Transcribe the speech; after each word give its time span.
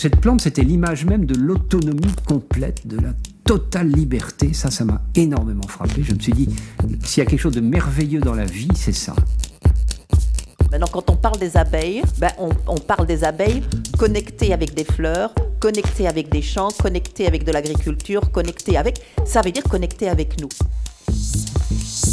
Cette 0.00 0.16
plante, 0.16 0.40
c'était 0.40 0.62
l'image 0.62 1.04
même 1.04 1.26
de 1.26 1.34
l'autonomie 1.34 2.14
complète, 2.26 2.86
de 2.86 2.96
la 2.96 3.12
totale 3.44 3.88
liberté. 3.88 4.54
Ça, 4.54 4.70
ça 4.70 4.86
m'a 4.86 5.02
énormément 5.14 5.68
frappé. 5.68 6.02
Je 6.02 6.14
me 6.14 6.18
suis 6.18 6.32
dit, 6.32 6.48
s'il 7.04 7.22
y 7.22 7.26
a 7.26 7.28
quelque 7.28 7.38
chose 7.38 7.52
de 7.52 7.60
merveilleux 7.60 8.20
dans 8.20 8.32
la 8.32 8.46
vie, 8.46 8.70
c'est 8.74 8.94
ça. 8.94 9.14
Maintenant, 10.72 10.86
quand 10.90 11.10
on 11.10 11.16
parle 11.16 11.38
des 11.38 11.54
abeilles, 11.54 12.00
ben, 12.16 12.30
on, 12.38 12.48
on 12.66 12.78
parle 12.78 13.06
des 13.06 13.24
abeilles 13.24 13.62
connectées 13.98 14.54
avec 14.54 14.72
des 14.72 14.84
fleurs, 14.84 15.34
connectées 15.58 16.08
avec 16.08 16.30
des 16.30 16.40
champs, 16.40 16.70
connectées 16.80 17.26
avec 17.26 17.44
de 17.44 17.52
l'agriculture, 17.52 18.30
connectées 18.30 18.78
avec... 18.78 19.02
Ça 19.26 19.42
veut 19.42 19.52
dire 19.52 19.64
connectées 19.64 20.08
avec 20.08 20.40
nous. 20.40 20.48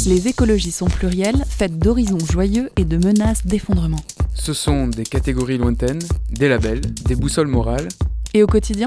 Les 0.04 0.28
écologies 0.28 0.72
sont 0.72 0.88
plurielles, 0.88 1.42
faites 1.48 1.78
d'horizons 1.78 2.18
joyeux 2.18 2.68
et 2.76 2.84
de 2.84 2.98
menaces 2.98 3.46
d'effondrement. 3.46 4.02
Ce 4.38 4.52
sont 4.52 4.88
des 4.88 5.04
catégories 5.04 5.58
lointaines, 5.58 6.02
des 6.30 6.48
labels, 6.48 6.80
des 6.80 7.16
boussoles 7.16 7.48
morales. 7.48 7.88
Et 8.32 8.42
au 8.42 8.46
quotidien 8.46 8.86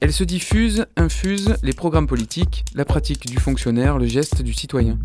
Elles 0.00 0.12
se 0.12 0.24
diffusent, 0.24 0.86
infusent 0.96 1.56
les 1.62 1.72
programmes 1.72 2.06
politiques, 2.06 2.64
la 2.74 2.84
pratique 2.84 3.26
du 3.26 3.38
fonctionnaire, 3.38 3.98
le 3.98 4.06
geste 4.06 4.42
du 4.42 4.52
citoyen. 4.52 4.98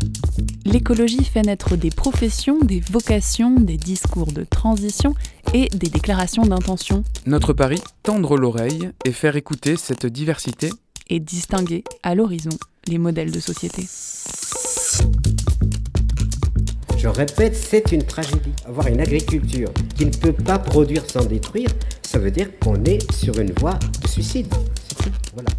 L'écologie 0.66 1.24
fait 1.24 1.42
naître 1.42 1.76
des 1.76 1.90
professions, 1.90 2.58
des 2.58 2.80
vocations, 2.80 3.58
des 3.58 3.76
discours 3.76 4.30
de 4.32 4.44
transition 4.44 5.14
et 5.54 5.68
des 5.68 5.88
déclarations 5.88 6.42
d'intention. 6.42 7.02
Notre 7.26 7.52
pari, 7.52 7.80
tendre 8.02 8.36
l'oreille 8.36 8.90
et 9.04 9.12
faire 9.12 9.36
écouter 9.36 9.76
cette 9.76 10.06
diversité 10.06 10.70
et 11.08 11.20
distinguer 11.20 11.84
à 12.02 12.14
l'horizon 12.14 12.56
les 12.88 12.98
modèles 12.98 13.30
de 13.30 13.40
société. 13.40 13.86
Je 17.04 17.10
répète, 17.10 17.54
c'est 17.54 17.92
une 17.92 18.02
tragédie. 18.02 18.54
Avoir 18.64 18.86
une 18.86 18.98
agriculture 18.98 19.68
qui 19.94 20.06
ne 20.06 20.10
peut 20.10 20.32
pas 20.32 20.58
produire 20.58 21.04
sans 21.04 21.26
détruire, 21.26 21.68
ça 22.00 22.18
veut 22.18 22.30
dire 22.30 22.48
qu'on 22.58 22.82
est 22.84 23.12
sur 23.12 23.38
une 23.38 23.52
voie 23.60 23.78
de 24.00 24.08
suicide. 24.08 24.46
C'est 24.88 24.94
tout. 24.94 25.10
Voilà. 25.34 25.50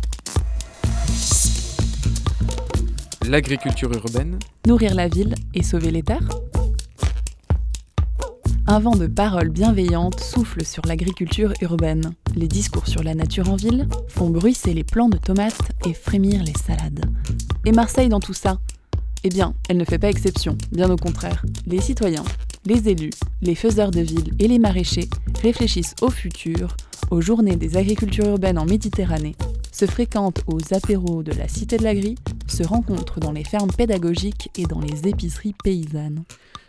L'agriculture 3.27 3.93
urbaine. 3.93 4.39
Nourrir 4.65 4.95
la 4.95 5.07
ville 5.07 5.35
et 5.53 5.61
sauver 5.61 5.91
les 5.91 6.01
terres 6.01 6.27
un 8.67 8.79
vent 8.79 8.95
de 8.95 9.05
paroles 9.05 9.49
bienveillantes 9.49 10.19
souffle 10.19 10.65
sur 10.65 10.83
l'agriculture 10.87 11.53
urbaine. 11.61 12.13
Les 12.35 12.47
discours 12.47 12.87
sur 12.87 13.03
la 13.03 13.13
nature 13.13 13.51
en 13.51 13.55
ville 13.55 13.87
font 14.07 14.31
bruisser 14.31 14.73
les 14.73 14.83
plants 14.83 15.07
de 15.07 15.17
tomates 15.17 15.71
et 15.87 15.93
frémir 15.93 16.41
les 16.41 16.53
salades. 16.53 17.05
Et 17.63 17.71
Marseille 17.71 18.09
dans 18.09 18.19
tout 18.19 18.33
ça 18.33 18.57
Eh 19.27 19.29
bien, 19.29 19.55
elle 19.69 19.77
ne 19.77 19.85
fait 19.85 19.97
pas 19.97 20.11
exception, 20.11 20.55
bien 20.71 20.87
au 20.87 20.97
contraire. 20.97 21.43
Les 21.65 21.81
citoyens, 21.81 22.23
les 22.63 22.89
élus, 22.89 23.09
les 23.41 23.55
faiseurs 23.55 23.89
de 23.89 24.01
ville 24.01 24.35
et 24.37 24.47
les 24.47 24.59
maraîchers 24.59 25.09
réfléchissent 25.41 25.95
au 26.03 26.11
futur, 26.11 26.77
aux 27.09 27.21
journées 27.21 27.55
des 27.55 27.75
agricultures 27.75 28.27
urbaines 28.27 28.59
en 28.59 28.65
Méditerranée, 28.65 29.35
se 29.71 29.87
fréquentent 29.87 30.43
aux 30.45 30.75
apéros 30.75 31.23
de 31.23 31.31
la 31.31 31.47
Cité 31.47 31.77
de 31.77 31.83
l'Agri, 31.83 32.13
se 32.45 32.61
rencontrent 32.61 33.19
dans 33.19 33.31
les 33.31 33.43
fermes 33.43 33.71
pédagogiques 33.75 34.51
et 34.59 34.67
dans 34.67 34.79
les 34.79 35.07
épiceries 35.07 35.55
paysannes. 35.63 36.23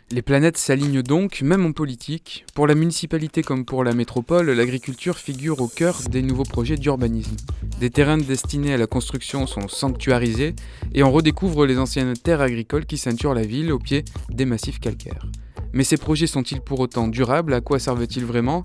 Les 0.09 0.21
planètes 0.21 0.57
s'alignent 0.57 1.01
donc, 1.01 1.41
même 1.41 1.65
en 1.65 1.73
politique. 1.73 2.45
Pour 2.55 2.65
la 2.65 2.75
municipalité 2.75 3.41
comme 3.41 3.65
pour 3.65 3.83
la 3.83 3.93
métropole, 3.93 4.49
l'agriculture 4.51 5.17
figure 5.17 5.59
au 5.59 5.67
cœur 5.67 5.99
des 6.09 6.21
nouveaux 6.21 6.45
projets 6.45 6.77
d'urbanisme. 6.77 7.35
Des 7.81 7.89
terrains 7.89 8.17
destinés 8.17 8.73
à 8.73 8.77
la 8.77 8.87
construction 8.87 9.45
sont 9.47 9.67
sanctuarisés 9.67 10.55
et 10.93 11.03
on 11.03 11.11
redécouvre 11.11 11.65
les 11.65 11.77
anciennes 11.77 12.13
terres 12.13 12.39
agricoles 12.39 12.85
qui 12.85 12.97
ceinturent 12.97 13.33
la 13.33 13.41
ville 13.41 13.69
au 13.73 13.79
pied 13.79 14.05
des 14.29 14.45
massifs 14.45 14.79
calcaires. 14.79 15.25
Mais 15.73 15.83
ces 15.83 15.97
projets 15.97 16.25
sont-ils 16.25 16.61
pour 16.61 16.79
autant 16.79 17.09
durables? 17.09 17.53
À 17.53 17.59
quoi 17.59 17.77
servent-ils 17.77 18.23
vraiment? 18.23 18.63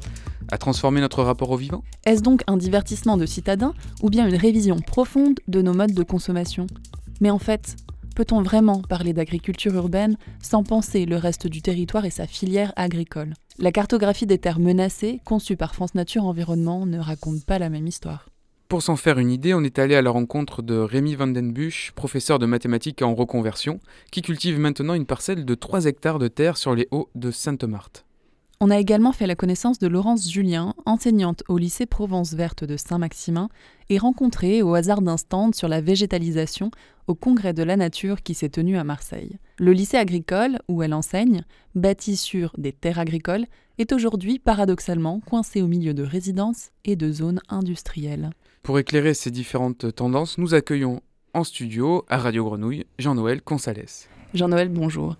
À 0.53 0.59
transformer 0.59 1.01
notre 1.01 1.25
rapport 1.25 1.51
au 1.51 1.56
vivant? 1.56 1.83
Est-ce 2.05 2.23
donc 2.23 2.43
un 2.47 2.56
divertissement 2.56 3.17
de 3.17 3.27
citadins 3.27 3.75
ou 4.01 4.11
bien 4.11 4.29
une 4.29 4.37
révision 4.37 4.79
profonde 4.79 5.41
de 5.49 5.61
nos 5.61 5.75
modes 5.75 5.93
de 5.93 6.05
consommation? 6.05 6.69
Mais 7.21 7.31
en 7.31 7.41
fait, 7.41 7.75
Peut-on 8.15 8.43
vraiment 8.43 8.83
parler 8.83 9.15
d'agriculture 9.15 9.75
urbaine 9.75 10.17
sans 10.43 10.62
penser 10.65 11.06
le 11.06 11.17
reste 11.17 11.47
du 11.47 11.62
territoire 11.62 12.05
et 12.05 12.11
sa 12.11 12.27
filière 12.27 12.73
agricole? 12.77 13.33
La 13.59 13.73
cartographie 13.73 14.27
des 14.27 14.39
terres 14.39 14.59
menacées, 14.59 15.21
conçue 15.25 15.56
par 15.56 15.75
France 15.75 15.95
Nature 15.95 16.25
Environnement, 16.25 16.84
ne 16.84 16.99
raconte 16.99 17.45
pas 17.45 17.59
la 17.59 17.71
même 17.71 17.87
histoire. 17.87 18.28
Pour 18.69 18.83
s'en 18.83 18.97
faire 18.97 19.19
une 19.19 19.31
idée, 19.31 19.55
on 19.55 19.65
est 19.65 19.78
allé 19.78 19.95
à 19.95 20.03
la 20.03 20.11
rencontre 20.11 20.62
de 20.62 20.77
Rémi 20.77 21.15
Vandenbusch, 21.15 21.93
professeur 21.95 22.39
de 22.39 22.47
mathématiques 22.47 23.03
en 23.03 23.15
reconversion, 23.15 23.81
qui 24.11 24.22
cultive 24.22 24.59
maintenant 24.59 24.95
une 24.95 25.06
parcelle 25.06 25.45
de 25.45 25.55
3 25.55 25.87
hectares 25.87 26.19
de 26.19 26.28
terre 26.28 26.56
sur 26.56 26.75
les 26.75 26.89
hauts 26.91 27.11
de 27.15 27.31
Sainte-Marthe. 27.31 28.05
On 28.65 28.71
a 28.71 28.78
également 28.78 29.11
fait 29.11 29.27
la 29.27 29.34
connaissance 29.34 29.81
de 29.81 29.89
Laurence 29.89 30.31
Julien, 30.31 30.75
enseignante 30.87 31.43
au 31.49 31.59
lycée 31.59 31.84
Provence 31.84 32.34
Verte 32.34 32.62
de 32.62 32.77
Saint-Maximin, 32.77 33.49
et 33.91 33.99
rencontrée 33.99 34.62
au 34.62 34.75
hasard 34.75 35.03
d'un 35.03 35.17
stand 35.17 35.56
sur 35.56 35.67
la 35.67 35.81
végétalisation 35.81 36.71
au 37.09 37.17
Congrès 37.17 37.55
de 37.55 37.65
la 37.65 37.77
Nature 37.77 38.22
qui 38.22 38.34
s'est 38.34 38.51
tenu 38.51 38.78
à 38.78 38.84
Marseille. 38.84 39.37
Le 39.59 39.72
lycée 39.72 39.97
agricole, 39.97 40.61
où 40.69 40.84
elle 40.84 40.95
enseigne, 40.95 41.43
bâti 41.75 42.17
sur 42.17 42.53
des 42.56 42.71
terres 42.71 43.01
agricoles, 43.01 43.47
est 43.78 43.91
aujourd'hui 43.91 44.39
paradoxalement 44.39 45.19
coincé 45.19 45.61
au 45.61 45.67
milieu 45.67 45.93
de 45.93 46.05
résidences 46.05 46.71
et 46.84 46.95
de 46.95 47.11
zones 47.11 47.41
industrielles. 47.49 48.31
Pour 48.62 48.78
éclairer 48.78 49.15
ces 49.15 49.33
différentes 49.33 49.93
tendances, 49.93 50.39
nous 50.39 50.55
accueillons 50.55 51.01
en 51.34 51.43
studio 51.43 52.05
à 52.09 52.19
Radio 52.19 52.45
Grenouille 52.45 52.87
Jean-Noël 53.01 53.43
Consales. 53.43 53.87
Jean-Noël, 54.34 54.69
bonjour. 54.69 55.17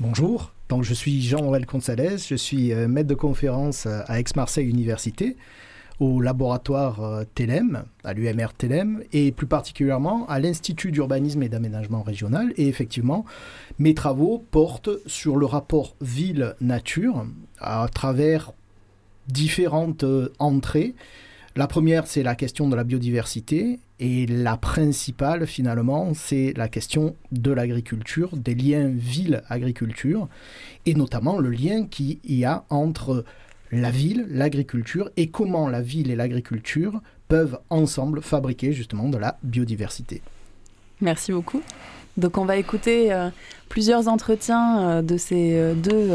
Bonjour. 0.00 0.52
Donc, 0.72 0.84
je 0.84 0.94
suis 0.94 1.20
Jean-Noël 1.20 1.66
Consales, 1.66 2.18
je 2.18 2.34
suis 2.34 2.72
euh, 2.72 2.88
maître 2.88 3.10
de 3.10 3.14
conférence 3.14 3.84
euh, 3.84 4.00
à 4.06 4.18
Aix-Marseille 4.18 4.66
Université, 4.66 5.36
au 6.00 6.18
laboratoire 6.18 7.04
euh, 7.04 7.24
TELEM, 7.34 7.84
à 8.04 8.14
l'UMR 8.14 8.54
TELEM, 8.56 9.02
et 9.12 9.32
plus 9.32 9.46
particulièrement 9.46 10.26
à 10.30 10.40
l'Institut 10.40 10.90
d'urbanisme 10.90 11.42
et 11.42 11.50
d'aménagement 11.50 12.02
régional. 12.02 12.54
Et 12.56 12.68
effectivement, 12.68 13.26
mes 13.78 13.92
travaux 13.92 14.42
portent 14.50 14.88
sur 15.04 15.36
le 15.36 15.44
rapport 15.44 15.94
ville-nature 16.00 17.26
à 17.60 17.86
travers 17.92 18.52
différentes 19.28 20.06
entrées. 20.38 20.94
La 21.54 21.66
première, 21.66 22.06
c'est 22.06 22.22
la 22.22 22.34
question 22.34 22.68
de 22.68 22.76
la 22.76 22.82
biodiversité 22.82 23.78
et 24.00 24.26
la 24.26 24.56
principale, 24.56 25.46
finalement, 25.46 26.14
c'est 26.14 26.54
la 26.56 26.68
question 26.68 27.14
de 27.30 27.52
l'agriculture, 27.52 28.36
des 28.36 28.54
liens 28.54 28.88
ville-agriculture, 28.88 30.28
et 30.86 30.94
notamment 30.94 31.38
le 31.38 31.50
lien 31.50 31.86
qu'il 31.86 32.18
y 32.24 32.46
a 32.46 32.64
entre 32.70 33.24
la 33.70 33.90
ville, 33.90 34.26
l'agriculture, 34.30 35.10
et 35.18 35.28
comment 35.28 35.68
la 35.68 35.82
ville 35.82 36.10
et 36.10 36.16
l'agriculture 36.16 37.02
peuvent 37.28 37.58
ensemble 37.68 38.22
fabriquer 38.22 38.72
justement 38.72 39.08
de 39.08 39.18
la 39.18 39.38
biodiversité. 39.42 40.22
Merci 41.02 41.32
beaucoup. 41.32 41.62
Donc 42.16 42.38
on 42.38 42.44
va 42.44 42.56
écouter 42.56 43.12
euh, 43.12 43.30
plusieurs 43.68 44.08
entretiens 44.08 44.80
euh, 44.80 45.02
de 45.02 45.16
ces 45.16 45.54
euh, 45.54 45.74
deux 45.74 46.10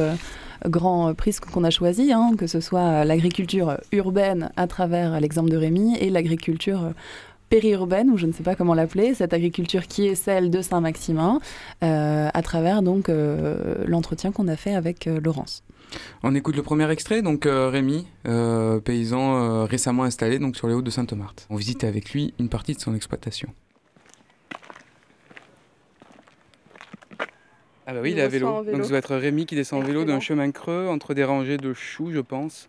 grands 0.66 1.14
prix 1.14 1.36
qu'on 1.52 1.64
a 1.64 1.70
choisis, 1.70 2.12
hein, 2.12 2.32
que 2.38 2.48
ce 2.48 2.60
soit 2.60 3.06
l'agriculture 3.06 3.78
urbaine 3.92 4.52
à 4.56 4.68
travers 4.68 5.20
l'exemple 5.20 5.50
de 5.50 5.58
Rémi 5.58 5.96
et 6.00 6.10
l'agriculture 6.10 6.94
périurbaine, 7.50 8.10
ou 8.10 8.18
je 8.18 8.26
ne 8.26 8.32
sais 8.32 8.44
pas 8.44 8.56
comment 8.56 8.74
l'appeler, 8.74 9.14
cette 9.14 9.34
agriculture 9.34 9.88
qui 9.88 10.08
est 10.08 10.16
celle 10.16 10.50
de 10.50 10.62
Saint-Maximin, 10.62 11.40
euh, 11.84 12.30
à 12.34 12.42
travers 12.42 12.82
donc 12.82 13.10
euh, 13.10 13.84
l'entretien 13.86 14.32
qu'on 14.32 14.48
a 14.48 14.56
fait 14.56 14.76
avec 14.76 15.08
euh, 15.08 15.20
Laurence. 15.22 15.64
On 16.22 16.36
écoute 16.36 16.58
le 16.58 16.64
premier 16.64 16.90
extrait, 16.92 17.22
donc 17.22 17.48
Rémi, 17.48 18.08
paysan 18.84 19.64
récemment 19.64 20.04
installé 20.04 20.38
donc 20.38 20.58
sur 20.58 20.68
les 20.68 20.74
hauts 20.74 20.82
de 20.82 20.90
Sainte-Marthe. 20.90 21.48
On 21.50 21.56
visite 21.56 21.86
avec 21.86 22.12
lui 22.12 22.34
une 22.40 22.50
partie 22.50 22.74
de 22.74 22.82
son 22.82 22.94
exploitation. 22.94 23.48
Ah 27.88 27.94
bah 27.94 28.00
oui, 28.04 28.12
il 28.12 28.20
est 28.20 28.22
à 28.22 28.28
vélo. 28.28 28.64
Donc 28.64 28.84
ça 28.84 28.90
doit 28.90 28.98
être 29.00 29.16
Rémi 29.16 29.46
qui 29.46 29.56
descend 29.56 29.82
en 29.82 29.86
vélo 29.86 30.04
d'un 30.04 30.20
chemin 30.20 30.52
creux 30.52 30.88
entre 30.88 31.14
des 31.14 31.24
rangées 31.24 31.58
de 31.58 31.74
choux, 31.74 32.12
je 32.12 32.20
pense, 32.20 32.68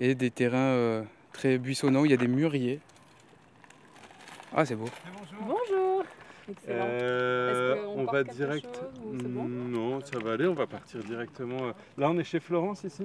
et 0.00 0.14
des 0.14 0.30
terrains 0.30 1.04
très 1.32 1.58
buissonnants 1.58 2.00
où 2.00 2.06
il 2.06 2.10
y 2.10 2.14
a 2.14 2.16
des 2.18 2.28
mûriers. 2.28 2.80
Ah, 4.56 4.64
c'est 4.64 4.76
beau. 4.76 4.88
Bonjour. 5.40 6.04
Excellent. 6.48 6.86
Euh, 6.88 7.84
on, 7.96 8.04
va 8.04 8.22
direct. 8.22 8.80
non, 9.02 10.00
ça 10.00 10.18
va 10.20 10.34
aller. 10.34 10.46
On 10.46 10.54
va 10.54 10.66
partir 10.66 11.02
directement. 11.02 11.68
Euh, 11.68 11.72
là, 11.98 12.08
on 12.10 12.18
est 12.18 12.24
chez 12.24 12.38
Florence 12.38 12.84
ici? 12.84 13.04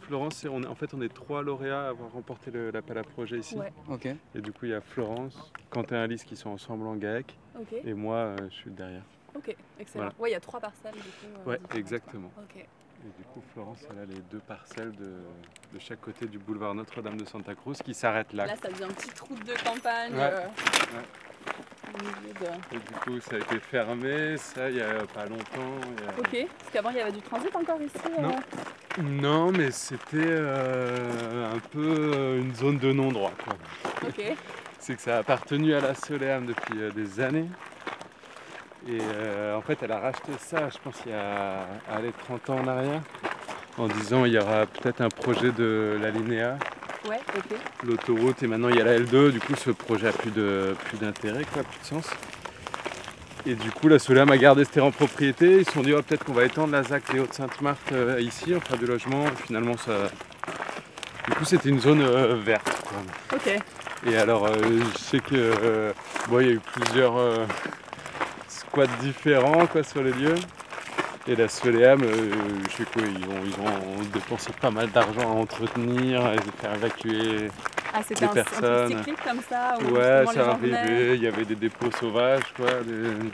Florence, 0.00 0.44
on 0.50 0.64
en 0.64 0.74
fait, 0.74 0.92
on 0.92 1.00
est 1.02 1.12
trois 1.12 1.42
lauréats 1.42 1.86
à 1.86 1.88
avoir 1.90 2.10
remporté 2.12 2.50
l'appel 2.72 2.98
à 2.98 3.04
projet 3.04 3.38
ici. 3.38 3.56
Ok. 3.88 4.06
Et 4.34 4.40
du 4.40 4.52
coup, 4.52 4.66
il 4.66 4.70
y 4.70 4.74
a 4.74 4.80
Florence, 4.80 5.52
Quentin 5.70 5.96
et 5.96 6.00
Alice 6.00 6.24
qui 6.24 6.36
sont 6.36 6.50
ensemble 6.50 6.86
en 6.86 6.96
GAEC. 6.96 7.36
Et 7.84 7.94
moi, 7.94 8.16
euh, 8.16 8.36
je 8.50 8.54
suis 8.54 8.70
derrière. 8.70 9.02
Ok, 9.36 9.54
excellent. 9.78 10.10
Oui, 10.18 10.30
il 10.30 10.32
y 10.32 10.36
a 10.36 10.40
trois 10.40 10.60
parcelles 10.60 10.94
du 10.94 11.00
coup. 11.00 11.50
ouais, 11.50 11.58
exactement. 11.74 12.30
Ok. 12.38 12.56
Et 13.06 13.18
du 13.18 13.24
coup, 13.24 13.42
Florence, 13.52 13.86
elle 13.90 13.98
a 13.98 14.04
les 14.06 14.20
deux 14.30 14.40
parcelles 14.40 14.92
de, 14.92 15.04
de 15.74 15.78
chaque 15.78 16.00
côté 16.00 16.26
du 16.26 16.38
boulevard 16.38 16.74
Notre-Dame 16.74 17.18
de 17.20 17.26
Santa 17.26 17.54
Cruz 17.54 17.76
qui 17.84 17.94
s'arrêtent 17.94 18.32
là. 18.32 18.46
Là, 18.46 18.56
ça 18.56 18.68
devient 18.68 18.84
une 18.84 18.94
petite 18.94 19.20
route 19.20 19.44
de 19.44 19.52
campagne. 19.62 20.14
Ouais. 20.14 20.32
Euh, 20.32 20.48
Et 22.72 22.78
du 22.78 22.94
coup, 23.00 23.20
ça 23.20 23.36
a 23.36 23.38
été 23.38 23.60
fermé, 23.60 24.36
ça, 24.38 24.68
il 24.68 24.76
n'y 24.76 24.82
a 24.82 25.06
pas 25.14 25.24
longtemps. 25.26 25.76
Ok, 26.18 26.46
parce 26.58 26.70
qu'avant, 26.72 26.90
il 26.90 26.96
y 26.96 27.00
avait 27.00 27.12
du 27.12 27.22
transit 27.22 27.54
encore 27.54 27.80
ici 27.80 27.94
euh 28.18 28.22
Non, 28.22 28.38
Non, 29.02 29.52
mais 29.52 29.70
c'était 29.70 30.38
un 30.38 31.58
peu 31.70 32.38
une 32.40 32.54
zone 32.54 32.78
de 32.78 32.92
non-droit. 32.92 33.32
Ok. 34.06 34.20
C'est 34.78 34.94
que 34.94 35.02
ça 35.02 35.16
a 35.16 35.18
appartenu 35.20 35.74
à 35.74 35.80
la 35.80 35.94
Soleam 35.94 36.46
depuis 36.46 36.92
des 36.94 37.20
années. 37.20 37.48
Et 38.88 39.00
en 39.54 39.60
fait, 39.62 39.78
elle 39.82 39.92
a 39.92 39.98
racheté 39.98 40.32
ça, 40.38 40.68
je 40.70 40.78
pense, 40.82 40.94
il 41.06 41.12
y 41.12 41.14
a 41.14 41.66
allez, 41.92 42.12
30 42.26 42.50
ans 42.50 42.60
en 42.60 42.68
arrière, 42.68 43.00
en 43.78 43.88
disant 43.88 44.24
il 44.24 44.32
y 44.32 44.38
aura 44.38 44.66
peut-être 44.66 45.00
un 45.00 45.08
projet 45.08 45.50
de 45.50 45.98
la 46.00 46.10
Linéa 46.10 46.56
Ouais, 47.08 47.20
ok. 47.36 47.58
L'autoroute 47.84 48.42
et 48.42 48.48
maintenant 48.48 48.68
il 48.68 48.76
y 48.76 48.80
a 48.80 48.84
la 48.84 48.98
L2, 48.98 49.30
du 49.30 49.38
coup 49.38 49.54
ce 49.54 49.70
projet 49.70 50.08
a 50.08 50.12
plus 50.12 50.32
de 50.32 50.74
plus 50.86 50.98
d'intérêt, 50.98 51.44
quoi, 51.52 51.62
plus 51.62 51.80
de 51.80 51.84
sens. 51.84 52.10
Et 53.46 53.54
du 53.54 53.70
coup 53.70 53.86
la 53.86 54.00
Soleam 54.00 54.28
a 54.30 54.36
gardé 54.36 54.64
ce 54.64 54.70
terrain 54.70 54.88
en 54.88 54.90
propriété, 54.90 55.58
ils 55.58 55.64
se 55.64 55.70
sont 55.70 55.82
dit 55.82 55.92
oh, 55.92 56.02
peut-être 56.02 56.24
qu'on 56.24 56.32
va 56.32 56.44
étendre 56.44 56.72
la 56.72 56.82
ZAC 56.82 57.12
des 57.12 57.20
Hauts-de-Sainte-Marthe 57.20 57.92
euh, 57.92 58.20
ici, 58.20 58.54
on 58.56 58.60
fera 58.60 58.76
du 58.76 58.86
logement, 58.86 59.24
et 59.24 59.42
finalement 59.44 59.76
ça. 59.76 60.10
Du 61.28 61.34
coup 61.34 61.44
c'était 61.44 61.68
une 61.68 61.80
zone 61.80 62.02
euh, 62.02 62.34
verte. 62.42 62.68
Ok. 63.32 63.50
Et 64.06 64.16
alors 64.16 64.46
euh, 64.46 64.52
je 64.92 64.98
sais 64.98 65.20
que 65.20 65.92
bon, 66.28 66.40
il 66.40 66.46
y 66.46 66.50
a 66.50 66.52
eu 66.54 66.60
plusieurs 66.60 67.14
squats 68.76 68.86
différents 69.00 69.66
quoi, 69.66 69.82
sur 69.82 70.02
les 70.02 70.12
lieux. 70.12 70.34
Et 71.28 71.34
la 71.34 71.48
Soleam, 71.48 72.02
euh, 72.02 72.30
je 72.70 72.76
sais 72.76 72.84
quoi, 72.84 73.02
ils 73.02 73.24
ont, 73.24 74.02
dépensé 74.12 74.52
pas 74.60 74.70
mal 74.70 74.88
d'argent 74.90 75.22
à 75.22 75.34
entretenir, 75.34 76.24
à 76.24 76.34
faire 76.60 76.74
évacuer 76.74 77.48
ah, 77.92 78.00
des 78.08 78.14
personnes. 78.28 78.92
Un 78.92 78.98
cyclique 78.98 79.24
comme 79.24 79.40
ça 79.48 79.76
Ouais, 79.90 80.24
ça 80.32 80.50
arrivait, 80.50 81.16
il 81.16 81.22
y 81.22 81.26
avait 81.26 81.44
des 81.44 81.56
dépôts 81.56 81.90
sauvages. 81.90 82.52
Quoi, 82.54 82.66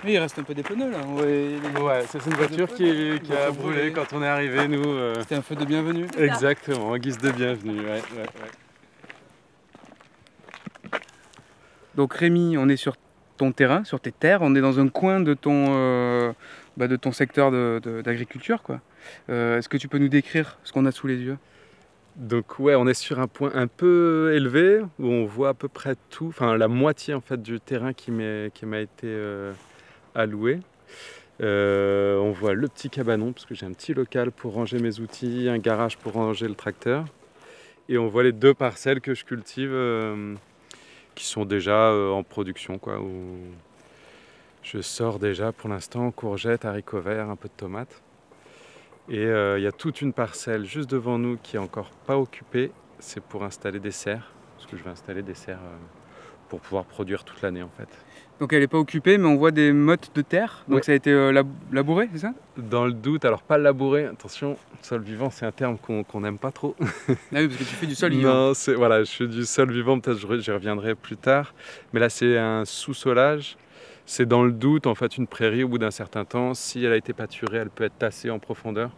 Oui, 0.04 0.12
il 0.12 0.18
reste 0.18 0.38
un 0.38 0.42
peu 0.42 0.54
des 0.54 0.62
pneus 0.62 0.90
là. 0.90 1.00
Ouais, 1.00 1.82
ouais 1.82 2.04
c'est 2.08 2.24
une 2.24 2.34
voiture 2.34 2.68
qui, 2.68 3.20
qui 3.22 3.32
a 3.34 3.50
brûlé 3.50 3.92
quand 3.92 4.10
on 4.14 4.22
est 4.22 4.28
arrivé, 4.28 4.68
nous. 4.68 4.88
Euh. 4.88 5.16
C'était 5.20 5.34
un 5.34 5.42
feu 5.42 5.56
de 5.56 5.66
bienvenue. 5.66 6.06
Exactement, 6.16 6.88
en 6.90 6.96
guise 6.96 7.18
de 7.18 7.30
bienvenue, 7.30 7.80
ouais, 7.80 8.02
ouais, 8.16 8.26
Donc 11.94 12.14
Rémi, 12.14 12.56
on 12.56 12.70
est 12.70 12.76
sur 12.76 12.94
ton 13.36 13.52
terrain, 13.52 13.84
sur 13.84 14.00
tes 14.00 14.12
terres, 14.12 14.40
on 14.42 14.54
est 14.54 14.60
dans 14.60 14.78
un 14.80 14.88
coin 14.88 15.20
de 15.20 15.34
ton, 15.34 15.66
euh, 15.68 16.32
bah, 16.76 16.88
de 16.88 16.96
ton 16.96 17.12
secteur 17.12 17.50
d'agriculture. 17.50 18.62
quoi. 18.62 18.80
Euh, 19.30 19.58
est-ce 19.58 19.68
que 19.68 19.76
tu 19.76 19.88
peux 19.88 19.98
nous 19.98 20.08
décrire 20.08 20.58
ce 20.64 20.72
qu'on 20.72 20.86
a 20.86 20.92
sous 20.92 21.06
les 21.06 21.16
yeux? 21.16 21.38
Donc 22.16 22.58
ouais, 22.58 22.74
on 22.74 22.86
est 22.86 22.94
sur 22.94 23.20
un 23.20 23.26
point 23.26 23.50
un 23.54 23.66
peu 23.66 24.32
élevé 24.34 24.82
où 24.98 25.06
on 25.06 25.24
voit 25.24 25.50
à 25.50 25.54
peu 25.54 25.68
près 25.68 25.94
tout, 26.10 26.26
enfin 26.28 26.58
la 26.58 26.68
moitié 26.68 27.14
en 27.14 27.22
fait 27.22 27.40
du 27.40 27.58
terrain 27.58 27.94
qui 27.94 28.10
m'a 28.10 28.80
été 28.80 29.06
euh, 29.06 29.52
alloué. 30.14 30.60
on 31.40 32.32
voit 32.32 32.52
le 32.52 32.68
petit 32.68 32.90
cabanon 32.90 33.32
parce 33.32 33.46
que 33.46 33.54
j'ai 33.54 33.64
un 33.64 33.72
petit 33.72 33.94
local 33.94 34.30
pour 34.30 34.52
ranger 34.52 34.78
mes 34.78 35.00
outils, 35.00 35.48
un 35.48 35.58
garage 35.58 35.96
pour 35.96 36.12
ranger 36.12 36.48
le 36.48 36.54
tracteur. 36.54 37.06
Et 37.88 37.96
on 37.96 38.08
voit 38.08 38.22
les 38.22 38.32
deux 38.32 38.54
parcelles 38.54 39.00
que 39.00 39.14
je 39.14 39.24
cultive 39.24 39.72
sont 41.24 41.44
déjà 41.44 41.92
en 41.92 42.22
production 42.22 42.78
quoi, 42.78 42.98
je 44.62 44.80
sors 44.80 45.18
déjà 45.18 45.50
pour 45.52 45.68
l'instant 45.68 46.10
courgettes, 46.12 46.64
haricots 46.64 47.00
verts, 47.00 47.28
un 47.28 47.36
peu 47.36 47.48
de 47.48 47.54
tomates. 47.54 48.00
Et 49.08 49.18
euh, 49.18 49.58
il 49.58 49.64
y 49.64 49.66
a 49.66 49.72
toute 49.72 50.00
une 50.00 50.12
parcelle 50.12 50.64
juste 50.64 50.88
devant 50.88 51.18
nous 51.18 51.36
qui 51.36 51.56
est 51.56 51.58
encore 51.58 51.90
pas 52.06 52.16
occupée. 52.16 52.70
C'est 53.00 53.22
pour 53.22 53.42
installer 53.42 53.80
des 53.80 53.90
serres, 53.90 54.30
parce 54.56 54.70
que 54.70 54.76
je 54.76 54.84
vais 54.84 54.90
installer 54.90 55.22
des 55.22 55.34
serres 55.34 55.58
euh, 55.62 55.76
pour 56.48 56.60
pouvoir 56.60 56.84
produire 56.84 57.24
toute 57.24 57.42
l'année 57.42 57.62
en 57.62 57.70
fait. 57.76 57.88
Donc 58.42 58.52
elle 58.52 58.58
n'est 58.58 58.66
pas 58.66 58.78
occupée, 58.78 59.18
mais 59.18 59.28
on 59.28 59.36
voit 59.36 59.52
des 59.52 59.72
mottes 59.72 60.10
de 60.16 60.20
terre. 60.20 60.64
Donc 60.66 60.82
ça 60.82 60.90
a 60.90 60.96
été 60.96 61.12
euh, 61.12 61.44
labouré, 61.70 62.08
c'est 62.12 62.18
ça? 62.18 62.34
Dans 62.56 62.86
le 62.86 62.92
doute, 62.92 63.24
alors 63.24 63.40
pas 63.40 63.56
labouré, 63.56 64.06
attention, 64.06 64.56
sol 64.80 65.00
vivant 65.00 65.30
c'est 65.30 65.46
un 65.46 65.52
terme 65.52 65.78
qu'on 65.78 66.20
n'aime 66.20 66.38
pas 66.38 66.50
trop. 66.50 66.74
ah 66.80 67.14
oui, 67.34 67.46
parce 67.46 67.58
que 67.58 67.62
tu 67.62 67.76
fais 67.76 67.86
du 67.86 67.94
sol 67.94 68.10
vivant. 68.10 68.48
Non, 68.48 68.52
voilà, 68.76 69.04
je 69.04 69.12
fais 69.12 69.28
du 69.28 69.44
sol 69.44 69.70
vivant, 69.70 70.00
peut-être 70.00 70.40
j'y 70.40 70.50
reviendrai 70.50 70.96
plus 70.96 71.16
tard. 71.16 71.54
Mais 71.92 72.00
là 72.00 72.08
c'est 72.08 72.36
un 72.36 72.64
sous-solage 72.64 73.56
c'est 74.06 74.26
dans 74.26 74.42
le 74.42 74.50
doute, 74.50 74.88
en 74.88 74.96
fait, 74.96 75.16
une 75.16 75.28
prairie, 75.28 75.62
au 75.62 75.68
bout 75.68 75.78
d'un 75.78 75.92
certain 75.92 76.24
temps, 76.24 76.52
si 76.54 76.84
elle 76.84 76.92
a 76.92 76.96
été 76.96 77.12
pâturée, 77.12 77.58
elle 77.58 77.70
peut 77.70 77.84
être 77.84 77.96
tassée 77.96 78.28
en 78.28 78.40
profondeur. 78.40 78.90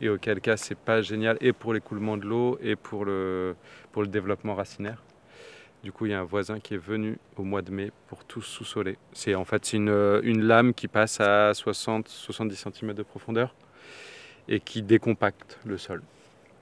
Et 0.00 0.08
auquel 0.08 0.40
cas, 0.40 0.56
c'est 0.56 0.76
pas 0.76 1.02
génial, 1.02 1.38
et 1.40 1.52
pour 1.52 1.72
l'écoulement 1.72 2.16
de 2.16 2.26
l'eau, 2.26 2.58
et 2.60 2.74
pour 2.74 3.04
le, 3.04 3.54
pour 3.92 4.02
le 4.02 4.08
développement 4.08 4.56
racinaire. 4.56 5.04
Du 5.82 5.90
coup, 5.90 6.06
il 6.06 6.12
y 6.12 6.14
a 6.14 6.20
un 6.20 6.24
voisin 6.24 6.60
qui 6.60 6.74
est 6.74 6.82
venu 6.82 7.18
au 7.36 7.42
mois 7.42 7.62
de 7.62 7.72
mai 7.72 7.90
pour 8.08 8.24
tout 8.24 8.40
sous-soler. 8.40 8.96
C'est 9.12 9.34
en 9.34 9.44
fait 9.44 9.72
une, 9.72 10.20
une 10.22 10.42
lame 10.42 10.74
qui 10.74 10.86
passe 10.86 11.20
à 11.20 11.52
60-70 11.52 12.54
cm 12.54 12.94
de 12.94 13.02
profondeur 13.02 13.54
et 14.48 14.60
qui 14.60 14.82
décompacte 14.82 15.58
le 15.64 15.78
sol. 15.78 16.02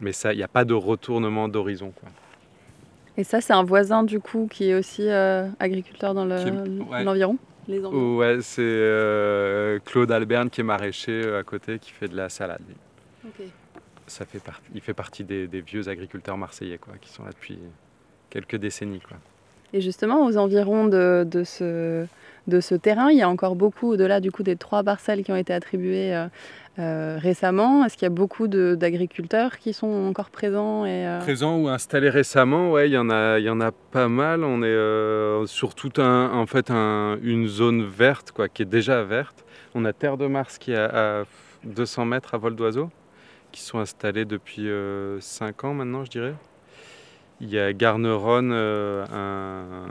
Mais 0.01 0.13
ça, 0.13 0.33
il 0.33 0.37
n'y 0.37 0.43
a 0.43 0.49
pas 0.49 0.65
de 0.65 0.75
retournement 0.75 1.49
d'horizon. 1.49 1.93
Et 3.17 3.25
ça, 3.25 3.41
c'est 3.41 3.53
un 3.53 3.65
voisin 3.65 4.03
du 4.03 4.21
coup 4.21 4.49
qui 4.51 4.71
est 4.71 4.75
aussi 4.75 5.07
euh, 5.07 5.49
agriculteur 5.59 6.15
dans 6.15 6.25
l'environ? 6.25 7.37
Ouais, 7.69 8.39
c'est 8.41 8.63
euh, 8.63 9.79
Claude 9.85 10.11
Alberne 10.11 10.51
qui 10.51 10.63
est 10.63 10.65
maraîcher 10.65 11.23
euh, 11.25 11.39
à 11.39 11.43
côté, 11.45 11.79
qui 11.79 11.91
fait 11.91 12.09
de 12.09 12.17
la 12.17 12.29
salade. 12.29 12.63
Ça 14.07 14.25
fait 14.25 14.41
il 14.75 14.81
fait 14.81 14.95
partie 14.95 15.23
des, 15.23 15.47
vieux 15.61 15.89
agriculteurs 15.89 16.37
marseillais, 16.37 16.79
quoi, 16.79 16.95
qui 17.01 17.11
sont 17.11 17.23
là 17.23 17.31
depuis 17.31 17.59
quelques 18.31 18.57
décennies, 18.57 19.01
quoi. 19.01 19.17
Et 19.73 19.81
justement, 19.81 20.27
aux 20.27 20.37
environs 20.37 20.87
de, 20.87 21.25
de 21.31 21.45
ce, 21.45 22.05
de 22.49 22.61
ce 22.61 22.75
terrain, 22.75 23.11
il 23.11 23.19
y 23.19 23.23
a 23.23 23.29
encore 23.29 23.55
beaucoup, 23.55 23.93
au-delà 23.93 24.19
du 24.19 24.33
coup 24.33 24.43
des 24.43 24.57
trois 24.57 24.83
parcelles 24.83 25.23
qui 25.23 25.31
ont 25.31 25.37
été 25.37 25.53
attribuées 25.53 26.13
euh, 26.13 26.27
euh, 26.79 27.19
récemment 27.21 27.85
Est-ce 27.85 27.95
qu'il 27.97 28.05
y 28.05 28.07
a 28.07 28.11
beaucoup 28.15 28.49
d'agriculteurs 28.49 29.59
qui 29.59 29.73
sont 29.73 29.89
encore 30.09 30.31
présents 30.31 30.87
et, 30.87 31.07
euh, 31.07 31.19
Présents 31.19 31.59
ou 31.59 31.69
installés 31.69 32.09
récemment, 32.09 32.71
ouais, 32.71 32.89
il 32.89 32.93
y 32.93 32.99
en 32.99 33.11
a, 33.11 33.39
il 33.39 33.45
y 33.45 33.51
en 33.51 33.61
a 33.61 33.71
pas 33.73 34.09
mal. 34.09 34.45
On 34.45 34.63
est 34.63 34.67
euh, 34.67 35.47
sur 35.47 35.75
toute 35.75 35.99
un, 35.99 36.31
en 36.33 36.47
fait 36.47 36.71
une 36.71 37.47
zone 37.49 37.85
verte, 37.85 38.33
quoi, 38.33 38.49
qui 38.49 38.63
est 38.63 38.67
déjà 38.67 39.03
verte. 39.03 39.45
On 39.75 39.85
a 39.85 39.93
Terre 39.93 40.17
de 40.17 40.27
Mars 40.27 40.59
qui 40.59 40.73
est 40.73 40.77
à, 40.77 41.25
200 41.65 42.07
mètres 42.07 42.35
à 42.35 42.39
vol 42.39 42.55
d'oiseau, 42.55 42.89
qui 43.53 43.61
sont 43.61 43.79
installés 43.79 44.25
depuis 44.25 44.69
5 45.21 45.65
ans 45.65 45.75
maintenant, 45.75 46.05
je 46.05 46.11
dirais. 46.11 46.35
Il 47.41 47.49
y 47.49 47.59
a 47.59 47.73
Garneron, 47.73 48.51
un, 48.53 49.87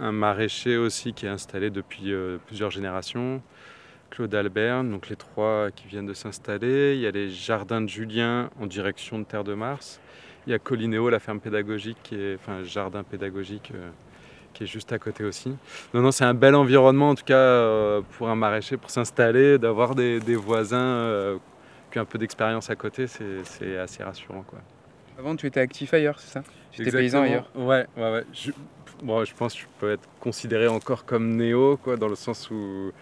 un, 0.00 0.12
maraîcher 0.12 0.76
aussi 0.76 1.12
qui 1.12 1.26
est 1.26 1.28
installé 1.28 1.70
depuis 1.70 2.12
plusieurs 2.46 2.70
générations. 2.70 3.42
Claude 4.10 4.34
Albert, 4.34 4.84
donc 4.84 5.08
les 5.08 5.16
trois 5.16 5.70
qui 5.70 5.86
viennent 5.86 6.06
de 6.06 6.14
s'installer. 6.14 6.94
Il 6.94 7.00
y 7.00 7.06
a 7.06 7.10
les 7.10 7.30
jardins 7.30 7.80
de 7.80 7.88
Julien 7.88 8.50
en 8.60 8.66
direction 8.66 9.18
de 9.18 9.24
Terre 9.24 9.44
de 9.44 9.54
Mars. 9.54 10.00
Il 10.46 10.50
y 10.50 10.54
a 10.54 10.58
Colinéo, 10.58 11.10
la 11.10 11.18
ferme 11.18 11.40
pédagogique, 11.40 12.14
enfin 12.36 12.62
jardin 12.64 13.02
pédagogique 13.02 13.70
euh, 13.74 13.90
qui 14.54 14.64
est 14.64 14.66
juste 14.66 14.92
à 14.92 14.98
côté 14.98 15.24
aussi. 15.24 15.54
Non, 15.92 16.00
non, 16.00 16.10
c'est 16.10 16.24
un 16.24 16.34
bel 16.34 16.54
environnement 16.54 17.10
en 17.10 17.14
tout 17.14 17.24
cas 17.24 17.34
euh, 17.34 18.00
pour 18.12 18.28
un 18.28 18.34
maraîcher 18.34 18.76
pour 18.76 18.90
s'installer, 18.90 19.58
d'avoir 19.58 19.94
des, 19.94 20.18
voisins 20.36 20.78
euh, 20.78 21.38
qui 21.92 21.98
ont 21.98 22.02
un 22.02 22.06
peu 22.06 22.18
d'expérience 22.18 22.70
à 22.70 22.76
côté, 22.76 23.06
c'est 23.06 23.76
assez 23.76 24.02
rassurant 24.02 24.42
quoi. 24.42 24.60
Avant, 25.18 25.34
tu 25.34 25.46
étais 25.46 25.60
actif 25.60 25.92
ailleurs, 25.94 26.20
c'est 26.20 26.32
ça? 26.32 26.42
Tu 26.70 26.82
étais 26.82 26.92
paysan 26.92 27.22
ailleurs 27.22 27.50
Ouais, 27.54 27.86
ouais, 27.96 28.12
ouais. 28.12 28.24
Je, 28.32 28.52
je 29.02 29.34
pense 29.34 29.54
que 29.54 29.60
je 29.60 29.66
peux 29.80 29.92
être 29.92 30.08
considéré 30.20 30.68
encore 30.68 31.04
comme 31.04 31.36
néo, 31.36 31.76
quoi, 31.76 31.96
dans 31.96 32.08
le 32.08 32.14
sens 32.14 32.50
où 32.50 32.92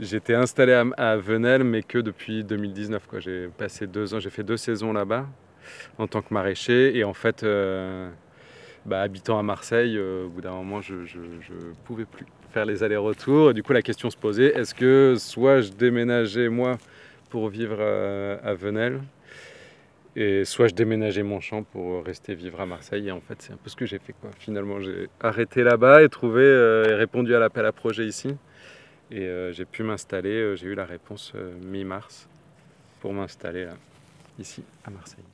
J'étais 0.00 0.32
installé 0.32 0.72
à, 0.96 1.16
Venelle, 1.18 1.62
mais 1.62 1.82
que 1.82 1.98
depuis 1.98 2.42
2019. 2.42 3.02
J'ai 3.18 3.48
passé 3.48 3.86
deux 3.86 4.14
ans, 4.14 4.18
j'ai 4.18 4.30
fait 4.30 4.42
deux 4.42 4.56
saisons 4.56 4.94
là-bas 4.94 5.26
en 5.98 6.06
tant 6.06 6.22
que 6.22 6.32
maraîcher. 6.32 6.96
Et 6.96 7.04
en 7.04 7.12
fait, 7.12 7.42
euh, 7.42 8.08
bah, 8.86 9.02
habitant 9.02 9.38
à 9.38 9.42
Marseille, 9.42 9.98
euh, 9.98 10.24
au 10.24 10.30
bout 10.30 10.40
d'un 10.40 10.52
moment, 10.52 10.80
je 10.80 10.94
ne 10.94 11.74
pouvais 11.84 12.06
plus 12.06 12.24
faire 12.50 12.64
les 12.64 12.82
allers-retours. 12.82 13.50
Et 13.50 13.54
du 13.54 13.62
coup, 13.62 13.74
la 13.74 13.82
question 13.82 14.08
se 14.08 14.16
posait 14.16 14.58
est-ce 14.58 14.74
que 14.74 15.16
soit 15.18 15.60
je 15.60 15.70
déménageais 15.70 16.48
moi 16.48 16.78
pour 17.28 17.50
vivre 17.50 17.76
euh, 17.78 18.38
à 18.42 18.54
Venelle, 18.54 19.00
et 20.16 20.44
soit 20.44 20.68
je 20.68 20.74
déménageais 20.74 21.22
mon 21.22 21.40
champ 21.40 21.62
pour 21.62 22.04
rester 22.04 22.34
vivre 22.34 22.60
à 22.60 22.66
Marseille. 22.66 23.08
Et 23.08 23.12
en 23.12 23.20
fait, 23.20 23.40
c'est 23.42 23.52
un 23.52 23.56
peu 23.56 23.70
ce 23.70 23.76
que 23.76 23.86
j'ai 23.86 23.98
fait. 23.98 24.14
Quoi. 24.20 24.30
Finalement, 24.38 24.80
j'ai 24.80 25.08
arrêté 25.20 25.62
là-bas 25.62 26.02
et 26.02 26.08
trouvé 26.08 26.44
et 26.44 26.94
répondu 26.94 27.34
à 27.34 27.38
l'appel 27.38 27.64
à 27.66 27.72
projet 27.72 28.06
ici. 28.06 28.36
Et 29.10 29.22
euh, 29.22 29.52
j'ai 29.52 29.64
pu 29.64 29.82
m'installer, 29.82 30.30
euh, 30.30 30.54
j'ai 30.54 30.68
eu 30.68 30.74
la 30.74 30.84
réponse 30.84 31.32
euh, 31.34 31.52
mi-mars 31.60 32.28
pour 33.00 33.12
m'installer 33.12 33.66
ici 34.40 34.62
à 34.84 34.90
Marseille. 34.90 35.24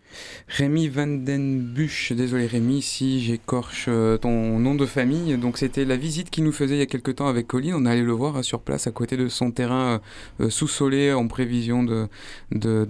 Rémi 0.49 0.89
Vandenbusch, 0.89 2.13
désolé 2.13 2.47
Rémi 2.47 2.81
si 2.81 3.21
j'écorche 3.21 3.87
euh, 3.89 4.17
ton 4.17 4.59
nom 4.59 4.75
de 4.75 4.87
famille. 4.87 5.37
Donc 5.37 5.59
c'était 5.59 5.85
la 5.85 5.97
visite 5.97 6.31
qu'il 6.31 6.45
nous 6.45 6.53
faisait 6.53 6.77
il 6.77 6.79
y 6.79 6.83
a 6.83 6.87
quelques 6.87 7.17
temps 7.17 7.27
avec 7.27 7.47
Colline. 7.47 7.75
On 7.75 7.85
allait 7.85 8.03
le 8.03 8.13
voir 8.13 8.37
hein, 8.37 8.43
sur 8.43 8.61
place 8.61 8.87
à 8.87 8.93
côté 8.93 9.17
de 9.17 9.29
son 9.29 9.51
terrain 9.51 10.01
euh, 10.41 10.47
euh, 10.47 10.51
sous-solé 10.51 11.13
en 11.13 11.27
prévision 11.29 11.83
de, 11.83 12.09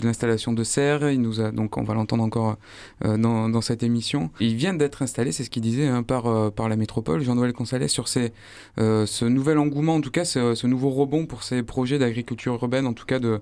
l'installation 0.02 0.52
de 0.52 0.64
serre. 0.64 1.10
Il 1.10 1.20
nous 1.20 1.40
a 1.40 1.50
donc 1.50 1.76
on 1.76 1.82
va 1.82 1.94
l'entendre 1.94 2.22
encore 2.22 2.56
dans, 3.04 3.60
cette 3.60 3.82
émission. 3.82 4.30
Il 4.40 4.54
vient 4.54 4.74
d'être 4.74 5.02
installé, 5.02 5.32
c'est 5.32 5.44
ce 5.44 5.50
qu'il 5.50 5.62
disait 5.62 5.86
hein, 5.86 6.02
par, 6.02 6.52
par 6.52 6.68
la 6.68 6.76
métropole. 6.76 7.22
Jean-Noël 7.22 7.52
Consalès 7.52 7.90
sur 7.90 8.08
ce 8.08 9.24
nouvel 9.24 9.58
engouement, 9.58 9.96
en 9.96 10.00
tout 10.00 10.10
cas 10.10 10.24
ce, 10.24 10.54
ce 10.54 10.66
nouveau 10.66 10.90
rebond 10.90 11.26
pour 11.26 11.42
ces 11.42 11.62
projets 11.62 11.98
d'agriculture 11.98 12.54
urbaine, 12.54 12.86
en 12.86 12.92
tout 12.92 13.06
cas 13.06 13.18
de 13.18 13.40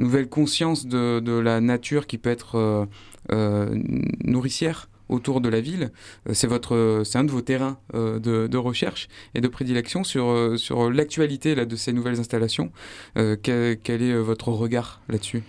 nouvelle 0.00 0.28
conscience 0.28 0.86
de, 0.86 1.38
la 1.38 1.60
nature 1.60 2.06
qui 2.06 2.18
peut 2.18 2.30
être 2.30 2.88
nourricière 4.24 4.88
autour 5.08 5.40
de 5.40 5.48
la 5.48 5.60
ville. 5.60 5.90
C'est 6.32 6.46
votre, 6.46 7.02
c'est 7.04 7.18
un 7.18 7.24
de 7.24 7.30
vos 7.30 7.40
terrains 7.40 7.78
de, 7.94 8.56
recherche 8.56 9.08
et 9.34 9.40
de 9.40 9.48
prédilection 9.48 10.04
sur, 10.04 10.54
sur 10.56 10.90
l'actualité 10.90 11.54
de 11.54 11.76
ces 11.76 11.92
nouvelles 11.92 12.20
installations. 12.20 12.70
quel, 13.14 13.78
est 13.86 14.14
votre 14.14 14.48
regard 14.48 15.00
là-dessus? 15.08 15.42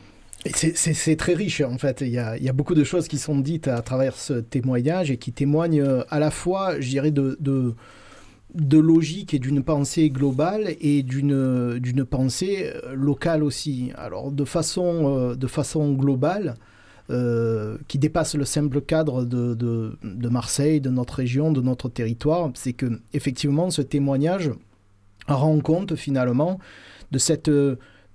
C'est 0.46 1.15
très 1.17 1.34
riche 1.34 1.62
en 1.62 1.77
fait. 1.77 2.01
Il 2.01 2.10
y, 2.10 2.17
a, 2.17 2.36
il 2.38 2.43
y, 2.43 2.50
a, 2.50 2.53
beaucoup 2.53 2.74
de 2.74 2.84
choses 2.84 3.08
qui 3.08 3.20
sont 3.20 3.38
dites 3.39 3.67
à 3.67 3.81
travers 3.81 4.15
ce 4.15 4.34
témoignage 4.34 5.12
et 5.12 5.17
qui 5.17 5.31
témoignent 5.31 5.81
euh, 5.81 6.03
à 6.10 6.20
la 6.20 6.31
fois, 6.31 6.79
je 6.79 6.89
dirais, 6.89 7.12
de, 7.12 7.38
de, 7.39 7.75
de 8.53 8.77
logique 8.77 9.34
et 9.34 9.39
d'une 9.39 9.63
pensée 9.63 10.10
globale 10.10 10.75
et 10.81 11.03
d'une 11.03 12.05
pensée 12.10 12.72
euh, 12.74 12.93
locale 12.96 13.43
aussi. 13.43 13.91
Alors 13.96 14.31
de 14.31 14.46
façon, 14.46 15.17
euh, 15.17 15.36
de 15.36 15.48
façon 15.48 15.93
globale, 15.93 16.55
qui 17.89 18.00
dépasse 18.00 18.36
le 18.36 18.46
simple 18.46 18.79
cadre 18.79 19.25
de, 19.25 19.53
de, 19.53 20.29
Marseille, 20.29 20.79
de 20.79 20.89
notre 20.89 21.15
région, 21.15 21.51
de 21.51 21.60
notre 21.60 21.89
territoire, 21.89 22.50
c'est 22.53 22.72
que 22.72 23.01
effectivement 23.12 23.70
ce 23.70 23.81
témoignage 23.81 24.50
rend 25.27 25.60
compte 25.60 25.98
finalement 25.98 26.58
de 27.12 27.17
cette 27.17 27.51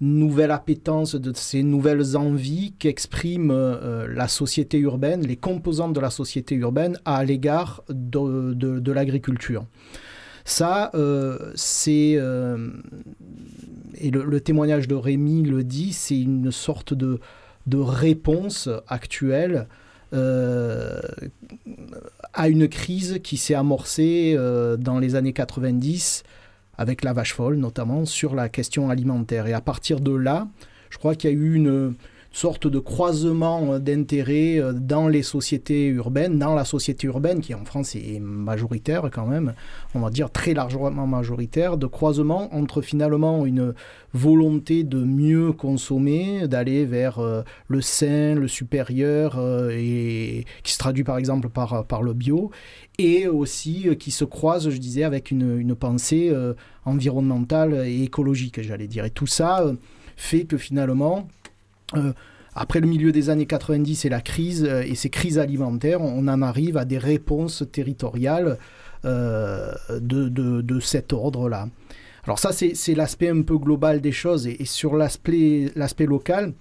nouvelle 0.00 0.50
appétence, 0.50 1.14
de 1.14 1.32
ces 1.34 1.62
nouvelles 1.62 2.16
envies 2.16 2.74
qu'exprime 2.78 3.50
euh, 3.50 4.06
la 4.12 4.28
société 4.28 4.78
urbaine, 4.78 5.26
les 5.26 5.36
composantes 5.36 5.94
de 5.94 6.00
la 6.00 6.10
société 6.10 6.54
urbaine 6.54 6.98
à 7.04 7.24
l'égard 7.24 7.82
de, 7.88 8.52
de, 8.52 8.92
l'agriculture. 8.92 9.64
Ça, 10.46 10.90
euh, 10.94 11.52
c'est... 11.56 12.14
Euh, 12.16 12.70
et 13.98 14.10
le, 14.10 14.40
témoignage 14.40 14.88
de 14.88 14.94
Rémi 14.94 15.42
le 15.42 15.64
dit, 15.64 15.92
c'est 15.92 16.18
une 16.18 16.52
sorte 16.52 16.94
de, 16.94 17.20
de 17.66 17.76
réponse 17.76 18.70
actuelle 18.88 19.66
à 22.32 22.48
une 22.48 22.68
crise 22.68 23.18
qui 23.22 23.36
s'est 23.36 23.54
amorcée 23.54 24.36
dans 24.78 24.98
les 24.98 25.14
années 25.14 25.32
90 25.32 26.22
avec 26.78 27.04
la 27.04 27.12
vache 27.12 27.34
folle 27.34 27.56
notamment, 27.56 28.04
sur 28.04 28.34
la 28.34 28.48
question 28.48 28.88
alimentaire. 28.88 29.46
Et 29.46 29.52
à 29.52 29.60
partir 29.60 30.00
de 30.00 30.14
là, 30.14 30.48
je 30.90 30.98
crois 30.98 31.14
qu'il 31.14 31.30
y 31.30 31.32
a 31.32 31.36
eu 31.36 31.54
une 31.54 31.94
sorte 32.36 32.66
de 32.66 32.78
croisement 32.78 33.78
d'intérêts 33.78 34.58
euh, 34.58 34.74
dans 34.74 35.08
les 35.08 35.22
sociétés 35.22 35.86
urbaines, 35.86 36.38
dans 36.38 36.54
la 36.54 36.66
société 36.66 37.06
urbaine 37.06 37.40
qui 37.40 37.54
en 37.54 37.64
France 37.64 37.96
est 37.96 38.20
majoritaire 38.20 39.08
quand 39.10 39.26
même, 39.26 39.54
on 39.94 40.00
va 40.00 40.10
dire 40.10 40.30
très 40.30 40.52
largement 40.52 41.06
majoritaire, 41.06 41.78
de 41.78 41.86
croisement 41.86 42.54
entre 42.54 42.82
finalement 42.82 43.46
une 43.46 43.72
volonté 44.12 44.84
de 44.84 45.02
mieux 45.02 45.52
consommer, 45.52 46.46
d'aller 46.46 46.84
vers 46.84 47.20
euh, 47.20 47.42
le 47.68 47.80
sain, 47.80 48.34
le 48.34 48.48
supérieur, 48.48 49.38
euh, 49.38 49.70
et 49.72 50.44
qui 50.62 50.72
se 50.72 50.78
traduit 50.78 51.04
par 51.04 51.16
exemple 51.16 51.48
par, 51.48 51.86
par 51.86 52.02
le 52.02 52.12
bio, 52.12 52.50
et 52.98 53.28
aussi 53.28 53.96
qui 53.98 54.10
se 54.10 54.24
croise, 54.24 54.68
je 54.68 54.76
disais, 54.76 55.04
avec 55.04 55.30
une, 55.30 55.58
une 55.58 55.74
pensée 55.74 56.34
environnementale 56.86 57.86
et 57.86 58.02
écologique, 58.02 58.62
j'allais 58.62 58.86
dire. 58.86 59.04
Et 59.04 59.10
tout 59.10 59.26
ça 59.26 59.64
fait 60.16 60.44
que 60.44 60.56
finalement, 60.56 61.18
euh, 61.18 61.22
après 62.56 62.80
le 62.80 62.86
milieu 62.86 63.12
des 63.12 63.28
années 63.28 63.46
90 63.46 64.06
et 64.06 64.08
la 64.08 64.22
crise 64.22 64.64
euh, 64.64 64.82
et 64.82 64.94
ces 64.94 65.10
crises 65.10 65.38
alimentaires, 65.38 66.00
on 66.00 66.26
en 66.26 66.42
arrive 66.42 66.78
à 66.78 66.86
des 66.86 66.98
réponses 66.98 67.62
territoriales 67.70 68.58
euh, 69.04 69.72
de, 69.90 70.28
de, 70.30 70.80
cet 70.80 71.12
ordre-là. 71.12 71.68
Alors 72.24 72.38
ça, 72.38 72.50
c'est 72.52 72.94
l'aspect 72.94 73.28
un 73.28 73.42
peu 73.42 73.58
global 73.58 74.00
des 74.00 74.10
choses. 74.10 74.48
Et, 74.48 74.64
sur 74.64 74.96
l'aspect 74.96 75.70
local, 76.06 76.54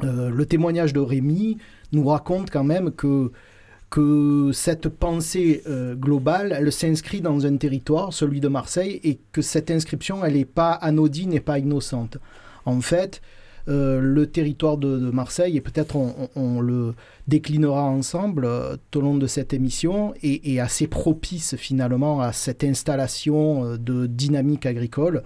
le 0.00 0.44
témoignage 0.44 0.92
de 0.92 1.00
Rémi 1.00 1.56
nous 1.90 2.06
raconte 2.06 2.50
quand 2.50 2.62
même 2.62 2.92
que, 2.92 3.32
que 3.90 4.50
cette 4.52 4.88
pensée 4.88 5.64
globale, 5.94 6.54
elle 6.56 6.70
s'inscrit 6.70 7.20
dans 7.20 7.46
un 7.46 7.56
territoire, 7.56 8.12
celui 8.12 8.38
de 8.38 8.46
Marseille, 8.46 9.00
et 9.02 9.18
que 9.32 9.42
cette 9.42 9.72
inscription, 9.72 10.24
elle 10.24 10.34
n'est 10.34 10.44
pas 10.44 10.72
anodine 10.72 11.32
et 11.32 11.40
pas 11.40 11.58
innocente. 11.58 12.18
En 12.64 12.80
fait, 12.80 13.20
euh, 13.20 13.35
le 13.66 14.26
territoire 14.26 14.76
de, 14.76 15.10
Marseille, 15.10 15.56
et 15.56 15.60
peut-être 15.60 15.96
on, 15.96 16.60
le 16.60 16.94
déclinera 17.26 17.82
ensemble 17.84 18.44
euh, 18.44 18.76
tout 18.90 19.00
au 19.00 19.02
long 19.02 19.16
de 19.16 19.26
cette 19.26 19.52
émission, 19.52 20.14
est, 20.22 20.58
assez 20.58 20.86
propice 20.86 21.56
finalement 21.56 22.20
à 22.20 22.32
cette 22.32 22.64
installation 22.64 23.64
euh, 23.64 23.78
de 23.78 24.06
dynamique 24.06 24.66
agricole, 24.66 25.22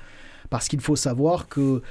parce 0.49 0.69
qu'il 0.69 0.81
faut 0.81 0.97
savoir 0.97 1.49
que 1.49 1.83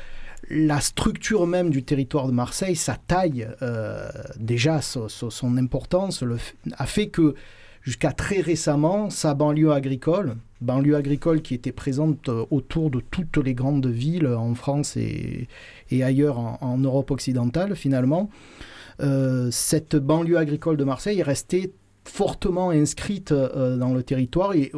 la 0.50 0.82
structure 0.82 1.46
même 1.46 1.70
du 1.70 1.84
territoire 1.84 2.28
de 2.28 2.32
Marseille, 2.32 2.76
sa 2.76 2.96
taille, 2.96 3.48
déjà 4.40 4.82
son, 4.82 5.58
importance, 5.58 6.24
a 6.78 6.86
fait 6.86 7.08
que 7.08 7.36
jusqu'à 7.90 8.12
très 8.12 8.40
récemment, 8.40 9.10
sa 9.10 9.34
banlieue 9.34 9.72
agricole, 9.72 10.36
banlieue 10.62 10.96
agricole 10.96 11.42
qui 11.42 11.56
était 11.56 11.72
présente 11.72 12.30
euh, 12.30 12.46
autour 12.52 12.92
de 12.92 13.00
toutes 13.00 13.38
les 13.38 13.56
grandes 13.56 13.88
villes 13.88 14.28
en 14.28 14.54
France 14.54 14.96
et, 14.96 15.48
ailleurs 16.04 16.38
en, 16.38 16.78
Europe 16.78 17.10
occidentale 17.10 17.76
finalement, 17.76 18.30
euh, 19.02 19.50
cette 19.50 19.96
banlieue 19.96 20.38
agricole 20.38 20.78
de 20.78 20.84
Marseille 20.84 21.20
est 21.20 21.24
restée 21.24 21.74
fortement 22.06 22.70
inscrite 22.70 23.32
euh, 23.32 23.76
dans 23.76 23.96
le 23.96 24.04
territoire. 24.04 24.54
Et 24.54 24.72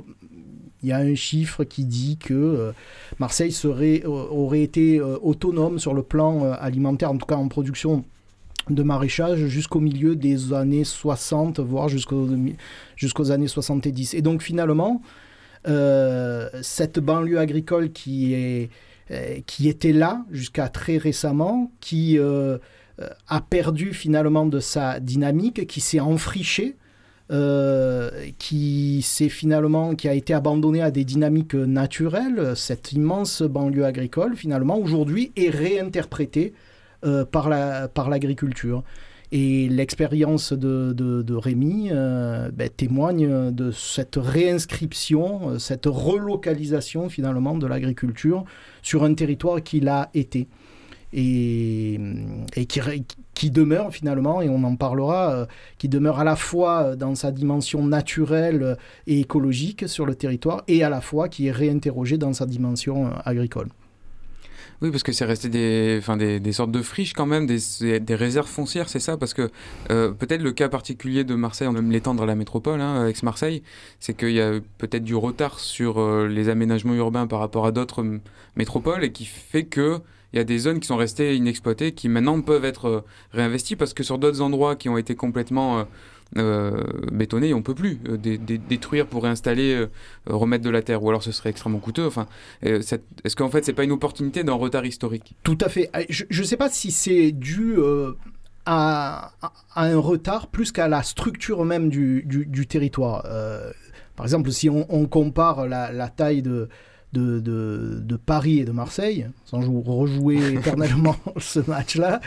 il 0.82 0.88
y 0.88 0.94
a 0.94 0.98
un 0.98 1.14
chiffre 1.14 1.66
qui 1.66 1.84
dit 1.84 2.16
que 2.16 2.72
Marseille 3.20 3.54
aurait 3.66 4.62
été 4.62 5.02
autonome 5.02 5.80
sur 5.80 5.94
le 5.94 6.02
plan 6.02 6.54
alimentaire, 6.54 7.12
en 7.12 7.18
tout 7.18 7.28
cas 7.28 7.36
en 7.36 7.50
production 7.50 8.06
de 8.70 8.84
maraîchage 8.84 9.46
jusqu'au 9.48 9.80
milieu 9.80 10.16
des 10.16 10.54
années 10.54 10.84
60, 10.84 11.60
voire 11.60 11.90
jusqu'aux 11.90 13.32
années 13.32 13.48
70. 13.48 14.14
Et 14.14 14.22
donc 14.22 14.42
finalement, 14.42 15.02
euh, 15.68 16.50
cette 16.62 17.00
banlieue 17.00 17.40
agricole 17.40 17.92
qui, 17.92 18.34
est, 18.34 18.70
euh, 19.12 19.40
qui 19.46 19.70
était 19.70 19.94
là 19.94 20.26
jusqu'à 20.32 20.70
très 20.70 20.98
récemment, 20.98 21.72
qui 21.82 22.18
euh, 22.18 22.58
a 23.28 23.42
perdu 23.42 23.94
finalement 23.94 24.46
de 24.46 24.60
sa 24.60 25.00
dynamique, 25.00 25.68
qui 25.68 25.82
s'est 25.82 26.00
enfrichée, 26.00 26.78
qui 28.38 29.02
s'est 29.04 29.30
finalement 29.30 29.96
qui 29.96 30.10
a 30.10 30.14
été 30.14 30.34
abandonnée 30.34 30.82
à 30.82 30.92
des 30.92 31.06
dynamiques 31.06 31.54
naturelles, 31.54 32.58
cette 32.58 32.92
immense 32.92 33.42
banlieue 33.42 33.86
agricole 33.86 34.36
finalement 34.36 34.78
aujourd'hui 34.78 35.32
est 35.38 35.50
réinterprétée 35.50 36.52
euh, 37.04 37.26
par 37.26 37.50
l'agriculture. 37.50 38.76
La, 38.76 38.82
par 38.84 38.86
et 39.34 39.70
l'expérience 39.70 40.52
de, 40.52 40.92
de, 40.94 41.34
Rémi 41.34 41.88
euh, 41.92 42.52
ben, 42.52 42.70
témoigne 42.70 43.52
de 43.52 43.72
cette 43.72 44.18
réinscription, 44.18 45.52
euh, 45.52 45.58
cette 45.58 45.86
relocalisation 45.86 47.08
finalement 47.08 47.58
de 47.58 47.66
l'agriculture 47.66 48.44
sur 48.82 49.06
un 49.06 49.14
territoire 49.14 49.64
qu'il 49.64 49.88
a 49.88 50.10
été 50.14 50.48
et, 51.14 52.00
et 52.56 52.66
qui, 52.66 52.82
qui, 53.34 53.52
demeure 53.52 53.94
finalement, 53.94 54.42
et 54.42 54.50
on 54.50 54.64
en 54.64 54.76
parlera, 54.76 55.48
qui 55.78 55.90
demeure 55.90 56.20
à 56.20 56.24
la 56.24 56.36
fois 56.36 56.96
dans 56.96 57.16
sa 57.16 57.32
dimension 57.32 57.86
naturelle 57.86 58.78
et 59.08 59.22
écologique 59.22 59.88
sur 59.90 60.06
le 60.06 60.16
territoire 60.16 60.64
et 60.68 60.84
à 60.84 60.90
la 60.90 61.02
fois 61.02 61.30
qui 61.30 61.48
est 61.48 61.52
réinterrogé 61.52 62.18
dans 62.18 62.34
sa 62.34 62.46
dimension 62.46 63.12
agricole. 63.26 63.70
Oui, 64.82 64.90
parce 64.90 65.04
que 65.04 65.12
c'est 65.12 65.26
resté 65.26 65.48
des, 65.48 65.98
enfin, 66.00 66.18
des, 66.18 66.52
sortes 66.52 66.72
de 66.72 66.82
friches 66.82 67.14
quand 67.14 67.28
même, 67.28 67.46
des, 67.46 68.00
des 68.00 68.16
réserves 68.16 68.48
foncières, 68.48 68.90
c'est 68.90 69.00
ça? 69.00 69.16
Parce 69.16 69.36
que 69.36 69.52
euh, 69.92 70.12
peut-être 70.12 70.42
le 70.42 70.52
cas 70.54 70.70
particulier 70.70 71.24
de 71.24 71.36
Marseille, 71.36 71.68
on 71.68 71.74
va 71.74 71.82
même 71.82 71.92
l'étendre 71.92 72.24
à 72.24 72.26
la 72.26 72.34
métropole, 72.34 72.82
hein, 72.82 73.08
ex-Marseille, 73.08 73.62
c'est 74.00 74.18
qu'il 74.18 74.32
y 74.32 74.42
a 74.42 74.54
peut-être 74.80 75.04
du 75.04 75.14
retard 75.14 75.60
sur 75.60 76.00
euh, 76.00 76.28
les 76.28 76.50
aménagements 76.50 76.96
urbains 76.96 77.28
par 77.28 77.40
rapport 77.40 77.68
à 77.68 77.72
d'autres 77.72 78.04
métropoles 78.56 79.04
et 79.04 79.12
qui 79.12 79.26
fait 79.26 79.66
que 79.66 80.00
il 80.34 80.38
y 80.38 80.40
a 80.40 80.46
des 80.46 80.58
zones 80.58 80.80
qui 80.80 80.88
sont 80.88 80.98
restées 80.98 81.36
inexploitées 81.36 81.92
qui 81.92 82.08
maintenant 82.10 82.42
peuvent 82.42 82.66
être 82.66 82.86
euh, 82.86 83.02
réinvesties 83.34 83.76
parce 83.76 83.94
que 83.94 84.02
sur 84.02 84.18
d'autres 84.18 84.42
endroits 84.42 84.76
qui 84.76 84.90
ont 84.90 84.98
été 84.98 85.14
complètement 85.14 85.86
euh, 86.38 86.84
bétonner, 87.12 87.54
on 87.54 87.62
peut 87.62 87.76
plus 87.76 88.00
euh, 88.08 88.18
détruire 88.18 89.06
pour 89.06 89.24
réinstaller, 89.24 89.74
euh, 89.74 89.90
remettre 90.28 90.64
de 90.64 90.70
la 90.70 90.82
terre, 90.82 91.04
ou 91.04 91.10
alors 91.10 91.24
ce 91.24 91.32
serait 91.32 91.50
extrêmement 91.50 91.80
coûteux. 91.80 92.06
Enfin, 92.06 92.28
est-ce 92.62 93.36
qu'en 93.36 93.50
fait 93.50 93.66
c'est 93.66 93.74
pas 93.74 93.84
une 93.84 93.92
opportunité 93.92 94.44
d'un 94.44 94.54
retard 94.54 94.86
historique? 94.86 95.36
Tout 95.44 95.58
à 95.62 95.70
fait. 95.70 95.90
Je 96.10 96.26
ne 96.42 96.46
sais 96.46 96.58
pas 96.58 96.70
si 96.70 96.92
c'est 96.92 97.32
dû 97.32 97.76
à, 98.66 99.32
un 99.76 99.98
retard 99.98 100.48
plus 100.48 100.72
qu'à 100.72 100.88
la 100.88 101.04
structure 101.04 101.66
même 101.66 101.90
du, 101.90 102.24
du, 102.26 102.68
territoire. 102.68 103.24
par 104.16 104.26
exemple, 104.26 104.52
si 104.52 104.70
on, 104.70 105.06
compare 105.08 105.68
la, 105.68 106.10
taille 106.10 106.42
de, 106.42 106.70
de, 107.12 107.40
de, 107.42 108.16
Paris 108.16 108.60
et 108.60 108.66
de 108.66 108.72
Marseille, 108.72 109.28
sans 109.44 109.60
rejouer 109.82 110.54
éternellement 110.54 111.18
ce 111.38 111.60
match-là, 111.60 112.22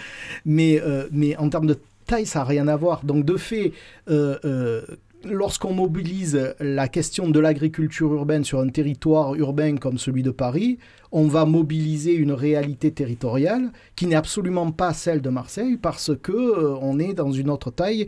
mais, 0.44 0.82
mais 1.10 1.36
en 1.36 1.48
termes 1.48 1.66
de 1.66 1.78
taille, 2.04 2.26
ça 2.26 2.40
n'a 2.40 2.44
rien 2.44 2.68
à 2.68 2.76
voir. 2.76 3.04
Donc 3.04 3.24
de 3.24 3.36
fait, 3.36 3.72
euh, 4.08 4.38
euh, 4.44 4.82
lorsqu'on 5.24 5.72
mobilise 5.72 6.54
la 6.60 6.88
question 6.88 7.28
de 7.28 7.40
l'agriculture 7.40 8.12
urbaine 8.12 8.44
sur 8.44 8.60
un 8.60 8.68
territoire 8.68 9.34
urbain 9.34 9.76
comme 9.76 9.98
celui 9.98 10.22
de 10.22 10.30
Paris, 10.30 10.78
on 11.12 11.26
va 11.26 11.44
mobiliser 11.44 12.14
une 12.14 12.32
réalité 12.32 12.90
territoriale 12.92 13.70
qui 13.96 14.06
n'est 14.06 14.16
absolument 14.16 14.70
pas 14.72 14.92
celle 14.92 15.22
de 15.22 15.30
Marseille 15.30 15.76
parce 15.76 16.12
que 16.22 16.32
euh, 16.32 16.76
on 16.80 16.98
est 16.98 17.14
dans 17.14 17.32
une 17.32 17.50
autre 17.50 17.70
taille 17.70 18.06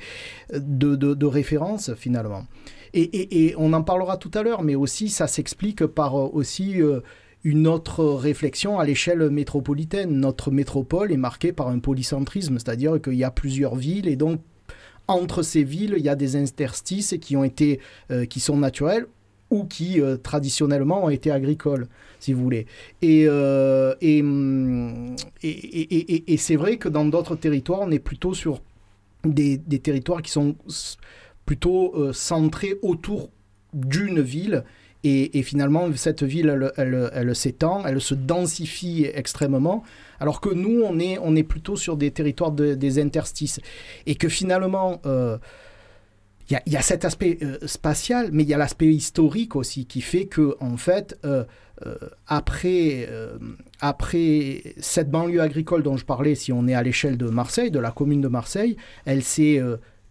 de, 0.53 1.27
référence 1.27 1.95
finalement. 1.95 2.45
Et, 2.95 3.55
on 3.59 3.73
en 3.75 3.83
parlera 3.83 4.17
tout 4.17 4.31
à 4.35 4.43
l'heure, 4.43 4.63
mais 4.63 4.75
aussi 4.75 5.09
ça 5.11 5.27
s'explique 5.27 5.85
par 5.87 6.17
euh, 6.17 6.31
aussi 6.33 6.81
une 7.47 7.69
autre 7.69 8.05
réflexion 8.05 8.81
à 8.81 8.85
l'échelle 8.85 9.31
métropolitaine. 9.31 10.19
Notre 10.19 10.51
métropole 10.51 11.13
est 11.13 11.17
marquée 11.17 11.53
par 11.53 11.69
un 11.69 11.79
polycentrisme, 11.79 12.59
c'est-à-dire 12.59 13.01
qu'il 13.01 13.15
y 13.15 13.23
a 13.23 13.31
plusieurs 13.31 13.77
villes 13.77 14.09
et 14.09 14.17
donc 14.17 14.41
entre 15.07 15.43
ces 15.43 15.63
villes, 15.63 15.95
il 15.97 16.05
y 16.05 16.09
a 16.09 16.17
des 16.17 16.35
interstices 16.35 17.15
qui 17.21 17.37
ont 17.37 17.45
été, 17.45 17.79
euh, 18.11 18.25
qui 18.25 18.41
sont 18.41 18.57
naturels 18.57 19.07
ou 19.51 19.63
qui 19.63 20.01
euh, 20.01 20.17
traditionnellement 20.17 21.05
ont 21.05 21.09
été 21.09 21.31
agricoles, 21.31 21.87
si 22.19 22.33
vous 22.33 22.43
voulez. 22.43 22.67
Et, 23.01 23.27
euh, 23.29 23.95
hum, 24.03 25.15
et, 25.45 25.49
et, 25.49 26.33
et, 26.33 26.37
c'est 26.39 26.57
vrai 26.57 26.79
que 26.79 26.89
dans 26.89 27.05
d'autres 27.05 27.37
territoires, 27.37 27.83
on 27.83 27.93
est 27.93 28.01
plutôt 28.01 28.35
sur 28.35 28.61
des 29.25 29.61
territoires 29.81 30.21
qui 30.21 30.33
sont 30.33 30.57
plutôt 31.45 32.13
centrés 32.13 32.75
autour 32.83 33.31
d'une 33.73 34.21
ville 34.21 34.65
et, 35.07 35.43
finalement, 35.43 35.89
cette 35.95 36.23
ville, 36.23 36.73
elle, 36.77 37.37
s'étend, 37.37 37.87
elle 37.87 38.01
se 38.01 38.15
densifie 38.15 39.07
extrêmement, 39.13 39.85
alors 40.21 40.41
que 40.41 40.49
nous, 40.49 40.83
on 40.83 40.99
est, 41.37 41.43
plutôt 41.43 41.77
sur 41.77 41.97
des 41.97 42.11
territoires 42.11 42.53
des 42.53 42.99
interstices. 42.99 43.61
Et 44.07 44.17
que 44.17 44.29
finalement, 44.29 45.01
euh, 45.07 45.39
il 46.51 46.59
y, 46.67 46.77
a 46.77 46.83
cet 46.83 47.05
aspect 47.05 47.39
euh, 47.43 47.59
spatial, 47.67 48.31
mais 48.33 48.43
il 48.43 48.49
y 48.49 48.55
a 48.55 48.59
l'aspect 48.59 48.87
historique 48.87 49.55
aussi, 49.55 49.87
qui 49.87 50.01
fait 50.01 50.27
que, 50.27 50.57
en 50.61 50.77
fait, 50.77 51.19
euh, 51.25 51.45
après 52.27 53.07
cette 54.79 55.11
banlieue 55.11 55.43
agricole 55.43 55.83
dont 55.83 55.97
je 55.97 56.07
parlais, 56.07 56.35
si 56.35 56.53
on 56.53 56.67
est 56.67 56.75
à 56.75 56.83
l'échelle 56.83 57.19
de 57.19 57.29
Marseille, 57.29 57.71
de 57.71 57.79
la 57.79 57.91
commune 57.91 58.23
de 58.23 58.29
Marseille, 58.29 58.77
elle 59.05 59.23
s'est 59.23 59.61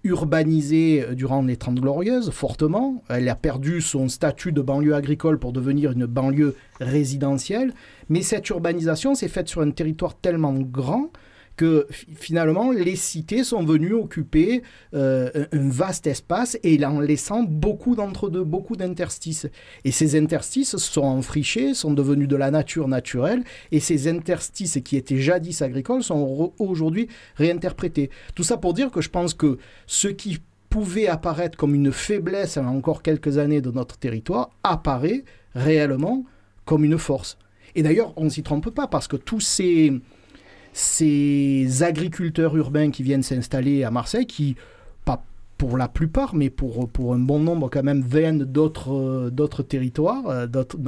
urbanisée 0.06 1.04
euh, 1.04 1.16
durant 1.16 1.42
les 1.42 1.58
Trente 1.58 1.82
Glorieuses, 1.82 2.30
fortement. 2.30 3.04
Elle 3.10 3.28
a 3.28 3.36
perdu 3.36 3.82
son 3.82 4.08
statut 4.08 4.54
de 4.54 4.62
banlieue 4.62 4.96
agricole 4.96 5.40
pour 5.40 5.52
devenir 5.52 5.92
une 5.92 6.06
banlieue 6.06 6.56
résidentielle. 6.80 7.74
Mais 8.08 8.22
cette 8.22 8.50
urbanisation 8.50 9.16
s'est 9.16 9.28
faite 9.28 9.50
sur 9.50 9.62
un 9.62 9.72
territoire 9.72 10.16
tellement 10.16 10.54
grand 10.54 11.10
que 11.56 11.88
finalement 11.90 12.72
les 12.72 12.96
cités 12.96 13.44
sont 13.44 13.64
venues 13.64 13.94
occuper 13.94 14.64
euh, 14.94 15.46
un 15.52 15.70
vaste 15.70 16.08
espace 16.08 16.58
et 16.64 16.84
en 16.86 17.00
laissant 17.00 17.44
beaucoup 17.44 17.96
d'entre-deux, 17.96 18.44
beaucoup 18.44 18.76
d'interstices. 18.76 19.48
Et 19.84 19.92
ces 19.92 20.18
interstices 20.18 20.76
sont 20.78 21.04
enfrichés, 21.04 21.74
sont 21.74 21.94
devenus 21.94 22.28
de 22.28 22.36
la 22.36 22.52
nature 22.52 22.88
naturelle 22.88 23.44
et 23.72 23.80
ces 23.80 24.08
interstices 24.08 24.80
qui 24.84 24.98
étaient 24.98 25.18
jadis 25.18 25.62
agricoles 25.62 26.04
sont 26.04 26.54
aujourd'hui 26.60 27.08
réinterprétés. 27.36 28.10
Tout 28.36 28.44
ça 28.44 28.58
pour 28.58 28.74
dire 28.74 28.92
que 28.92 29.02
je 29.02 29.10
pense 29.10 29.34
que 29.34 29.58
ce 29.88 30.08
qui 30.08 30.40
pouvait 30.70 31.08
apparaître 31.08 31.58
comme 31.58 31.74
une 31.74 31.92
faiblesse 31.92 32.58
en 32.58 32.66
encore 32.66 33.02
quelques 33.02 33.38
années 33.38 33.62
de 33.62 33.72
notre 33.72 33.98
territoire 33.98 34.50
apparaît 34.64 35.24
réellement 35.54 36.26
comme 36.66 36.84
une 36.84 36.98
force. 36.98 37.38
Et 37.76 37.84
d'ailleurs, 37.84 38.14
on 38.18 38.26
ne 38.26 38.30
s'y 38.30 38.44
trompe 38.44 38.70
pas 38.70 38.88
parce 38.88 39.08
que 39.08 39.16
tous 39.16 39.40
ces 39.40 39.94
ces 40.78 41.84
agriculteurs 41.84 42.58
urbains 42.58 42.92
qui 42.92 43.02
viennent 43.02 43.24
s'installer 43.24 43.86
à 43.86 43.92
Marseille, 43.92 44.26
qui, 44.26 44.58
pas 45.06 45.24
pour 45.58 45.78
la 45.78 45.88
plupart, 45.88 46.36
mais 46.36 46.50
pour, 46.50 46.90
pour 46.90 47.14
un 47.14 47.20
bon 47.20 47.40
nombre 47.40 47.70
quand 47.70 47.82
même, 47.82 48.02
viennent 48.02 48.44
d'autres, 48.44 49.30
d'autres 49.30 49.64
territoires, 49.64 50.28
euh, 50.28 50.48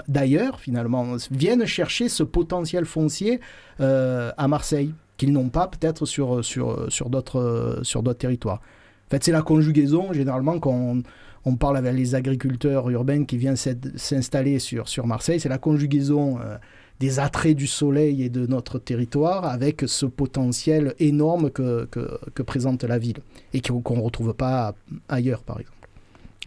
d'ailleurs 0.09 0.59
finalement, 0.59 1.15
viennent 1.31 1.65
chercher 1.65 2.09
ce 2.09 2.23
potentiel 2.23 2.83
foncier 2.83 3.39
euh, 3.79 4.33
à 4.35 4.49
Marseille, 4.49 4.93
qu'ils 5.15 5.31
n'ont 5.31 5.47
pas 5.47 5.67
peut-être 5.67 6.05
sur, 6.05 6.43
sur, 6.43 6.91
sur, 6.91 7.09
d'autres, 7.09 7.81
territoires. 8.19 8.59
En 9.07 9.09
fait, 9.11 9.23
c'est 9.23 9.31
la 9.31 9.41
conjugaison, 9.41 10.11
généralement, 10.11 10.59
quand 10.59 10.97
on, 11.45 11.55
parle 11.55 11.77
avec 11.77 11.95
les 11.95 12.13
agriculteurs 12.13 12.89
urbains 12.89 13.23
qui 13.23 13.37
viennent 13.37 13.55
s'installer 13.55 14.59
sur, 14.59 14.89
sur 14.89 15.07
Marseille, 15.07 15.39
c'est 15.39 15.47
la 15.47 15.59
conjugaison 15.59 16.39
euh, 16.41 16.57
des 16.99 17.19
attraits 17.19 17.55
du 17.55 17.67
soleil 17.67 18.23
et 18.23 18.29
de 18.29 18.45
notre 18.47 18.79
territoire 18.79 19.45
avec 19.45 19.83
ce 19.85 20.05
potentiel 20.05 20.95
énorme 20.99 21.51
que, 21.51 21.85
que, 21.85 22.43
présente 22.43 22.83
la 22.83 22.97
ville 22.97 23.19
et 23.53 23.61
qu'on 23.61 23.97
ne 23.97 24.01
retrouve 24.01 24.33
pas 24.33 24.73
ailleurs, 25.07 25.43
par 25.43 25.59
exemple. 25.59 25.76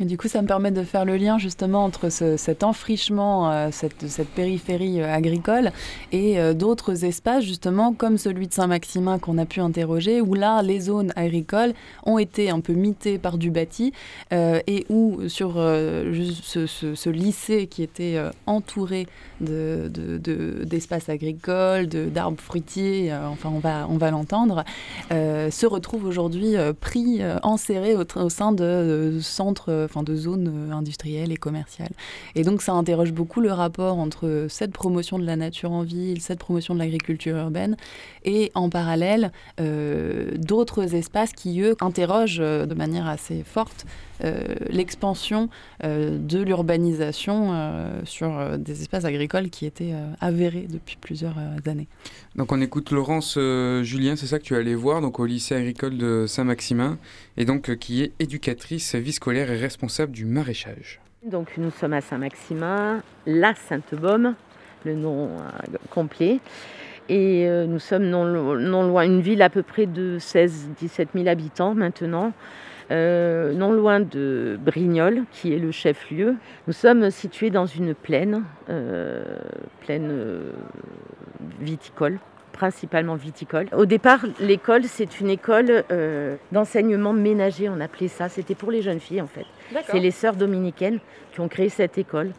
Et 0.01 0.07
du 0.07 0.17
coup, 0.17 0.29
ça 0.29 0.41
me 0.41 0.47
permet 0.47 0.71
de 0.71 0.83
faire 0.83 1.05
le 1.05 1.19
lien 1.19 1.37
justement 1.37 1.85
entre 1.85 2.09
cet 2.09 2.65
enfrichement, 2.65 3.51
euh, 3.51 3.69
cette, 3.71 3.99
périphérie 4.35 5.03
euh, 5.03 5.13
agricole 5.13 5.73
et 6.11 6.39
euh, 6.39 6.55
d'autres 6.55 7.05
espaces 7.05 7.45
justement 7.45 7.93
comme 7.93 8.17
celui 8.17 8.49
de 8.49 8.55
Saint-Maximin 8.55 9.19
qu'on 9.19 9.37
a 9.37 9.45
pu 9.45 9.61
interroger, 9.61 10.23
où 10.23 10.33
là, 10.33 10.63
les 10.63 10.81
zones 10.81 11.13
agricoles 11.17 11.75
ont 12.05 12.17
été 12.17 12.49
un 12.49 12.61
peu 12.61 12.73
mitées 12.73 13.19
par 13.19 13.37
du 13.37 13.51
bâti 13.51 13.93
et 14.33 14.87
où 14.89 15.29
sur 15.29 15.55
ce, 15.55 17.11
lycée 17.11 17.67
qui 17.67 17.83
était 17.83 18.19
entouré 18.47 19.07
d'espaces 19.41 21.07
de, 21.07 21.13
agricoles, 21.13 21.89
d'arbres 21.89 22.41
fruitiers, 22.41 23.13
enfin 23.13 23.51
on 23.53 23.59
va, 23.59 23.87
on 23.89 23.99
va 23.99 24.11
l'entendre, 24.11 24.65
se 25.11 25.67
retrouve 25.67 26.05
aujourd'hui 26.05 26.55
pris, 26.81 27.21
enserré 27.43 27.97
au, 27.97 28.05
au, 28.17 28.29
sein 28.29 28.53
de 28.53 29.19
centres 29.21 29.90
de 30.03 30.17
zones 30.17 30.71
euh, 30.71 30.73
industrielles 30.73 31.33
et 31.33 31.37
commerciales. 31.37 31.93
Et 32.35 32.45
donc 32.45 32.63
ça 32.63 32.73
interroge 32.73 33.13
beaucoup 33.13 33.41
le 33.41 33.53
rapport 33.53 33.99
entre 33.99 34.47
cette 34.49 34.73
promotion 34.73 35.19
de 35.19 35.27
la 35.27 35.37
nature 35.37 35.73
en 35.73 35.83
ville, 35.83 36.21
cette 36.21 36.39
promotion 36.39 36.75
de 36.75 36.79
l'agriculture 36.79 37.37
urbaine, 37.37 37.77
et 38.25 38.51
en 38.55 38.71
parallèle 38.71 39.33
euh, 39.61 40.31
d'autres 40.37 40.95
espaces 40.95 41.33
qui, 41.33 41.61
eux, 41.61 41.77
interrogent 41.81 42.39
euh, 42.41 42.67
de 42.67 42.75
manière 42.75 43.07
assez 43.07 43.43
forte 43.45 43.87
l'expansion 44.69 45.49
de 45.83 46.43
l'urbanisation 46.43 48.03
sur 48.05 48.59
des 48.59 48.83
espaces 48.83 49.05
agricoles 49.05 49.51
qui 49.51 49.67
étaient 49.67 49.95
avérés 50.21 50.67
depuis 50.69 50.97
plusieurs 51.01 51.37
années. 51.67 51.89
Donc 52.37 52.53
on 52.53 52.61
écoute 52.61 52.91
Laurence 52.91 53.39
Julien, 53.83 54.17
c'est 54.17 54.27
ça 54.27 54.39
que 54.39 54.45
tu 54.45 54.57
allais 54.57 54.75
voir, 54.75 55.01
donc 55.01 55.21
au 55.21 55.27
lycée 55.27 55.55
agricole 55.55 55.97
de 55.97 56.27
Saint-Maximin, 56.27 56.99
et 57.37 57.45
donc 57.45 57.75
qui 57.77 58.03
est 58.03 58.13
éducatrice 58.19 58.95
vie 58.95 59.13
scolaire 59.13 59.51
et 59.51 59.57
responsable 59.57 60.13
du 60.13 60.25
maraîchage. 60.25 61.01
Donc 61.25 61.49
nous 61.59 61.71
sommes 61.71 61.93
à 61.93 62.01
Saint-Maximin, 62.01 63.03
la 63.27 63.55
Sainte-Baume, 63.55 64.35
le 64.85 64.95
nom 64.95 65.29
euh, 65.29 65.77
complet. 65.91 66.41
Et 67.09 67.47
euh, 67.47 67.67
nous 67.67 67.79
sommes 67.79 68.05
non, 68.09 68.25
loin, 68.25 69.05
une 69.05 69.21
ville 69.21 69.43
à 69.43 69.51
peu 69.51 69.63
près 69.63 69.87
de 69.87 70.19
16-17 70.19 71.09
000 71.15 71.29
habitants 71.29 71.75
maintenant, 71.75 72.33
euh, 72.91 73.53
non 73.53 73.73
loin 73.73 74.01
de 74.01 74.59
Brignoles, 74.61 75.25
qui 75.33 75.53
est 75.53 75.59
le 75.59 75.71
chef-lieu. 75.71 76.37
Nous 76.67 76.73
sommes 76.73 77.11
situés 77.11 77.51
dans 77.51 77.67
une 77.67 77.95
plaine, 77.95 78.43
plaine 79.81 80.13
viticole 81.61 82.19
principalement 82.61 83.15
viticole. 83.15 83.69
Au 83.73 83.87
départ, 83.87 84.21
l'école, 84.39 84.85
c'est 84.85 85.19
une 85.21 85.31
école 85.31 85.83
euh, 85.91 86.37
d'enseignement 86.53 87.15
ménager, 87.15 87.71
on 87.71 87.81
appelait 87.81 88.09
ça. 88.09 88.29
C'était 88.29 88.55
pour 88.55 88.71
les 88.71 88.83
jeunes 88.83 89.01
filles, 89.01 89.23
en 89.23 89.27
fait. 89.27 89.47
C'est 89.87 89.99
les 89.99 90.11
sœurs 90.11 90.37
dominicaines 90.37 90.99
qui 91.33 91.41
ont 91.41 91.49
créé 91.49 91.71
cette 91.71 91.97
école. 91.97 92.33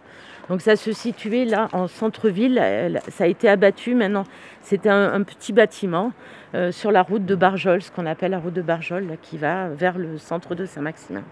Donc 0.50 0.62
ça 0.62 0.76
se 0.76 0.92
situait 0.92 1.46
là 1.46 1.68
en 1.74 1.88
centre-ville. 1.88 3.00
Ça 3.10 3.26
a 3.26 3.28
été 3.28 3.48
abattu 3.48 3.96
maintenant. 3.96 4.24
C'était 4.62 4.90
un, 4.90 5.22
petit 5.24 5.54
bâtiment 5.54 6.12
euh, 6.56 6.72
sur 6.72 6.92
la 6.92 7.04
route 7.04 7.26
de 7.26 7.36
Barjol, 7.36 7.82
ce 7.82 7.92
qu'on 7.92 8.06
appelle 8.06 8.32
la 8.32 8.40
route 8.40 8.54
de 8.54 8.62
Barjol, 8.62 9.18
qui 9.22 9.38
va 9.38 9.70
vers 9.70 9.98
le 9.98 10.18
centre 10.18 10.56
de 10.56 10.66
Saint-Maximin. 10.66 11.24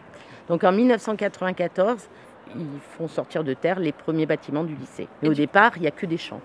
Donc 0.47 0.63
en 0.63 0.71
1994, 0.71 2.07
ils 2.55 2.65
font 2.97 3.07
sortir 3.07 3.43
de 3.43 3.53
terre 3.53 3.79
les 3.79 3.91
premiers 3.91 4.25
bâtiments 4.25 4.63
du 4.63 4.75
lycée. 4.75 5.07
Mais 5.21 5.29
au 5.29 5.33
départ, 5.33 5.73
il 5.75 5.81
n'y 5.81 5.87
a 5.87 5.91
que 5.91 6.05
des 6.05 6.17
champs 6.17 6.41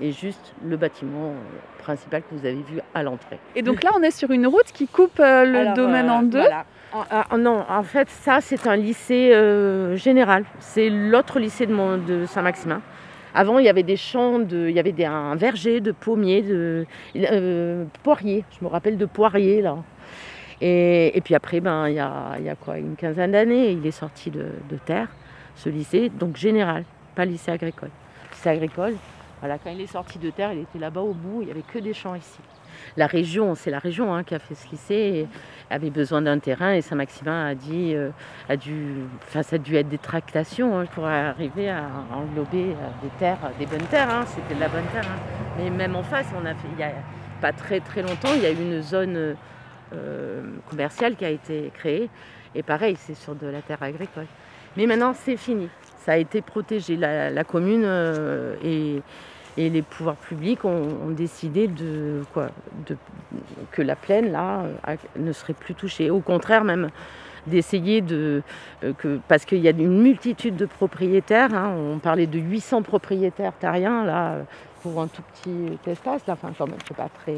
et 0.00 0.12
juste 0.12 0.54
le 0.64 0.76
bâtiment 0.76 1.30
euh, 1.30 1.82
principal 1.82 2.22
que 2.22 2.34
vous 2.34 2.44
avez 2.44 2.62
vu 2.62 2.80
à 2.94 3.02
l'entrée. 3.02 3.38
Et 3.54 3.62
donc 3.62 3.82
là, 3.82 3.90
on 3.96 4.02
est 4.02 4.10
sur 4.10 4.30
une 4.30 4.46
route 4.46 4.70
qui 4.72 4.86
coupe 4.86 5.20
euh, 5.20 5.44
le 5.44 5.74
domaine 5.74 6.10
en 6.10 6.22
deux 6.22 6.44
Non, 7.38 7.64
en 7.68 7.82
fait, 7.82 8.08
ça, 8.08 8.40
c'est 8.40 8.66
un 8.66 8.76
lycée 8.76 9.32
euh, 9.32 9.96
général. 9.96 10.44
C'est 10.58 10.88
l'autre 10.88 11.38
lycée 11.38 11.66
de, 11.66 12.24
Saint-Maximin. 12.26 12.80
Avant, 13.34 13.58
il 13.58 13.66
y 13.66 13.68
avait 13.68 13.82
des 13.82 13.96
champs, 13.96 14.38
de, 14.38 14.68
il 14.68 14.74
y 14.74 14.78
avait 14.78 15.04
un 15.04 15.34
verger 15.36 15.80
de 15.80 15.92
pommiers, 15.92 16.42
de 16.42 16.86
poiriers. 18.02 18.44
Je 18.58 18.64
me 18.64 18.70
rappelle 18.70 18.96
de 18.96 19.04
poiriers, 19.04 19.60
là. 19.60 19.76
Et, 20.60 21.20
puis 21.22 21.34
après, 21.34 21.60
ben, 21.60 21.88
il, 21.88 21.94
y 21.94 22.00
a, 22.00 22.54
quoi, 22.58 22.78
une 22.78 22.96
quinzaine 22.96 23.32
d'années, 23.32 23.72
il 23.72 23.86
est 23.86 23.90
sorti 23.90 24.30
de, 24.30 24.46
de 24.70 24.76
terre, 24.78 25.08
ce 25.54 25.68
lycée, 25.68 26.08
donc 26.08 26.36
général, 26.36 26.84
pas 27.14 27.26
lycée 27.26 27.50
agricole. 27.50 27.90
Lycée 28.32 28.48
agricole, 28.48 28.94
voilà, 29.40 29.58
quand 29.58 29.70
il 29.70 29.80
est 29.82 29.86
sorti 29.86 30.18
de 30.18 30.30
terre, 30.30 30.52
il 30.54 30.60
était 30.60 30.78
là-bas 30.78 31.02
au 31.02 31.12
bout, 31.12 31.42
il 31.42 31.46
n'y 31.46 31.50
avait 31.50 31.62
que 31.62 31.78
des 31.78 31.92
champs 31.92 32.14
ici. 32.14 32.38
La 32.96 33.06
région, 33.06 33.54
c'est 33.54 33.70
la 33.70 33.78
région 33.78 34.14
hein, 34.14 34.24
qui 34.24 34.34
a 34.34 34.38
fait 34.38 34.54
ce 34.54 34.68
lycée, 34.70 35.26
avait 35.70 35.90
besoin 35.90 36.22
d'un 36.22 36.38
terrain 36.38 36.72
et 36.72 36.80
Saint-Maximin 36.80 37.46
a 37.46 37.54
dit, 37.54 37.92
euh, 37.94 38.10
a 38.48 38.56
dû, 38.56 38.94
enfin 39.26 39.42
ça 39.42 39.56
a 39.56 39.58
dû 39.58 39.76
être 39.76 39.88
des 39.88 39.98
tractations 39.98 40.78
hein, 40.78 40.86
pour 40.86 41.06
arriver 41.06 41.70
à 41.70 41.84
englober 42.12 42.70
euh, 42.70 43.02
des 43.02 43.10
terres, 43.18 43.38
des 43.58 43.66
bonnes 43.66 43.86
terres. 43.90 44.10
Hein, 44.10 44.24
c'était 44.26 44.54
de 44.54 44.60
la 44.60 44.68
bonne 44.68 44.86
terre. 44.92 45.08
Mais 45.58 45.70
même 45.70 45.96
en 45.96 46.02
face, 46.02 46.26
on 46.40 46.44
a 46.46 46.54
fait, 46.54 46.68
il 46.72 46.80
y 46.80 46.84
a 46.84 46.92
pas 47.40 47.52
très 47.52 47.80
très 47.80 48.02
longtemps, 48.02 48.30
il 48.34 48.42
y 48.42 48.46
a 48.46 48.50
eu 48.50 48.60
une 48.60 48.82
zone 48.82 49.36
commerciale 50.68 51.14
qui 51.14 51.24
a 51.24 51.30
été 51.30 51.70
créée 51.72 52.10
et 52.54 52.62
pareil, 52.62 52.96
c'est 52.98 53.14
sur 53.14 53.34
de 53.34 53.46
la 53.46 53.62
terre 53.62 53.82
agricole. 53.82 54.26
Mais 54.76 54.86
maintenant, 54.86 55.14
c'est 55.14 55.36
fini. 55.36 55.68
Ça 55.98 56.12
a 56.12 56.16
été 56.16 56.42
protégé. 56.42 56.96
La, 56.96 57.44
commune 57.44 57.84
et 58.64 59.00
et 59.56 59.70
les 59.70 59.82
pouvoirs 59.82 60.16
publics 60.16 60.64
ont, 60.64 61.10
décidé 61.10 61.66
de, 61.66 62.22
quoi, 62.32 62.48
que 63.70 63.82
la 63.82 63.96
plaine, 63.96 64.32
là, 64.32 64.64
euh, 64.88 64.96
ne 65.16 65.32
serait 65.32 65.54
plus 65.54 65.74
touchée. 65.74 66.10
Au 66.10 66.20
contraire, 66.20 66.64
même 66.64 66.90
d'essayer 67.46 68.00
de... 68.00 68.42
Euh, 68.84 68.92
que, 68.92 69.18
parce 69.28 69.44
qu'il 69.44 69.58
y 69.58 69.68
a 69.68 69.70
une 69.70 70.02
multitude 70.02 70.56
de 70.56 70.66
propriétaires. 70.66 71.54
Hein. 71.54 71.74
on 71.76 71.98
parlait 71.98 72.26
de 72.26 72.38
800 72.38 72.82
propriétaires 72.82 73.52
terriens, 73.58 74.04
là, 74.04 74.38
pour 74.82 75.00
un 75.00 75.06
tout 75.06 75.22
petit 75.22 75.78
espace. 75.90 76.26
Là, 76.26 76.34
enfin, 76.34 76.52
quand 76.56 76.66
même, 76.66 76.78
c'est 76.86 76.96
pas 76.96 77.08
très 77.08 77.36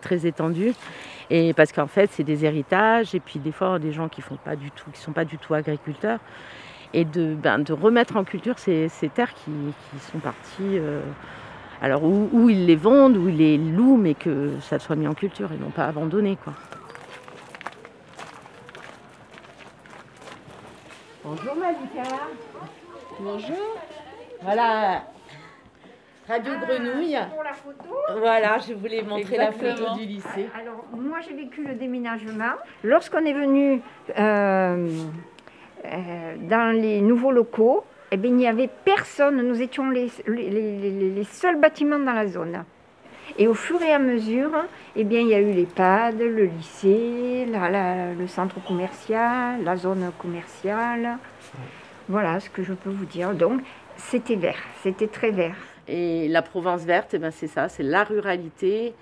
très 0.00 0.26
étendu 0.26 0.72
et 1.30 1.52
parce 1.52 1.72
qu'en 1.72 1.86
fait 1.86 2.10
c'est 2.12 2.24
des 2.24 2.44
héritages 2.44 3.14
et 3.14 3.20
puis 3.20 3.38
des 3.38 3.52
fois 3.52 3.78
des 3.78 3.92
gens 3.92 4.08
qui 4.08 4.20
font 4.20 4.36
pas 4.36 4.56
du 4.56 4.70
tout 4.70 4.90
qui 4.90 5.00
sont 5.00 5.12
pas 5.12 5.24
du 5.24 5.38
tout 5.38 5.54
agriculteurs 5.54 6.18
et 6.96 7.04
de, 7.04 7.34
ben, 7.34 7.58
de 7.58 7.74
remettre 7.74 8.16
en 8.16 8.24
culture 8.24 8.58
ces, 8.58 8.88
terres 9.14 9.34
qui, 9.34 9.52
sont 10.10 10.18
parties. 10.18 10.78
Euh, 10.78 11.02
alors 11.82 12.02
où, 12.02 12.48
ils 12.48 12.64
les 12.64 12.74
vendent, 12.74 13.18
où 13.18 13.28
ils 13.28 13.36
les 13.36 13.58
louent, 13.58 13.98
mais 13.98 14.14
que 14.14 14.52
ça 14.62 14.78
soit 14.78 14.96
mis 14.96 15.06
en 15.06 15.12
culture 15.12 15.52
et 15.52 15.58
non 15.58 15.68
pas 15.68 15.84
abandonné. 15.84 16.38
Quoi. 16.42 16.54
Bonjour 21.22 21.54
Malika. 21.54 22.16
Bonjour. 23.20 23.76
Voilà. 24.42 25.02
Radio 26.26 26.52
ah, 26.56 26.66
Grenouille. 26.66 27.18
Pour 27.30 27.44
la 27.44 27.52
photo. 27.52 27.94
Voilà, 28.18 28.58
je 28.66 28.72
voulais 28.72 29.02
montrer 29.02 29.36
la 29.36 29.52
photo 29.52 29.94
du 29.98 30.06
lycée. 30.06 30.48
Alors, 30.58 30.86
moi 30.92 31.18
j'ai 31.20 31.34
vécu 31.34 31.62
le 31.62 31.74
déménagement. 31.74 32.54
Lorsqu'on 32.82 33.24
est 33.26 33.34
venu 33.34 33.82
euh, 34.18 34.88
dans 35.84 36.74
les 36.74 37.00
nouveaux 37.00 37.32
locaux, 37.32 37.84
eh 38.12 38.16
bien, 38.16 38.30
il 38.30 38.36
n'y 38.36 38.46
avait 38.46 38.68
personne. 38.84 39.42
Nous 39.42 39.60
étions 39.60 39.90
les, 39.90 40.10
les, 40.26 41.24
seuls 41.24 41.60
bâtiments 41.60 41.98
dans 41.98 42.12
la 42.12 42.26
zone. 42.26 42.64
Et 43.38 43.48
au 43.48 43.54
fur 43.54 43.82
et 43.82 43.92
à 43.92 43.98
mesure, 43.98 44.52
eh 44.94 45.04
bien, 45.04 45.20
il 45.20 45.28
y 45.28 45.34
a 45.34 45.40
eu 45.40 45.52
l'EHPAD, 45.52 46.18
le 46.18 46.44
lycée, 46.44 47.46
le 47.46 48.26
centre 48.26 48.62
commercial, 48.64 49.62
la 49.64 49.76
zone 49.76 50.12
commerciale. 50.18 51.18
Voilà 52.08 52.38
ce 52.38 52.48
que 52.48 52.62
je 52.62 52.72
peux 52.72 52.90
vous 52.90 53.04
dire. 53.04 53.34
Donc, 53.34 53.60
c'était 53.96 54.36
vert, 54.36 54.62
c'était 54.82 55.08
très 55.08 55.32
vert. 55.32 55.56
Et 55.88 56.28
la 56.28 56.42
Provence 56.42 56.84
verte, 56.84 57.14
eh 57.14 57.18
ben, 57.18 57.30
c'est 57.30 57.48
ça, 57.48 57.68
c'est 57.68 57.82
la 57.82 58.04
ruralité, 58.04 58.94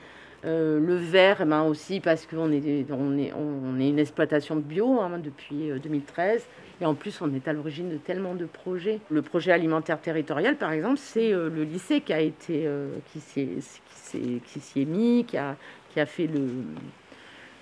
euh, 0.44 0.78
le 0.78 0.96
vert 0.96 1.38
eh 1.40 1.44
ben, 1.44 1.62
aussi 1.62 2.00
parce 2.00 2.26
qu'on 2.26 2.50
est, 2.50 2.86
on 2.90 3.16
est, 3.18 3.32
on 3.32 3.78
est 3.78 3.88
une 3.88 3.98
exploitation 3.98 4.56
bio 4.56 5.00
hein, 5.00 5.18
depuis 5.22 5.70
2013. 5.82 6.46
Et 6.80 6.86
en 6.86 6.94
plus, 6.94 7.20
on 7.20 7.32
est 7.34 7.46
à 7.46 7.52
l'origine 7.52 7.90
de 7.90 7.96
tellement 7.96 8.34
de 8.34 8.46
projets. 8.46 8.98
Le 9.10 9.22
projet 9.22 9.52
alimentaire 9.52 10.00
territorial, 10.00 10.56
par 10.56 10.72
exemple, 10.72 10.98
c'est 10.98 11.32
euh, 11.32 11.48
le 11.48 11.62
lycée 11.62 12.00
qui 12.00 12.12
a 12.12 12.20
été, 12.20 12.64
euh, 12.66 12.88
qui 13.12 13.20
s'y 13.20 14.80
est, 14.80 14.84
mis, 14.84 15.24
qui 15.24 15.36
a, 15.36 15.56
qui 15.90 16.00
a 16.00 16.06
fait 16.06 16.26
le, 16.26 16.48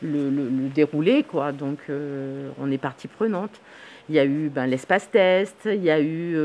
le, 0.02 0.68
déroulé, 0.74 1.24
quoi. 1.24 1.52
Donc, 1.52 1.78
euh, 1.90 2.50
on 2.58 2.70
est 2.70 2.78
partie 2.78 3.08
prenante. 3.08 3.60
Il 4.08 4.14
y 4.14 4.18
a 4.18 4.24
eu 4.24 4.48
ben, 4.48 4.66
l'espace 4.66 5.10
test, 5.10 5.56
il 5.66 5.82
y 5.84 5.90
a 5.90 6.00
eu 6.00 6.36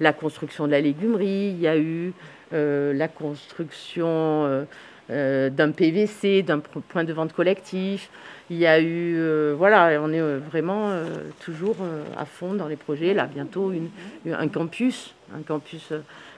la 0.00 0.12
construction 0.12 0.66
de 0.66 0.72
la 0.72 0.80
légumerie, 0.80 1.54
il 1.56 1.60
y 1.60 1.66
a 1.66 1.78
eu 1.78 2.12
la 2.52 3.08
construction 3.08 4.66
d'un 5.08 5.70
PVC, 5.70 6.42
d'un 6.42 6.58
point 6.58 7.04
de 7.04 7.12
vente 7.12 7.32
collectif. 7.32 8.10
Il 8.48 8.58
y 8.58 8.66
a 8.66 8.78
eu, 8.80 9.16
euh, 9.16 9.54
voilà, 9.58 10.00
on 10.00 10.12
est 10.12 10.20
euh, 10.20 10.38
vraiment 10.38 10.90
euh, 10.90 11.30
toujours 11.40 11.76
à 12.16 12.24
fond 12.24 12.54
dans 12.54 12.68
les 12.68 12.76
projets. 12.76 13.12
Là, 13.12 13.26
bientôt, 13.26 13.72
une, 13.72 13.88
un 14.32 14.48
campus, 14.48 15.14
un 15.34 15.42
campus 15.42 15.92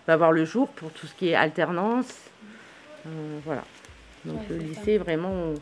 va 0.06 0.16
voir 0.16 0.32
le 0.32 0.44
jour 0.44 0.68
pour 0.68 0.90
tout 0.90 1.06
ce 1.06 1.14
qui 1.14 1.28
est 1.28 1.34
alternance. 1.34 2.14
voilà. 3.44 3.64
Donc 4.24 4.40
le 4.50 4.56
lycée 4.56 4.92
est 4.92 4.98
vraiment 4.98 5.54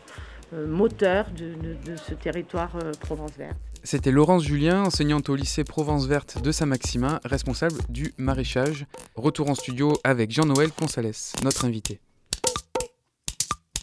moteur 0.53 1.27
de, 1.31 1.95
ce 1.95 2.13
territoire 2.13 2.71
Provence 3.01 3.31
Verte. 3.37 3.57
C'était 3.83 4.11
Laurence 4.11 4.43
Julien, 4.43 4.83
enseignante 4.83 5.29
au 5.29 5.35
lycée 5.35 5.63
Provence 5.63 6.07
Verte 6.07 6.41
de 6.41 6.51
Saint-Maximin, 6.51 7.19
responsable 7.23 7.75
du 7.89 8.13
maraîchage. 8.17 8.85
Retour 9.15 9.49
en 9.49 9.55
studio 9.55 9.93
avec 10.03 10.31
Jean-Noël 10.31 10.71
Consales, 10.71 11.11
notre 11.43 11.65
invité. 11.65 11.99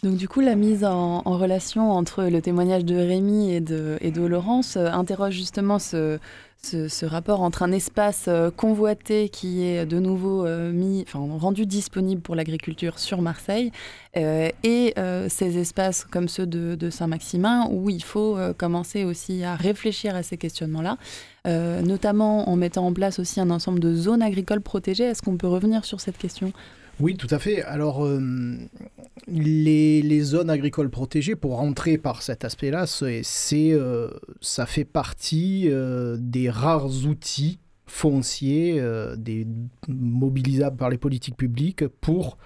Donc 0.05 0.17
du 0.17 0.27
coup, 0.27 0.39
la 0.39 0.53
mise 0.53 0.85
en, 0.85 1.21
relation 1.23 1.91
entre 1.91 2.25
le 2.25 2.39
témoignage 2.39 2.85
de 2.85 2.95
Rémi 2.95 3.51
et 3.51 3.59
de, 3.59 3.97
et 4.01 4.11
de 4.11 4.21
Laurence 4.21 4.77
euh, 4.77 4.85
interroge 4.85 5.33
justement 5.33 5.79
ce, 5.79 6.19
ce, 6.61 7.05
rapport 7.07 7.41
entre 7.41 7.63
un 7.63 7.71
espace 7.71 8.25
euh, 8.27 8.51
convoité 8.51 9.29
qui 9.29 9.63
est 9.63 9.87
de 9.87 9.97
nouveau 9.97 10.45
euh, 10.45 10.71
mis, 10.71 11.05
rendu 11.11 11.65
disponible 11.65 12.21
pour 12.21 12.35
l'agriculture 12.35 12.99
sur 12.99 13.23
Marseille 13.23 13.71
et 14.13 14.93
ces 15.27 15.57
espaces 15.57 16.05
comme 16.05 16.27
ceux 16.27 16.45
de, 16.45 16.75
de 16.75 16.89
Saint-Maximin 16.91 17.67
où 17.71 17.89
il 17.89 18.03
faut 18.03 18.37
commencer 18.57 19.03
aussi 19.03 19.43
à 19.43 19.55
réfléchir 19.55 20.15
à 20.15 20.23
ces 20.23 20.37
questionnements-là, 20.37 20.97
notamment 21.81 22.47
en 22.47 22.55
mettant 22.55 22.85
en 22.85 22.93
place 22.93 23.19
aussi 23.19 23.41
un 23.41 23.49
ensemble 23.49 23.81
de 23.81 23.93
zones 23.93 24.21
agricoles 24.21 24.61
protégées. 24.61 25.03
Est-ce 25.03 25.21
qu'on 25.21 25.35
peut 25.35 25.47
revenir 25.47 25.83
sur 25.83 25.99
cette 25.99 26.17
question? 26.17 26.53
Oui, 26.99 27.17
tout 27.17 27.27
à 27.29 27.39
fait. 27.39 27.61
Alors, 27.63 28.05
euh, 28.05 28.55
les, 29.27 30.21
zones 30.21 30.49
agricoles 30.49 30.89
protégées, 30.89 31.35
pour 31.35 31.57
rentrer 31.57 31.97
par 31.97 32.21
cet 32.21 32.45
aspect-là, 32.45 32.85
c'est, 32.87 33.23
euh, 33.73 34.09
ça 34.39 34.65
fait 34.65 34.85
partie 34.85 35.67
euh, 35.67 36.15
des 36.19 36.49
rares 36.49 37.05
outils 37.05 37.59
fonciers 37.87 38.81
des, 39.17 39.45
mobilisables 39.87 40.75
par 40.75 40.89
les 40.89 40.97
politiques 40.97 41.37
publiques 41.37 41.87
pour 41.87 42.37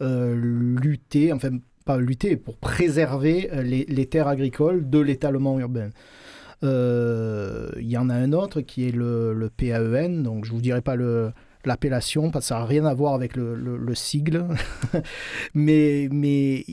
lutter, 0.00 1.32
enfin 1.32 1.50
pas 1.84 1.98
lutter, 1.98 2.36
pour 2.36 2.56
préserver 2.58 3.50
les, 3.62 4.06
terres 4.06 4.28
agricoles 4.28 4.88
de 4.88 5.00
l'étalement 5.00 5.58
urbain. 5.58 5.90
Il 6.62 7.90
y 7.90 7.96
en 7.96 8.08
a 8.08 8.14
un 8.14 8.32
autre 8.32 8.60
qui 8.60 8.88
est 8.88 8.92
le, 8.92 9.34
le 9.34 9.50
PAEN, 9.50 10.22
donc 10.22 10.44
je 10.44 10.50
ne 10.50 10.56
vous 10.56 10.62
dirai 10.62 10.80
pas 10.80 10.94
le, 10.94 11.32
l'appellation, 11.66 12.30
parce 12.30 12.46
que 12.46 12.48
ça 12.48 12.58
n'a 12.58 12.64
rien 12.64 12.84
à 12.84 12.94
voir 12.94 13.14
avec 13.14 13.36
le, 13.36 13.94
sigle. 13.94 14.46
mais, 15.54 16.08
mais 16.10 16.64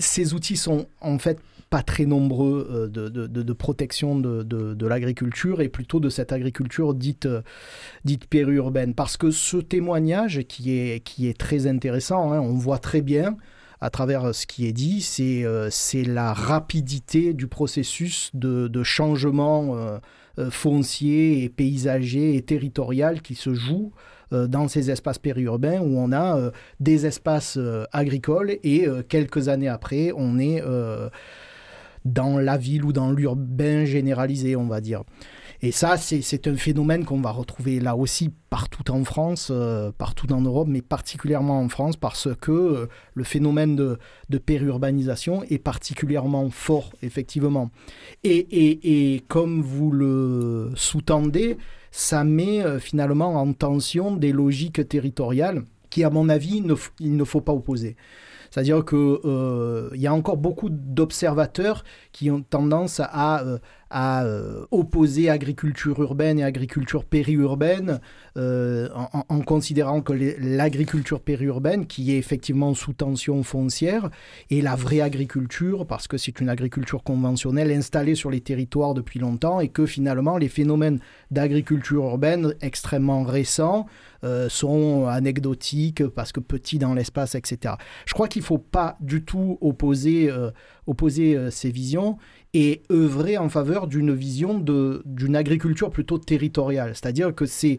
ces 0.00 0.34
outils 0.34 0.56
sont 0.56 0.86
en 1.00 1.18
fait 1.18 1.38
pas 1.70 1.82
très 1.82 2.04
nombreux 2.04 2.68
euh, 2.70 2.88
de, 2.88 3.08
de, 3.08 3.52
protection 3.54 4.18
de, 4.18 4.86
l'agriculture 4.86 5.62
et 5.62 5.68
plutôt 5.68 6.00
de 6.00 6.10
cette 6.10 6.32
agriculture 6.32 6.92
dite, 6.92 7.28
dite 8.04 8.26
périurbaine. 8.26 8.94
Parce 8.94 9.16
que 9.16 9.30
ce 9.30 9.56
témoignage 9.56 10.42
qui 10.48 10.76
est, 10.76 11.00
qui 11.00 11.28
est 11.28 11.38
très 11.38 11.66
intéressant, 11.66 12.32
hein, 12.32 12.40
on 12.40 12.54
voit 12.54 12.78
très 12.78 13.00
bien 13.00 13.36
à 13.82 13.90
travers 13.90 14.32
ce 14.32 14.46
qui 14.46 14.66
est 14.66 14.72
dit, 14.72 15.00
c'est 15.00 15.42
euh, 15.44 15.68
la 16.06 16.32
rapidité 16.32 17.34
du 17.34 17.48
processus 17.48 18.30
de, 18.32 18.82
changement 18.84 19.76
euh, 19.76 19.98
foncier 20.50 21.44
et 21.44 21.48
paysager 21.48 22.36
et 22.36 22.42
territorial 22.42 23.20
qui 23.22 23.34
se 23.34 23.54
joue 23.54 23.92
euh, 24.32 24.46
dans 24.46 24.68
ces 24.68 24.90
espaces 24.90 25.18
périurbains 25.18 25.80
où 25.80 25.98
on 25.98 26.10
a 26.12 26.38
euh, 26.38 26.50
des 26.80 27.06
espaces 27.06 27.56
euh, 27.58 27.84
agricoles 27.92 28.56
et 28.62 28.86
quelques 29.08 29.48
années 29.48 29.68
après, 29.68 30.12
on 30.16 30.38
est 30.38 30.62
dans 32.04 32.38
la 32.38 32.56
ville 32.56 32.84
ou 32.84 32.92
dans 32.92 33.12
l'urbain 33.12 33.84
généralisé, 33.84 34.56
on 34.56 34.66
va 34.66 34.80
dire. 34.80 35.02
Et 35.64 35.70
ça, 35.70 35.96
c'est 35.96 36.48
un 36.48 36.56
phénomène 36.56 37.04
qu'on 37.04 37.20
va 37.20 37.30
retrouver 37.30 37.78
là 37.78 37.94
aussi 37.94 38.30
partout 38.50 38.90
en 38.90 39.04
France, 39.04 39.52
partout 39.96 40.32
en 40.32 40.40
Europe, 40.40 40.66
mais 40.68 40.82
particulièrement 40.82 41.60
en 41.60 41.68
France, 41.68 41.96
parce 41.96 42.28
que 42.40 42.88
le 43.14 43.24
phénomène 43.24 43.76
de, 43.76 43.96
de, 44.28 44.38
périurbanisation 44.38 45.44
est 45.44 45.58
particulièrement 45.58 46.50
fort, 46.50 46.90
effectivement. 47.02 47.70
Et, 48.24 49.22
comme 49.28 49.62
vous 49.62 49.92
le 49.92 50.72
sous-tendez, 50.74 51.56
ça 51.92 52.24
met 52.24 52.64
euh, 52.64 52.80
finalement 52.80 53.36
en 53.36 53.52
tension 53.52 54.16
des 54.16 54.32
logiques 54.32 54.88
territoriales 54.88 55.62
qui, 55.90 56.02
à 56.02 56.10
mon 56.10 56.28
avis, 56.28 56.62
il 56.98 57.16
ne 57.16 57.24
faut 57.24 57.40
pas 57.40 57.52
opposer. 57.52 57.96
C'est-à-dire 58.50 58.84
qu'il 58.84 59.98
y 60.00 60.06
a 60.06 60.12
encore 60.12 60.36
beaucoup 60.36 60.68
d'observateurs 60.68 61.84
qui 62.12 62.30
ont 62.30 62.42
tendance 62.42 63.00
à 63.00 63.44
à 63.92 64.24
euh, 64.24 64.64
opposer 64.70 65.28
agriculture 65.28 66.00
urbaine 66.00 66.38
et 66.38 66.44
agriculture 66.44 67.04
périurbaine, 67.04 68.00
euh, 68.38 68.88
en, 68.94 69.40
considérant 69.42 70.00
que 70.00 70.14
l'agriculture 70.38 71.20
périurbaine, 71.20 71.86
qui 71.86 72.12
est 72.12 72.16
effectivement 72.16 72.72
sous 72.74 72.94
tension 72.94 73.42
foncière, 73.42 74.10
est 74.50 74.62
la 74.62 74.76
vraie 74.76 75.02
agriculture, 75.02 75.86
parce 75.86 76.08
que 76.08 76.16
c'est 76.16 76.40
une 76.40 76.48
agriculture 76.48 77.04
conventionnelle 77.04 77.70
installée 77.70 78.14
sur 78.14 78.30
les 78.30 78.40
territoires 78.40 78.94
depuis 78.94 79.20
longtemps, 79.20 79.60
et 79.60 79.68
que 79.68 79.84
finalement 79.84 80.38
les 80.38 80.48
phénomènes 80.48 80.98
d'agriculture 81.30 82.04
urbaine 82.04 82.54
extrêmement 82.62 83.24
récents 83.24 83.86
euh, 84.24 84.48
sont 84.48 85.06
anecdotiques, 85.06 86.06
parce 86.06 86.32
que 86.32 86.40
petits 86.40 86.78
dans 86.78 86.94
l'espace, 86.94 87.34
etc. 87.34 87.74
Je 88.06 88.14
crois 88.14 88.28
qu'il 88.28 88.40
ne 88.40 88.46
faut 88.46 88.58
pas 88.58 88.96
du 89.00 89.22
tout 89.22 89.58
opposer, 89.60 90.30
opposer 90.86 91.50
ces 91.50 91.70
visions 91.70 92.16
et 92.54 92.82
œuvrer 92.90 93.38
en 93.38 93.48
faveur 93.48 93.86
d'une 93.86 94.12
vision 94.12 94.58
d'une 94.58 95.36
agriculture 95.36 95.90
plutôt 95.90 96.18
territoriale. 96.18 96.90
C'est-à-dire 96.94 97.34
que 97.34 97.46
ces 97.46 97.78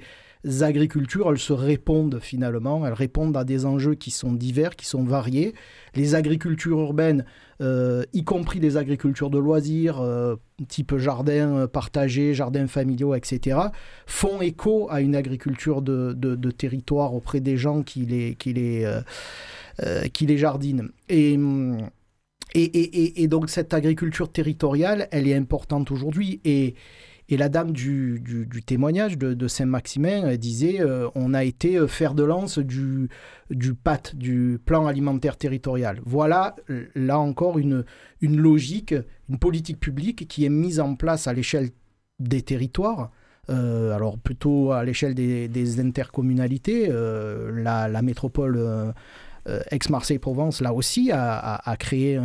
agricultures, 0.62 1.30
elles 1.30 1.38
se 1.38 1.54
répondent 1.54 2.20
finalement, 2.20 2.86
elles 2.86 2.94
répondent 2.94 3.38
à 3.38 3.44
des 3.44 3.66
enjeux 3.66 3.96
qui 3.96 4.12
sont 4.12 4.34
divers, 4.34 4.76
qui 4.76 4.86
sont 4.86 5.04
variés. 5.04 5.54
Les 5.96 6.16
agricultures 6.16 6.80
urbaines, 6.80 7.24
euh, 7.62 8.04
y 8.14 8.24
compris 8.24 8.60
les 8.60 8.76
agricultures 8.76 9.30
de 9.30 9.38
loisirs, 9.38 10.02
euh, 10.02 10.36
type 10.68 10.98
jardin 10.98 11.68
partagé, 11.68 12.34
jardins 12.34 12.68
familiaux, 12.68 13.16
etc., 13.16 13.58
font 14.06 14.42
écho 14.42 14.88
à 14.90 15.02
une 15.02 15.16
agriculture 15.16 15.82
de, 15.82 16.14
de, 16.14 16.52
territoire 16.52 17.14
auprès 17.14 17.40
des 17.40 17.58
gens 17.58 17.84
qui 17.84 18.06
les, 18.06 18.36
qui 18.36 18.54
les, 18.54 18.86
euh, 19.82 20.08
qui 20.10 20.26
les 20.26 20.38
jardinent. 20.38 20.90
Et 21.10 21.38
et, 22.56 23.28
donc 23.28 23.50
cette 23.50 23.74
agriculture 23.74 24.32
territoriale, 24.32 25.08
elle 25.12 25.28
est 25.28 25.36
importante 25.36 25.92
aujourd'hui. 25.92 26.40
Et, 26.46 26.76
la 27.30 27.50
dame 27.50 27.72
du, 27.72 28.22
témoignage 28.64 29.18
de, 29.18 29.48
Saint-Maximin 29.48 30.36
disait 30.36 30.82
euh, 30.82 31.10
on 31.16 31.34
a 31.34 31.44
été 31.44 31.78
euh, 31.78 31.88
fer 31.88 32.14
de 32.14 32.22
lance 32.22 32.60
du, 32.60 33.10
du 33.50 33.74
PAT, 33.74 34.12
du 34.14 34.60
plan 34.64 34.86
alimentaire 34.86 35.36
territorial. 35.36 36.00
Voilà, 36.06 36.56
là 36.94 37.18
encore, 37.18 37.58
une, 37.58 37.86
logique, 38.22 38.94
une 39.30 39.40
politique 39.40 39.80
publique 39.80 40.28
qui 40.28 40.46
est 40.46 40.50
mise 40.50 40.80
en 40.80 40.94
place 40.94 41.26
à 41.26 41.34
l'échelle 41.34 41.72
des 42.20 42.44
territoires. 42.44 43.10
Euh, 43.50 43.92
alors 43.94 44.20
plutôt 44.20 44.72
à 44.72 44.86
l'échelle 44.86 45.16
des, 45.16 45.80
intercommunalités, 45.80 46.88
la, 46.88 48.02
métropole 48.04 48.94
euh, 49.48 49.60
Aix-Marseille-Provence, 49.72 50.62
là 50.62 50.74
aussi, 50.74 51.12
a, 51.12 51.76
créé 51.78 52.20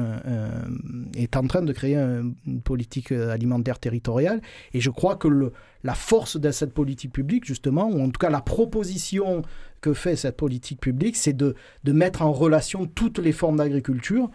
est 1.14 1.36
en 1.36 1.46
train 1.46 1.62
de 1.62 1.72
créer 1.72 1.96
une 1.96 2.62
politique 2.62 3.12
euh, 3.12 3.30
alimentaire 3.30 3.78
territoriale. 3.78 4.40
Et 4.72 4.80
je 4.80 4.90
crois 4.90 5.16
que 5.16 5.28
la 5.84 5.94
force 5.94 6.38
de 6.38 6.50
cette 6.50 6.72
politique 6.72 7.12
publique, 7.12 7.44
justement, 7.44 7.88
ou 7.88 8.00
en 8.00 8.06
tout 8.10 8.18
cas 8.18 8.30
la 8.30 8.40
proposition 8.40 9.42
que 9.80 9.94
fait 9.94 10.16
cette 10.16 10.36
politique 10.36 10.80
publique, 10.80 11.16
c'est 11.16 11.36
de, 11.36 11.54
de 11.84 11.92
mettre 11.92 12.22
en 12.22 12.32
relation 12.32 12.86
toutes 12.86 13.18
les 13.18 13.32
formes 13.32 13.56
d'agriculture, 13.56 14.30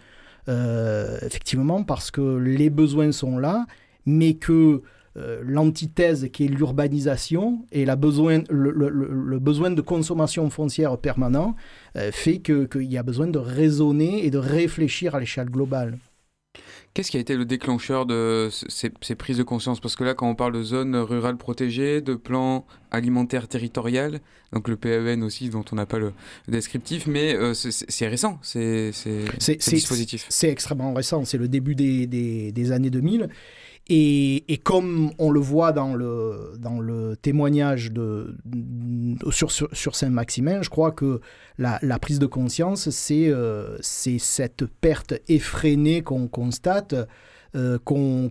euh, 0.49 1.17
effectivement, 1.21 1.83
parce 1.83 2.11
que 2.11 2.37
les 2.37 2.69
besoins 2.69 3.11
sont 3.11 3.37
là, 3.37 3.65
mais 4.05 4.35
que 4.35 4.81
euh, 5.15 5.41
l'antithèse 5.45 6.29
qui 6.33 6.45
est 6.45 6.47
l'urbanisation 6.47 7.65
et 7.71 7.85
la 7.85 7.95
besoin, 7.95 8.43
le, 8.49 9.39
besoin 9.39 9.69
de 9.69 9.81
consommation 9.81 10.49
foncière 10.49 10.97
permanent 10.97 11.55
euh, 11.95 12.11
fait 12.11 12.39
qu'il 12.39 12.91
y 12.91 12.97
a 12.97 13.03
besoin 13.03 13.27
de 13.27 13.37
raisonner 13.37 14.25
et 14.25 14.31
de 14.31 14.39
réfléchir 14.39 15.13
à 15.13 15.19
l'échelle 15.19 15.49
globale. 15.49 15.99
Qu'est-ce 16.93 17.09
qui 17.09 17.17
a 17.17 17.19
été 17.19 17.35
le 17.35 17.45
déclencheur 17.45 18.05
de 18.05 18.49
ces, 18.51 19.15
prises 19.15 19.37
de 19.37 19.43
conscience? 19.43 19.79
Parce 19.79 19.95
que 19.95 20.03
là, 20.03 20.13
quand 20.13 20.29
on 20.29 20.35
parle 20.35 20.53
de 20.53 20.61
zones 20.61 20.95
rurales 20.95 21.37
protégées, 21.37 22.01
de 22.01 22.13
plans 22.13 22.67
alimentaires 22.91 23.47
territorial, 23.47 24.19
donc 24.51 24.67
le 24.67 24.77
PAEN 24.77 25.23
aussi, 25.23 25.49
dont 25.49 25.65
on 25.71 25.75
n'a 25.75 25.87
pas 25.87 25.97
le 25.97 26.13
descriptif, 26.47 27.07
mais 27.07 27.35
euh, 27.35 27.55
c'est 27.55 28.07
récent, 28.07 28.37
c'est 28.43 28.91
dispositif. 29.67 30.27
C'est 30.29 30.49
extrêmement 30.49 30.93
récent, 30.93 31.25
c'est 31.25 31.39
le 31.39 31.47
début 31.47 31.73
des, 31.73 32.05
des, 32.05 32.51
des 32.51 32.71
années 32.71 32.91
2000. 32.91 33.29
Et, 33.89 34.61
comme 34.63 35.11
on 35.19 35.29
le 35.29 35.41
voit 35.41 35.73
dans 35.73 35.93
le, 35.93 36.53
dans 36.57 36.79
le 36.79 37.17
témoignage 37.17 37.91
de, 37.91 38.37
sur, 39.29 39.51
sur, 39.51 39.95
Saint-Maximin, 39.95 40.61
je 40.61 40.69
crois 40.69 40.91
que 40.91 41.19
la, 41.57 41.99
prise 41.99 42.19
de 42.19 42.25
conscience, 42.25 42.87
euh, 43.11 43.77
c'est 43.81 44.19
cette 44.19 44.65
perte 44.65 45.15
effrénée 45.27 46.01
qu'on 46.01 46.27
constate, 46.27 46.95
euh, 47.55 47.77
qu'on 47.77 48.29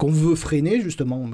veut 0.00 0.34
freiner 0.34 0.80
justement, 0.80 1.28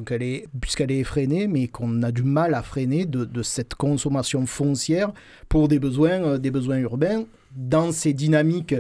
puisqu'elle 0.61 0.91
est 0.91 0.99
effrénée, 0.99 1.47
mais 1.47 1.69
qu'on 1.69 2.03
a 2.03 2.11
du 2.11 2.25
mal 2.25 2.55
à 2.55 2.63
freiner 2.63 3.07
de, 3.07 3.25
de, 3.25 3.43
cette 3.45 3.77
consommation 3.77 4.47
foncière 4.47 5.13
pour 5.49 5.69
des 5.69 5.79
besoins, 5.79 6.25
euh, 6.25 6.39
des 6.39 6.51
besoins 6.51 6.79
urbains 6.79 7.25
dans 7.55 7.93
ces 7.93 8.13
dynamiques 8.13 8.75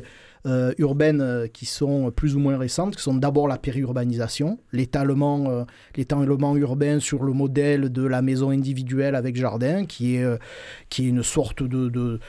euh, 0.47 0.73
urbaines 0.79 1.21
euh, 1.21 1.47
qui 1.49 1.67
sont 1.67 2.11
plus 2.11 2.37
ou 2.37 2.39
moins 2.39 2.57
récentes, 2.57 2.97
qui 2.97 3.03
sont 3.03 3.15
d'abord 3.15 3.49
la 3.49 3.59
périurbanisation, 3.59 4.59
l'étalement, 4.73 5.51
euh, 5.51 5.65
l'étalement 5.97 6.57
urbain 6.57 7.01
sur 7.01 7.25
le 7.25 7.33
modèle 7.33 7.91
de 7.91 8.07
la 8.07 8.23
maison 8.23 8.51
individuelle 8.51 9.17
avec 9.17 9.37
jardin, 9.37 9.87
qui 9.87 10.17
est, 10.17 10.27
qui 10.89 11.07
est 11.07 11.09
une 11.09 11.23
sorte 11.23 11.63
de 11.63 12.21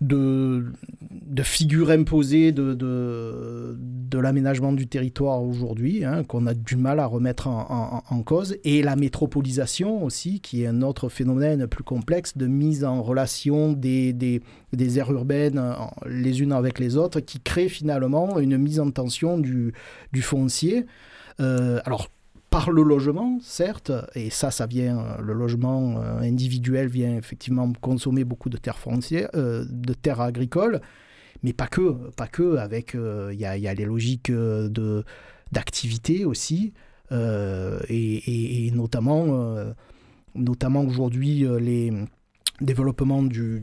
de, 0.00 0.66
de 1.10 1.42
figure 1.42 1.90
imposée 1.90 2.52
de, 2.52 2.74
de, 2.74 3.76
de 3.78 4.18
l'aménagement 4.18 4.72
du 4.72 4.86
territoire 4.86 5.42
aujourd'hui, 5.42 6.04
hein, 6.04 6.22
qu'on 6.24 6.46
a 6.46 6.54
du 6.54 6.76
mal 6.76 7.00
à 7.00 7.06
remettre 7.06 7.48
en, 7.48 8.22
cause, 8.24 8.56
et 8.64 8.82
la 8.82 8.96
métropolisation 8.96 10.04
aussi, 10.04 10.40
qui 10.40 10.62
est 10.62 10.66
un 10.66 10.82
autre 10.82 11.08
phénomène 11.08 11.66
plus 11.66 11.84
complexe 11.84 12.36
de 12.36 12.46
mise 12.46 12.84
en 12.84 13.02
relation 13.02 13.72
des, 13.72 14.12
des, 14.12 14.40
des 14.72 14.98
aires 14.98 15.10
urbaines 15.10 15.62
les 16.06 16.42
unes 16.42 16.52
avec 16.52 16.78
les 16.78 16.96
autres, 16.96 17.20
qui 17.20 17.40
crée 17.40 17.68
finalement 17.68 18.38
une 18.38 18.56
mise 18.56 18.80
en 18.80 18.90
tension 18.90 19.38
du, 19.38 19.72
du 20.12 20.22
foncier. 20.22 20.86
Euh, 21.40 21.80
alors, 21.84 22.08
par 22.50 22.70
le 22.70 22.82
logement, 22.82 23.38
certes, 23.42 23.92
et 24.14 24.30
ça, 24.30 24.50
ça 24.50 24.66
vient, 24.66 24.98
euh, 24.98 25.20
le 25.20 25.34
logement 25.34 26.00
euh, 26.00 26.20
individuel 26.20 26.88
vient 26.88 27.16
effectivement 27.16 27.70
consommer 27.80 28.24
beaucoup 28.24 28.48
de 28.48 28.56
terres 28.56 28.78
foncières, 28.78 29.28
euh, 29.34 29.64
de 29.68 29.92
terres 29.92 30.20
agricoles, 30.20 30.80
mais 31.42 31.52
pas 31.52 31.66
que, 31.66 32.10
pas 32.16 32.26
que, 32.26 32.56
avec, 32.56 32.94
il 32.94 33.38
y, 33.38 33.44
a, 33.44 33.74
les 33.74 33.84
logiques 33.84 34.32
de, 34.32 35.04
d'activité 35.52 36.24
aussi, 36.24 36.72
et, 37.12 38.66
et, 38.66 38.70
notamment, 38.72 39.56
notamment 40.34 40.82
aujourd'hui, 40.82 41.46
les 41.60 41.92
développement 42.60 43.22
du, 43.22 43.62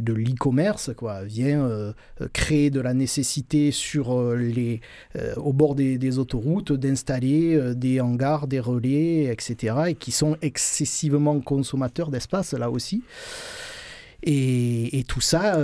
de 0.00 0.12
l'e-commerce 0.12 0.90
quoi 0.96 1.24
vient 1.24 1.64
euh, 1.64 1.92
créer 2.32 2.70
de 2.70 2.80
la 2.80 2.94
nécessité 2.94 3.70
sur 3.70 4.12
euh, 4.12 4.36
les 4.36 4.80
euh, 5.16 5.34
au 5.36 5.52
bord 5.52 5.74
des, 5.74 6.18
autoroutes 6.18 6.72
d'installer 6.72 7.74
des 7.74 8.00
hangars 8.00 8.46
des 8.46 8.60
relais 8.60 9.24
etc 9.24 9.76
et 9.88 9.94
qui 9.94 10.12
sont 10.12 10.36
excessivement 10.42 11.40
consommateurs 11.40 12.10
d'espace 12.10 12.52
là 12.52 12.70
aussi. 12.70 13.02
Et, 14.22 14.98
et 14.98 15.04
tout 15.04 15.20
ça 15.20 15.58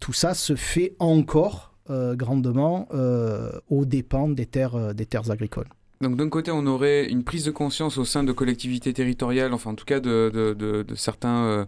tout 0.00 0.12
ça 0.12 0.34
se 0.34 0.56
fait 0.56 0.94
encore 0.98 1.74
grandement 1.88 2.88
aux 3.70 3.84
dépens 3.84 4.28
des 4.28 4.46
terres 4.46 4.94
des 4.94 5.06
terres 5.06 5.30
agricoles 5.30 5.68
donc 6.00 6.16
d'un 6.16 6.28
côté, 6.28 6.50
on 6.50 6.66
aurait 6.66 7.06
une 7.06 7.22
prise 7.22 7.44
de 7.44 7.50
conscience 7.50 7.98
au 7.98 8.04
sein 8.04 8.24
de 8.24 8.32
collectivités 8.32 8.92
territoriales, 8.92 9.54
enfin 9.54 9.70
en 9.70 9.74
tout 9.74 9.84
cas 9.84 10.00
de, 10.00 10.84
certains 10.96 11.44
euh, 11.44 11.64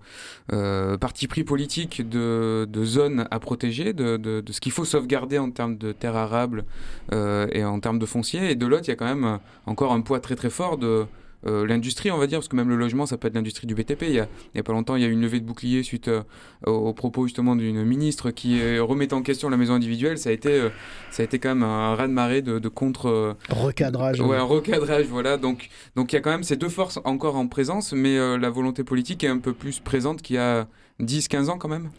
euh, 0.53 0.99
partis 0.99 1.29
pris 1.29 1.45
politiques 1.45 2.09
de, 2.09 2.67
zones 2.85 3.27
à 3.31 3.39
protéger, 3.39 3.93
de, 3.93 4.43
ce 4.51 4.61
qu'il 4.61 4.73
faut 4.73 4.85
sauvegarder 4.85 5.39
en 5.39 5.51
termes 5.51 5.77
de 5.77 5.93
terres 5.93 6.17
arables 6.17 6.65
euh, 7.13 7.47
et 7.53 7.65
en 7.65 7.79
termes 7.81 7.99
de 7.99 8.07
foncier. 8.07 8.51
Et 8.51 8.55
de 8.57 8.67
l'autre, 8.67 8.85
il 8.87 8.91
y 8.91 8.93
a 8.93 8.97
quand 8.97 9.07
même 9.07 9.39
encore 9.65 9.93
un 9.93 10.01
poids 10.01 10.21
très 10.21 10.37
très 10.37 10.51
fort 10.51 10.77
de 10.77 11.07
euh, 11.47 11.67
l'industrie, 11.67 12.11
on 12.11 12.19
va 12.19 12.27
dire, 12.27 12.39
parce 12.39 12.49
que 12.49 12.57
même 12.57 12.69
le 12.69 12.77
logement, 12.77 13.07
ça 13.07 13.17
peut 13.17 13.29
être 13.29 13.35
l'industrie 13.35 13.67
du 13.67 13.75
BTP. 13.75 14.03
Il 14.03 14.13
y, 14.13 14.21
a, 14.21 14.29
il 14.55 14.57
y 14.57 14.61
a 14.61 14.63
pas 14.63 14.73
longtemps, 14.73 14.97
il 14.97 15.03
y 15.03 15.05
a 15.05 15.09
eu 15.09 15.13
une 15.13 15.23
levée 15.23 15.41
de 15.41 15.45
bouclier 15.45 15.83
suite 15.83 16.09
euh, 16.09 16.23
aux 16.67 16.93
propos 16.93 17.27
justement 17.27 17.57
d'une 17.57 17.85
ministre 17.85 18.31
qui 18.31 18.79
remet 18.79 19.13
en 19.13 19.23
question 19.23 19.49
la 19.49 19.57
maison 19.57 19.75
individuelle. 19.75 20.19
Ça 20.19 20.31
a 20.31 20.33
été, 20.33 20.51
euh, 20.51 20.69
ça 21.11 21.23
a 21.23 21.25
été 21.25 21.39
quand 21.39 21.51
même 21.51 21.63
un 21.63 21.95
raz-de-marée 21.95 22.43
de, 22.43 22.59
de, 22.59 22.69
contre... 22.69 23.37
recadrage. 23.49 24.21
Ouais, 24.21 24.37
un 24.37 24.43
recadrage, 24.43 25.07
voilà. 25.07 25.37
Donc, 25.37 25.69
donc 25.95 26.13
il 26.13 26.17
y 26.17 26.19
a 26.19 26.23
quand 26.23 26.31
même 26.31 26.45
ces 26.45 26.57
deux 26.57 26.69
forces 26.69 26.99
encore 27.05 27.37
en 27.37 27.47
présence, 27.47 27.93
mais 27.93 28.17
la 28.39 28.51
volonté 28.51 28.85
politique 28.85 29.25
est 29.25 29.29
un 29.29 29.39
peu 29.39 29.53
plus 29.53 29.81
présente 29.81 30.23
qu'il 30.23 30.37
y 30.37 30.39
a 30.39 30.67
10-15 31.01 31.49
ans 31.49 31.59
quand 31.59 31.69
même 31.69 31.91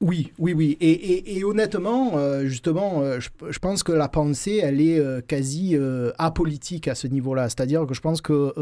Oui, 0.00 0.32
oui, 0.38 0.52
oui. 0.52 0.76
Et, 0.80 1.44
honnêtement, 1.44 2.12
euh, 2.16 2.44
justement, 2.46 3.00
euh, 3.02 3.20
je, 3.20 3.58
pense 3.58 3.82
que 3.82 3.92
la 3.92 4.08
pensée, 4.08 4.60
elle 4.62 4.80
est 4.80 4.98
euh, 4.98 5.20
quasi 5.20 5.76
apolitique 6.18 6.88
à 6.88 6.94
ce 6.94 7.06
niveau-là. 7.06 7.48
C'est-à-dire 7.48 7.86
que 7.86 7.94
je 7.94 8.00
pense 8.00 8.20
qu'il 8.20 8.52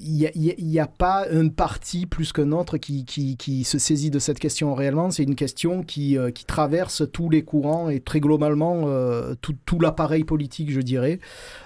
n'y 0.00 0.78
a, 0.78 0.86
pas 0.86 1.26
un 1.30 1.48
parti 1.48 2.06
plus 2.06 2.32
qu'un 2.32 2.52
autre 2.52 2.78
qui, 2.78 3.04
qui, 3.04 3.64
se 3.64 3.78
saisit 3.78 4.10
de 4.10 4.18
cette 4.18 4.38
question 4.38 4.74
réellement. 4.74 5.10
C'est 5.10 5.22
une 5.22 5.34
question 5.34 5.82
qui, 5.82 6.16
traverse 6.46 7.04
tous 7.12 7.30
les 7.30 7.42
courants 7.42 7.90
et 7.90 8.00
très 8.00 8.18
globalement 8.18 8.86
tout, 9.40 9.54
tout 9.66 9.78
l'appareil 9.78 10.24
politique, 10.24 10.70
je 10.70 10.80
dirais, 10.80 11.20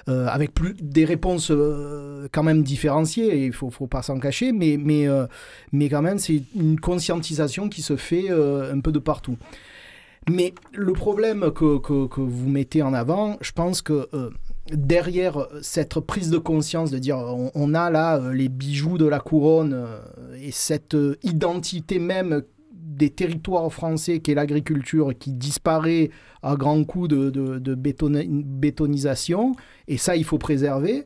avec 0.06 0.52
plus, 0.52 0.74
des 0.80 1.04
réponses 1.04 1.52
quand 2.32 2.42
même 2.42 2.62
différenciées, 2.62 3.44
il 3.44 3.48
ne 3.48 3.52
faut, 3.52 3.70
faut 3.70 3.86
pas 3.86 4.02
s'en 4.02 4.18
cacher, 4.18 4.52
mais, 4.52 4.76
mais, 4.78 5.06
mais 5.72 5.88
quand 5.88 6.02
même, 6.02 6.18
c'est 6.18 6.42
une 6.54 6.78
conscientisation 6.78 7.68
qui 7.68 7.82
se 7.82 7.96
fait 7.96 8.28
un 8.30 8.80
peu 8.80 8.92
de 8.92 8.98
partout. 9.04 9.36
Mais 10.30 10.54
le 10.72 10.92
problème 10.92 11.50
que, 11.52 12.20
vous 12.20 12.48
mettez 12.48 12.82
en 12.82 12.94
avant, 12.94 13.36
je 13.40 13.52
pense 13.52 13.82
que 13.82 14.08
euh, 14.14 14.30
derrière 14.72 15.46
cette 15.60 16.00
prise 16.00 16.30
de 16.30 16.38
conscience 16.38 16.90
de 16.90 16.98
dire 16.98 17.18
on, 17.54 17.74
a 17.74 17.90
là 17.90 18.16
euh, 18.16 18.32
les 18.32 18.48
bijoux 18.48 18.96
de 18.96 19.04
la 19.04 19.20
couronne 19.20 19.74
euh, 19.74 20.00
et 20.40 20.50
cette 20.50 20.96
identité 21.22 21.98
même 21.98 22.42
des 22.72 23.10
territoires 23.10 23.70
français 23.70 24.20
qui 24.20 24.30
est 24.30 24.34
l'agriculture 24.34 25.12
qui 25.18 25.32
disparaît 25.32 26.10
à 26.42 26.56
grands 26.56 26.84
coups 26.84 27.08
de, 27.08 27.74
bétonisation, 27.74 29.52
et 29.88 29.98
ça 29.98 30.16
il 30.16 30.24
faut 30.24 30.38
préserver, 30.38 31.04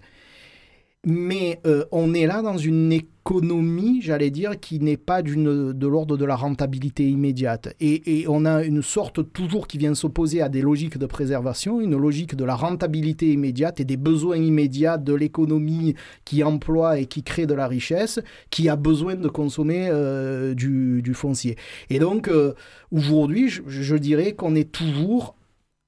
mais 1.07 1.61
on 1.93 2.13
est 2.13 2.27
là 2.27 2.43
dans 2.43 2.59
une 2.59 2.93
économie, 3.29 4.01
j'allais 4.01 4.31
dire, 4.31 4.59
qui 4.59 4.81
n'est 4.81 4.97
pas 4.97 5.21
de 5.21 5.87
l'ordre 5.87 6.17
de 6.17 6.25
la 6.25 6.35
rentabilité 6.35 7.07
immédiate. 7.07 7.75
Et, 7.79 8.25
on 8.27 8.47
a 8.47 8.65
une 8.65 8.81
sorte 8.81 9.33
toujours 9.35 9.67
qui 9.69 9.77
vient 9.77 9.95
s'opposer 9.95 10.41
à 10.41 10.49
des 10.49 10.63
logiques 10.63 10.97
de 10.97 11.05
préservation, 11.05 11.81
une 11.83 11.97
logique 11.97 12.37
de 12.37 12.45
la 12.45 12.55
rentabilité 12.55 13.31
immédiate 13.31 13.81
et 13.81 13.85
des 13.85 13.99
besoins 13.99 14.39
immédiats 14.39 14.97
de 14.97 15.13
l'économie 15.13 15.95
qui 16.25 16.43
emploie 16.43 17.01
et 17.01 17.05
qui 17.05 17.23
crée 17.23 17.47
de 17.47 17.53
la 17.53 17.69
richesse, 17.69 18.19
qui 18.49 18.71
a 18.71 18.77
besoin 18.77 19.15
de 19.15 19.29
consommer 19.29 19.89
euh, 19.91 20.55
du, 20.55 21.13
foncier. 21.13 21.57
Et 21.91 21.99
donc, 21.99 22.29
euh, 22.29 22.55
aujourd'hui, 22.93 23.51
je, 23.51 23.97
dirais 23.97 24.33
qu'on 24.33 24.55
est 24.55 24.73
toujours 24.73 25.35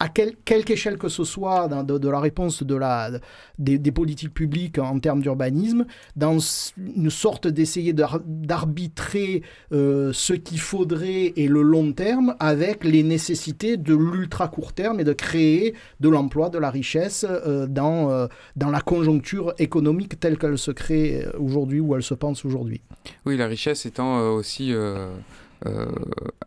à 0.01 0.09
quelque 0.09 0.71
échelle 0.71 0.97
que 0.97 1.09
ce 1.09 1.25
soit 1.25 1.69
de, 1.69 2.09
la 2.09 2.21
réponse 2.21 2.63
de 2.63 2.75
la, 2.75 3.11
des, 3.59 3.93
politiques 3.93 4.33
publiques 4.33 4.79
en 4.79 4.99
termes 4.99 5.21
d'urbanisme, 5.21 5.85
dans 6.17 6.39
une 6.79 7.11
sorte 7.11 7.47
d'essayer 7.47 7.93
d'arbitrer 7.93 9.43
euh, 9.73 10.11
ce 10.15 10.33
qu'il 10.33 10.59
faudrait 10.59 11.35
et 11.37 11.49
le 11.49 11.61
long 11.61 11.93
terme 11.93 12.35
avec 12.41 12.83
les 12.83 13.03
nécessités 13.03 13.77
de 13.77 13.95
l'ultra 13.95 14.49
court 14.49 14.73
terme 14.73 15.01
et 15.01 15.05
de 15.05 15.13
créer 15.13 15.75
de 16.01 16.09
l'emploi, 16.09 16.49
de 16.49 16.59
la 16.59 16.71
richesse 16.71 17.27
euh, 17.29 17.67
dans, 17.67 18.11
euh, 18.11 18.27
dans 18.57 18.71
la 18.71 18.81
conjoncture 18.81 19.53
économique 19.59 20.19
telle 20.19 20.39
qu'elle 20.39 20.57
se 20.57 20.71
crée 20.71 21.27
aujourd'hui 21.39 21.81
ou 21.81 21.95
elle 21.95 22.03
se 22.03 22.15
pense 22.15 22.47
aujourd'hui. 22.47 22.81
Oui, 23.27 23.37
la 23.37 23.47
richesse 23.47 23.85
étant 23.85 24.33
aussi 24.33 24.73
euh, 25.66 25.87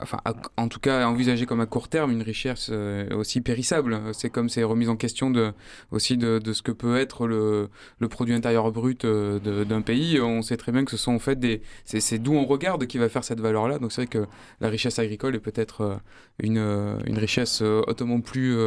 enfin, 0.02 0.19
en 0.58 0.67
tout 0.67 0.80
cas, 0.80 1.08
envisager 1.08 1.45
comme 1.45 1.62
à 1.62 1.65
court 1.65 1.88
terme 1.88 2.12
une 2.12 2.21
richesse 2.21 2.69
euh, 2.71 3.08
aussi 3.15 3.41
périssable. 3.41 3.99
C'est 4.13 4.30
comme 4.30 4.49
ces 4.49 4.63
remises 4.63 4.89
en 4.89 4.95
question 4.95 5.30
de, 5.30 5.54
aussi 5.91 6.17
de, 6.17 6.39
de, 6.39 6.54
ce 6.54 6.62
que 6.62 6.71
peut 6.71 6.97
être 6.97 7.28
le, 7.28 7.69
le 7.99 8.08
produit 8.08 8.34
intérieur 8.34 8.71
brut 8.71 9.06
euh, 9.06 9.65
d'un 9.65 9.82
pays. 9.82 10.19
On 10.19 10.41
sait 10.41 10.58
très 10.58 10.71
bien 10.71 10.86
que 10.86 10.91
ce 10.91 10.97
sont 10.97 11.13
en 11.13 11.19
fait 11.19 11.39
des. 11.39 11.62
C'est 11.86 12.19
d'où 12.19 12.34
on 12.34 12.45
regarde 12.45 12.88
qui 12.88 12.97
va 12.97 13.10
faire 13.10 13.23
cette 13.23 13.39
valeur-là. 13.39 13.80
Donc 13.80 13.91
c'est 13.91 14.02
vrai 14.02 14.08
que 14.08 14.26
la 14.62 14.69
richesse 14.69 14.99
agricole 14.99 15.36
est 15.36 15.39
peut-être 15.39 15.99
une, 16.41 16.58
une 17.06 17.17
richesse 17.17 17.62
hautement 17.62 18.21
plus 18.21 18.58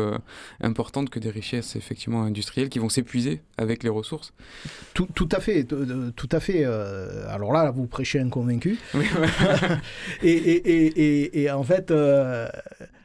importante 0.61 1.11
que 1.11 1.19
des 1.19 1.31
richesses 1.31 1.77
effectivement 1.77 2.23
industrielles 2.23 2.69
qui 2.69 2.79
vont 2.79 2.89
s'épuiser 2.89 3.41
avec 3.59 3.83
les 3.83 3.89
ressources. 3.89 4.33
Tout, 4.95 5.09
tout 5.15 5.29
à 5.33 5.41
fait, 5.41 5.65
tout 5.65 6.29
à 6.31 6.41
fait. 6.41 6.65
alors 6.65 7.53
là, 7.53 7.71
vous 7.71 7.87
prêchez 7.87 8.21
un 8.21 8.29
convaincu. 8.29 8.79
Oui, 8.95 9.07
et, 10.23 10.36
et, 10.37 11.51
en 11.51 11.63
fait, 11.63 11.91
euh, 11.91 12.49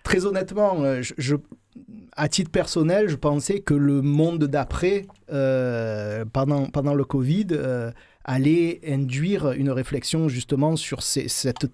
très 0.03 0.25
honnêtement, 0.25 0.81
euh, 0.83 1.01
je, 1.01 1.35
à 2.15 2.27
titre 2.27 2.51
personnel, 2.51 3.09
je 3.09 3.15
pensais 3.15 3.59
que 3.59 3.73
le 3.73 4.01
monde 4.01 4.45
d'après, 4.45 5.05
euh, 5.31 6.25
pendant, 6.31 6.67
pendant 6.67 6.93
le 6.93 7.05
Covid, 7.05 7.47
allait 8.23 8.81
induire 8.87 9.51
une 9.51 9.71
réflexion 9.71 10.29
justement 10.29 10.75
sur 10.75 11.01
cette 11.01 11.67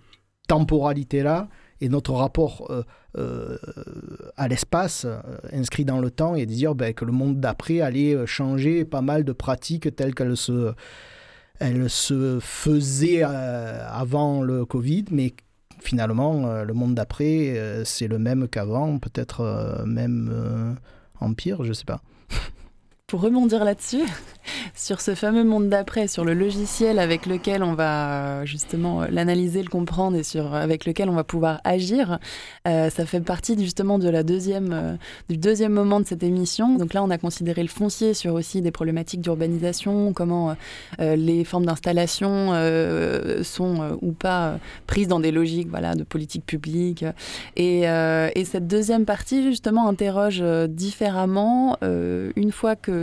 temporalité-là 0.47 1.49
et 1.81 1.89
notre 1.89 2.13
rapport 2.13 2.71
à 4.37 4.47
l'espace 4.47 5.05
inscrit 5.51 5.85
dans 5.85 5.99
le 5.99 6.11
temps 6.11 6.35
et 6.35 6.45
dire 6.45 6.75
ben, 6.75 6.93
que 6.93 7.03
le 7.03 7.11
monde 7.11 7.39
d'après 7.39 7.81
allait 7.81 8.25
changer 8.25 8.85
pas 8.85 9.01
mal 9.01 9.23
de 9.23 9.33
pratiques 9.33 9.93
telles 9.95 10.15
qu'elles 10.15 10.37
se, 10.37 10.73
elles 11.59 11.89
se 11.89 12.39
faisaient 12.39 13.23
avant 13.23 14.41
le 14.41 14.65
Covid, 14.65 15.05
mais 15.11 15.33
finalement, 15.79 16.47
euh, 16.47 16.63
le 16.63 16.73
monde 16.73 16.95
d'après, 16.95 17.57
euh, 17.57 17.83
c'est 17.85 18.07
le 18.07 18.19
même 18.19 18.47
qu'avant, 18.47 18.97
peut-être 18.99 19.41
euh, 19.41 19.85
même 19.85 20.77
en 21.19 21.33
pire, 21.33 21.63
je 21.63 21.73
sais 21.73 21.85
pas. 21.85 22.01
Pour 23.09 23.21
rebondir 23.21 23.63
là-dessus, 23.63 24.03
sur 24.75 24.99
ce 24.99 25.15
fameux 25.15 25.45
monde 25.45 25.69
d'après, 25.69 26.09
sur 26.09 26.25
le 26.25 26.33
logiciel 26.33 26.99
avec 26.99 27.25
lequel 27.25 27.63
on 27.63 27.73
va 27.73 28.41
euh, 28.41 28.45
justement 28.45 29.03
euh, 29.03 29.07
l'analyser, 29.09 29.63
le 29.63 29.69
comprendre 29.69 30.17
et 30.17 30.23
sur, 30.23 30.53
avec 30.53 30.85
lequel 30.85 31.09
on 31.09 31.13
va 31.13 31.23
pouvoir 31.23 31.61
agir, 31.63 32.19
euh, 32.67 32.89
ça 32.89 33.05
fait 33.05 33.21
partie 33.21 33.57
justement 33.57 33.97
de 33.97 34.09
la 34.09 34.23
deuxième, 34.23 34.97
du 35.29 35.37
deuxième 35.37 35.71
moment 35.71 36.01
de 36.01 36.05
cette 36.05 36.21
émission. 36.21 36.75
Donc 36.77 36.93
là, 36.93 37.01
on 37.01 37.09
a 37.09 37.17
considéré 37.17 37.61
le 37.61 37.69
foncier 37.69 38.13
sur 38.13 38.33
aussi 38.33 38.61
des 38.61 38.71
problématiques 38.71 39.21
d'urbanisation, 39.21 40.11
comment 40.11 40.57
les 40.99 41.45
formes 41.45 41.65
d'installation 41.65 42.51
sont 43.43 43.97
ou 44.01 44.11
pas 44.11 44.59
prises 44.85 45.07
dans 45.07 45.19
des 45.19 45.31
logiques 45.31 45.69
voilà, 45.69 45.95
de 45.95 46.03
politique 46.03 46.45
publique. 46.45 47.05
Et 47.55 47.83
cette 48.45 48.67
deuxième 48.67 49.05
partie, 49.05 49.43
justement, 49.43 49.87
interroge 49.87 50.43
différemment 50.67 51.77
une 51.81 52.51
fois 52.51 52.75
que, 52.75 52.96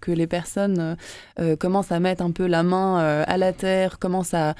que 0.00 0.12
les 0.12 0.26
personnes 0.26 0.78
euh, 0.78 0.94
euh, 1.40 1.56
commence 1.56 1.92
à 1.92 2.00
mettre 2.00 2.22
un 2.22 2.30
peu 2.30 2.46
la 2.46 2.62
main 2.62 3.00
euh, 3.00 3.24
à 3.26 3.36
la 3.36 3.52
terre, 3.52 3.98
commence 3.98 4.34
à 4.34 4.54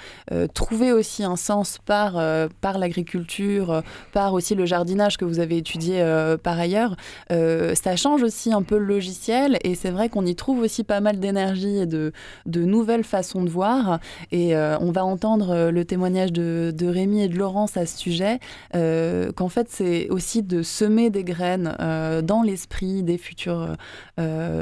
trouver 0.55 0.93
aussi 0.93 1.25
un 1.25 1.37
sens 1.37 1.79
par, 1.85 2.21
par 2.61 2.79
l'agriculture, 2.79 3.83
par 4.13 4.35
aussi 4.35 4.55
le 4.55 4.67
jardinage 4.67 5.17
que 5.17 5.25
vous 5.25 5.41
avez 5.41 5.57
étudié 5.59 6.05
par 6.43 6.59
ailleurs, 6.59 6.97
ça 7.31 7.97
change 7.97 8.23
aussi 8.23 8.53
un 8.53 8.63
peu 8.63 8.79
le 8.79 8.85
logiciel 8.85 9.59
et 9.65 9.75
c'est 9.75 9.91
vrai 9.91 10.09
qu'on 10.09 10.25
y 10.27 10.35
trouve 10.35 10.61
aussi 10.61 10.85
pas 10.85 11.01
mal 11.01 11.19
d'énergie 11.19 11.79
et 11.79 11.87
de, 11.87 12.13
de 12.47 12.63
nouvelles 12.63 13.05
façons 13.05 13.43
de 13.43 13.51
voir. 13.51 13.99
Et 14.33 14.57
on 14.57 14.91
va 14.91 15.05
entendre 15.05 15.71
le 15.71 15.85
témoignage 15.85 16.33
de, 16.33 16.73
de 16.75 16.87
Rémi 16.87 17.23
et 17.23 17.29
de 17.29 17.37
Laurence 17.37 17.77
à 17.77 17.87
ce 17.87 17.97
sujet, 17.97 18.39
qu'en 18.73 19.49
fait 19.49 19.69
c'est 19.71 20.09
aussi 20.11 20.43
de 20.43 20.63
semer 20.63 21.11
des 21.11 21.25
graines 21.25 21.75
dans 22.23 22.43
l'esprit 22.43 23.03
des 23.03 23.19
futurs 23.19 23.77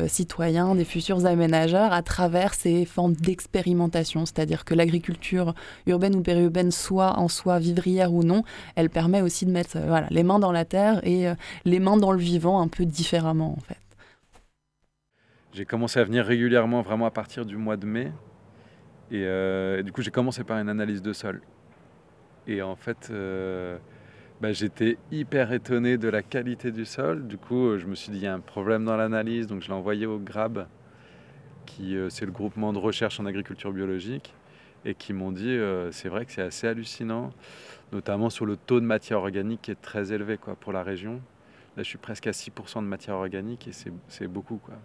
citoyens, 0.08 0.74
des 0.74 0.84
futurs 0.84 1.26
aménageurs 1.26 1.92
à 1.92 2.02
travers 2.02 2.54
ces 2.54 2.84
formes 2.84 3.14
d'expérimentation, 3.14 4.26
c'est-à-dire 4.26 4.64
que 4.64 4.74
l'agriculture 4.74 5.54
urbaine 5.86 6.14
ou 6.14 6.22
périurbaine, 6.22 6.70
soit 6.70 7.18
en 7.18 7.28
soi 7.28 7.58
vivrière 7.58 8.12
ou 8.12 8.22
non, 8.22 8.42
elle 8.74 8.90
permet 8.90 9.22
aussi 9.22 9.46
de 9.46 9.50
mettre 9.50 9.76
euh, 9.76 9.86
voilà, 9.86 10.06
les 10.10 10.22
mains 10.22 10.38
dans 10.38 10.52
la 10.52 10.64
terre 10.64 11.00
et 11.06 11.28
euh, 11.28 11.34
les 11.64 11.80
mains 11.80 11.96
dans 11.96 12.12
le 12.12 12.18
vivant 12.18 12.60
un 12.60 12.68
peu 12.68 12.84
différemment 12.84 13.54
en 13.56 13.60
fait. 13.60 13.78
J'ai 15.52 15.64
commencé 15.64 15.98
à 15.98 16.04
venir 16.04 16.24
régulièrement 16.24 16.82
vraiment 16.82 17.06
à 17.06 17.10
partir 17.10 17.46
du 17.46 17.56
mois 17.56 17.76
de 17.76 17.86
mai. 17.86 18.12
Et, 19.10 19.22
euh, 19.24 19.82
du 19.82 19.90
coup, 19.90 20.02
j'ai 20.02 20.10
commencé 20.10 20.44
par 20.44 20.58
une 20.58 20.68
analyse 20.68 21.00
de 21.00 21.12
sol. 21.14 21.40
Et 22.46 22.60
en 22.60 22.76
fait, 22.76 23.10
bah, 24.40 24.52
j'étais 24.52 24.98
hyper 25.10 25.52
étonné 25.52 25.98
de 25.98 26.08
la 26.08 26.22
qualité 26.22 26.70
du 26.70 26.84
sol. 26.84 27.26
Du 27.26 27.38
coup, 27.38 27.78
je 27.78 27.86
me 27.86 27.94
suis 27.94 28.10
dit, 28.12 28.18
il 28.18 28.24
y 28.24 28.26
a 28.26 28.34
un 28.34 28.40
problème 28.40 28.84
dans 28.84 28.96
l'analyse. 28.96 29.46
Donc, 29.46 29.62
je 29.62 29.68
l'ai 29.68 29.74
envoyé 29.74 30.06
au 30.06 30.18
GRAB 30.18 30.66
qui 31.66 31.96
euh, 31.96 32.08
c'est 32.08 32.24
le 32.24 32.32
groupement 32.32 32.72
de 32.72 32.78
recherche 32.78 33.20
en 33.20 33.26
agriculture 33.26 33.72
biologique, 33.72 34.32
et 34.84 34.94
qui 34.94 35.12
m'ont 35.12 35.32
dit 35.32 35.50
euh, 35.50 35.90
c'est 35.92 36.08
vrai 36.08 36.24
que 36.24 36.32
c'est 36.32 36.42
assez 36.42 36.66
hallucinant, 36.66 37.30
notamment 37.92 38.30
sur 38.30 38.46
le 38.46 38.56
taux 38.56 38.80
de 38.80 38.86
matière 38.86 39.18
organique 39.18 39.62
qui 39.62 39.72
est 39.72 39.82
très 39.82 40.12
élevé 40.12 40.38
quoi, 40.38 40.54
pour 40.54 40.72
la 40.72 40.82
région. 40.82 41.20
Là, 41.76 41.82
je 41.82 41.88
suis 41.88 41.98
presque 41.98 42.26
à 42.26 42.30
6% 42.30 42.76
de 42.76 42.86
matière 42.86 43.16
organique 43.16 43.68
et 43.68 43.72
c'est 44.08 44.26
beaucoup. 44.28 44.56
Quoi. 44.56 44.76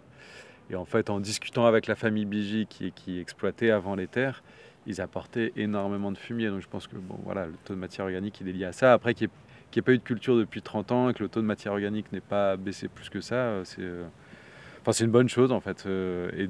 Et 0.68 0.76
en 0.76 0.84
fait, 0.84 1.08
en 1.08 1.20
discutant 1.20 1.64
avec 1.64 1.86
la 1.86 1.94
famille 1.94 2.26
Bigi 2.26 2.66
qui, 2.66 2.92
qui 2.92 3.18
exploitait 3.18 3.70
avant 3.70 3.94
les 3.94 4.08
terres, 4.08 4.42
ils 4.86 5.00
apportaient 5.00 5.52
énormément 5.56 6.12
de 6.12 6.18
fumier. 6.18 6.48
Donc 6.48 6.60
je 6.60 6.68
pense 6.68 6.86
que 6.86 6.96
bon, 6.96 7.18
voilà, 7.24 7.46
le 7.46 7.54
taux 7.64 7.74
de 7.74 7.78
matière 7.78 8.04
organique 8.04 8.40
il 8.40 8.48
est 8.48 8.52
lié 8.52 8.64
à 8.64 8.72
ça. 8.72 8.92
Après, 8.92 9.14
qu'il 9.14 9.28
n'y 9.28 9.78
ait, 9.78 9.82
pas 9.82 9.92
eu 9.92 9.98
de 9.98 10.02
culture 10.02 10.36
depuis 10.36 10.62
30 10.62 10.92
ans 10.92 11.12
que 11.12 11.22
le 11.22 11.28
taux 11.28 11.40
de 11.40 11.46
matière 11.46 11.72
organique 11.72 12.12
n'ait 12.12 12.20
pas 12.20 12.56
baissé 12.56 12.88
plus 12.88 13.08
que 13.08 13.20
ça, 13.20 13.34
euh, 13.34 13.64
c'est 13.64 13.82
enfin, 14.86 15.04
une 15.04 15.10
bonne 15.10 15.28
chose 15.28 15.52
en 15.52 15.60
fait. 15.60 15.86
Et, 15.86 16.48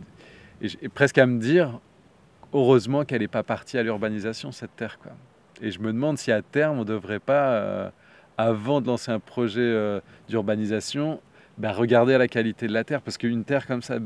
et, 0.62 0.88
presque 0.88 1.18
à 1.18 1.26
me 1.26 1.38
dire, 1.38 1.78
heureusement 2.52 3.04
qu'elle 3.04 3.20
n'est 3.20 3.28
pas 3.28 3.42
partie 3.42 3.78
à 3.78 3.82
l'urbanisation, 3.82 4.52
cette 4.52 4.76
terre. 4.76 4.98
Quoi. 5.02 5.12
Et 5.60 5.70
je 5.70 5.80
me 5.80 5.92
demande 5.92 6.18
si 6.18 6.32
à 6.32 6.42
terme, 6.42 6.78
on 6.78 6.80
ne 6.80 6.86
devrait 6.86 7.20
pas, 7.20 7.92
avant 8.38 8.80
de 8.80 8.86
lancer 8.86 9.10
un 9.10 9.20
projet 9.20 10.00
d'urbanisation, 10.28 11.20
ben, 11.58 11.72
regarder 11.72 12.16
la 12.18 12.28
qualité 12.28 12.66
de 12.66 12.72
la 12.72 12.84
terre. 12.84 13.02
Parce 13.02 13.18
qu'une 13.18 13.44
terre 13.44 13.66
comme 13.66 13.82
ça, 13.82 13.98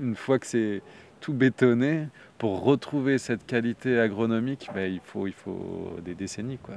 une 0.00 0.16
fois 0.16 0.38
que 0.38 0.46
c'est 0.46 0.82
tout 1.20 1.32
bétonné, 1.32 2.08
pour 2.38 2.62
retrouver 2.62 3.18
cette 3.18 3.44
qualité 3.46 3.98
agronomique, 3.98 4.68
ben, 4.74 4.90
il, 4.92 5.00
faut, 5.00 5.26
il 5.26 5.32
faut 5.32 5.96
des 6.04 6.14
décennies. 6.14 6.58
Quoi. 6.58 6.76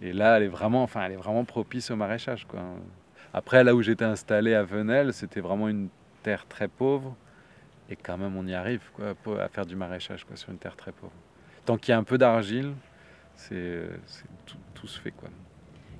Et 0.00 0.12
là, 0.12 0.36
elle 0.36 0.44
est 0.44 0.48
vraiment, 0.48 0.82
enfin, 0.82 1.02
elle 1.04 1.12
est 1.12 1.16
vraiment 1.16 1.44
propice 1.44 1.90
au 1.90 1.96
maraîchage. 1.96 2.46
Quoi. 2.46 2.60
Après, 3.34 3.62
là 3.64 3.74
où 3.74 3.82
j'étais 3.82 4.04
installé 4.04 4.54
à 4.54 4.62
Venelle, 4.62 5.12
c'était 5.12 5.40
vraiment 5.40 5.68
une 5.68 5.88
terre 6.22 6.46
très 6.48 6.68
pauvre. 6.68 7.14
Et 7.90 7.96
quand 7.96 8.18
même, 8.18 8.36
on 8.36 8.46
y 8.46 8.54
arrive 8.54 8.80
quoi, 8.94 9.42
à 9.42 9.48
faire 9.48 9.66
du 9.66 9.76
maraîchage 9.76 10.24
quoi, 10.24 10.36
sur 10.36 10.50
une 10.50 10.58
terre 10.58 10.76
très 10.76 10.92
pauvre. 10.92 11.12
Tant 11.64 11.76
qu'il 11.76 11.92
y 11.92 11.94
a 11.94 11.98
un 11.98 12.04
peu 12.04 12.18
d'argile, 12.18 12.72
c'est, 13.34 13.82
tout, 14.46 14.56
tout, 14.74 14.86
se 14.86 14.98
fait. 15.00 15.10
Quoi. 15.10 15.28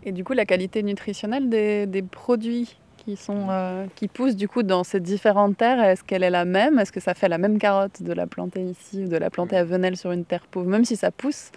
Et 0.03 0.13
du 0.13 0.25
coup, 0.25 0.33
la 0.33 0.47
qualité 0.47 0.83
nutritionnelle 0.83 1.49
des, 1.49 1.87
des 1.87 2.03
produits 2.03 2.79
qui, 3.09 3.17
sont, 3.17 3.47
euh, 3.49 3.87
qui 3.95 4.07
poussent 4.07 4.37
du 4.37 4.49
coup 4.49 4.63
dans 4.63 4.85
ces 4.85 5.01
différentes 5.01 5.57
terres, 5.57 5.83
est-ce 5.83 6.05
qu'elle 6.05 6.23
est 6.23 6.29
la 6.29 6.45
même? 6.45 6.79
Est-ce 6.79 6.93
que 6.93 7.01
ça 7.01 7.15
fait 7.15 7.29
la 7.29 7.39
même 7.39 7.59
carotte 7.59 8.03
de 8.03 8.13
la 8.13 8.27
planter 8.27 8.61
ici 8.61 9.05
ou 9.05 9.09
de 9.09 9.17
la 9.17 9.31
planter 9.31 9.57
à 9.57 9.65
Venelle 9.65 9.97
sur 9.97 10.13
une 10.13 10.27
terre 10.27 10.47
pauvre, 10.47 10.69
même 10.69 10.85
si 10.85 10.95
ça 10.95 11.11
pousse? 11.11 11.51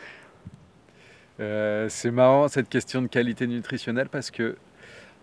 Euh, 1.41 1.87
C'est 1.89 2.11
marrant 2.11 2.47
cette 2.47 2.69
question 2.69 3.01
de 3.01 3.07
qualité 3.07 3.47
nutritionnelle 3.47 4.07
parce 4.07 4.31
que 4.31 4.55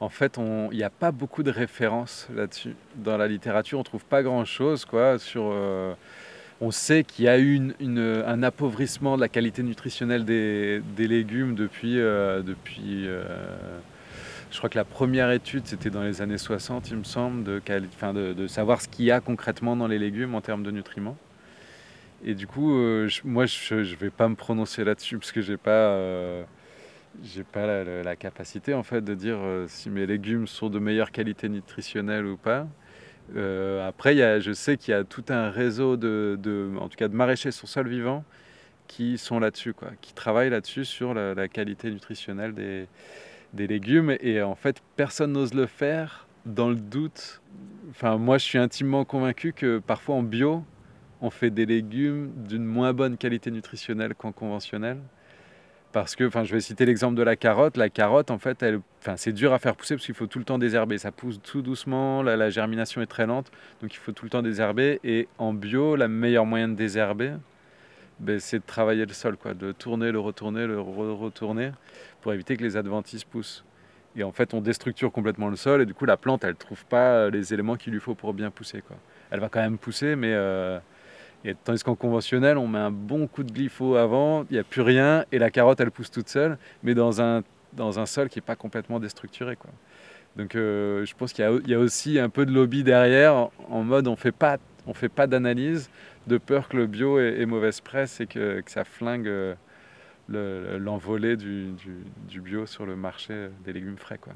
en 0.00 0.10
fait, 0.10 0.36
il 0.70 0.76
n'y 0.76 0.82
a 0.82 0.90
pas 0.90 1.12
beaucoup 1.12 1.42
de 1.42 1.50
références 1.50 2.28
là-dessus. 2.36 2.76
Dans 2.94 3.16
la 3.16 3.26
littérature, 3.26 3.78
on 3.78 3.80
ne 3.80 3.84
trouve 3.84 4.04
pas 4.04 4.22
grand-chose 4.22 4.84
quoi, 4.84 5.18
sur... 5.18 5.44
Euh, 5.50 5.94
on 6.60 6.70
sait 6.70 7.04
qu'il 7.04 7.24
y 7.24 7.28
a 7.28 7.38
eu 7.38 7.72
une, 7.80 8.22
un 8.26 8.42
appauvrissement 8.42 9.16
de 9.16 9.22
la 9.22 9.28
qualité 9.28 9.62
nutritionnelle 9.62 10.26
des, 10.26 10.82
des 10.94 11.08
légumes 11.08 11.54
depuis, 11.54 11.94
depuis 11.94 13.06
je 14.50 14.56
crois 14.56 14.70
que 14.70 14.78
la 14.78 14.84
première 14.84 15.30
étude, 15.30 15.66
c'était 15.66 15.90
dans 15.90 16.02
les 16.02 16.22
années 16.22 16.38
60, 16.38 16.90
il 16.90 16.98
me 16.98 17.04
semble, 17.04 17.44
de, 17.44 18.46
savoir 18.46 18.80
ce 18.80 18.88
qu'il 18.88 19.04
y 19.04 19.10
a 19.10 19.20
concrètement 19.20 19.76
dans 19.76 19.86
les 19.86 19.98
légumes 19.98 20.34
en 20.34 20.40
termes 20.40 20.62
de 20.62 20.70
nutriments. 20.70 21.16
Et 22.24 22.34
du 22.34 22.46
coup, 22.46 22.74
euh, 22.74 23.08
moi, 23.24 23.46
je 23.46 23.74
ne 23.74 23.96
vais 23.96 24.10
pas 24.10 24.28
me 24.28 24.34
prononcer 24.34 24.84
là-dessus 24.84 25.18
parce 25.18 25.32
que 25.32 25.40
je 25.40 25.52
n'ai 25.52 25.58
pas, 25.58 25.70
euh, 25.70 26.44
la, 28.04 28.16
capacité 28.16 28.74
en 28.74 28.82
fait, 28.82 29.02
de 29.02 29.14
dire 29.14 29.36
euh, 29.38 29.66
si 29.68 29.90
mes 29.90 30.06
légumes 30.06 30.46
sont 30.46 30.70
de 30.70 30.78
meilleure 30.78 31.12
qualité 31.12 31.48
nutritionnelle 31.48 32.26
ou 32.26 32.36
pas. 32.36 32.66
après, 33.86 34.16
y 34.16 34.22
a, 34.22 34.40
je 34.40 34.52
sais 34.52 34.76
qu'il 34.78 34.92
y 34.92 34.94
a 34.94 35.04
tout 35.04 35.24
un 35.28 35.50
réseau 35.50 35.96
de, 35.96 36.70
en 36.80 36.88
tout 36.88 36.96
cas 36.96 37.08
de 37.08 37.14
maraîchers 37.14 37.52
sur 37.52 37.68
sol 37.68 37.88
vivant 37.88 38.24
qui 38.88 39.18
sont 39.18 39.38
là-dessus, 39.38 39.74
qui 40.00 40.14
travaillent 40.14 40.48
là-dessus 40.48 40.86
sur 40.86 41.12
la, 41.12 41.48
qualité 41.48 41.90
nutritionnelle 41.90 42.54
des, 42.54 42.86
des 43.52 43.66
légumes 43.66 44.16
et 44.20 44.42
en 44.42 44.54
fait 44.54 44.82
personne 44.96 45.32
n'ose 45.32 45.54
le 45.54 45.66
faire 45.66 46.26
dans 46.46 46.68
le 46.68 46.76
doute. 46.76 47.40
Enfin 47.90 48.16
moi 48.16 48.38
je 48.38 48.44
suis 48.44 48.58
intimement 48.58 49.04
convaincu 49.04 49.52
que 49.52 49.78
parfois 49.78 50.16
en 50.16 50.22
bio 50.22 50.64
on 51.20 51.30
fait 51.30 51.50
des 51.50 51.66
légumes 51.66 52.30
d'une 52.36 52.64
moins 52.64 52.92
bonne 52.92 53.16
qualité 53.16 53.50
nutritionnelle 53.50 54.14
qu'en 54.14 54.32
conventionnel. 54.32 54.98
Parce 55.90 56.16
que, 56.16 56.24
enfin, 56.24 56.44
je 56.44 56.52
vais 56.52 56.60
citer 56.60 56.84
l'exemple 56.84 57.14
de 57.14 57.22
la 57.22 57.34
carotte. 57.34 57.78
La 57.78 57.88
carotte, 57.88 58.30
en 58.30 58.38
fait, 58.38 58.62
elle, 58.62 58.80
enfin, 59.00 59.16
c'est 59.16 59.32
dur 59.32 59.54
à 59.54 59.58
faire 59.58 59.74
pousser 59.74 59.94
parce 59.94 60.04
qu'il 60.04 60.14
faut 60.14 60.26
tout 60.26 60.38
le 60.38 60.44
temps 60.44 60.58
désherber. 60.58 60.98
Ça 60.98 61.12
pousse 61.12 61.40
tout 61.42 61.62
doucement, 61.62 62.22
la, 62.22 62.36
la, 62.36 62.50
germination 62.50 63.00
est 63.00 63.06
très 63.06 63.26
lente, 63.26 63.50
donc 63.80 63.94
il 63.94 63.96
faut 63.96 64.12
tout 64.12 64.26
le 64.26 64.30
temps 64.30 64.42
désherber. 64.42 65.00
Et 65.02 65.28
en 65.38 65.54
bio, 65.54 65.96
la 65.96 66.06
meilleure 66.06 66.44
moyen 66.44 66.68
de 66.68 66.74
désherber, 66.74 67.32
ben, 68.20 68.38
c'est 68.38 68.58
de 68.58 68.64
travailler 68.66 69.06
le 69.06 69.12
sol, 69.14 69.36
quoi, 69.36 69.54
de 69.54 69.72
tourner, 69.72 70.12
le 70.12 70.18
retourner, 70.18 70.66
le 70.66 70.78
retourner, 70.80 71.70
pour 72.20 72.32
éviter 72.32 72.56
que 72.56 72.62
les 72.62 72.76
adventices 72.76 73.24
poussent. 73.24 73.64
Et 74.16 74.24
en 74.24 74.32
fait, 74.32 74.54
on 74.54 74.60
déstructure 74.60 75.12
complètement 75.12 75.48
le 75.48 75.56
sol, 75.56 75.82
et 75.82 75.86
du 75.86 75.94
coup, 75.94 76.04
la 76.04 76.16
plante, 76.16 76.44
elle 76.44 76.50
ne 76.50 76.56
trouve 76.56 76.84
pas 76.86 77.12
euh, 77.12 77.30
les 77.30 77.54
éléments 77.54 77.76
qu'il 77.76 77.92
lui 77.92 78.00
faut 78.00 78.14
pour 78.14 78.32
bien 78.32 78.50
pousser. 78.50 78.82
Quoi. 78.82 78.96
Elle 79.30 79.40
va 79.40 79.48
quand 79.48 79.60
même 79.60 79.78
pousser, 79.78 80.16
mais... 80.16 80.32
Euh, 80.32 80.78
tandis 81.64 81.84
qu'en 81.84 81.94
conventionnel, 81.94 82.58
on 82.58 82.66
met 82.66 82.78
un 82.78 82.90
bon 82.90 83.26
coup 83.26 83.42
de 83.42 83.52
glypho 83.52 83.96
avant, 83.96 84.44
il 84.50 84.54
n'y 84.54 84.58
a 84.58 84.64
plus 84.64 84.82
rien, 84.82 85.24
et 85.30 85.38
la 85.38 85.50
carotte, 85.50 85.80
elle 85.80 85.90
pousse 85.90 86.10
toute 86.10 86.28
seule, 86.28 86.58
mais 86.82 86.94
dans 86.94 87.22
un, 87.22 87.42
dans 87.74 87.98
un 88.00 88.06
sol 88.06 88.28
qui 88.28 88.38
n'est 88.38 88.44
pas 88.44 88.56
complètement 88.56 88.98
déstructuré. 88.98 89.56
Quoi. 89.56 89.70
Donc 90.36 90.54
euh, 90.54 91.04
je 91.04 91.14
pense 91.14 91.32
qu'il 91.32 91.44
y, 91.66 91.74
a 91.74 91.78
aussi 91.78 92.18
un 92.18 92.28
peu 92.28 92.46
de 92.46 92.52
lobby 92.52 92.84
derrière, 92.84 93.50
en, 93.68 93.82
mode 93.82 94.08
on 94.08 94.16
fait 94.16 94.32
pas, 94.32 94.58
on 94.86 94.94
fait 94.94 95.08
pas 95.08 95.26
d'analyse, 95.26 95.90
de 96.26 96.38
peur 96.38 96.68
que 96.68 96.76
le 96.76 96.86
bio 96.86 97.18
ait, 97.18 97.46
mauvaise 97.46 97.80
presse 97.80 98.20
et 98.20 98.26
que, 98.26 98.62
ça 98.66 98.84
flingue 98.84 99.30
l'envolée 100.28 101.36
du, 101.36 101.74
bio 102.40 102.66
sur 102.66 102.86
le 102.86 102.96
marché 102.96 103.48
des 103.64 103.72
légumes 103.72 103.98
frais. 103.98 104.18
Quoi. 104.18 104.34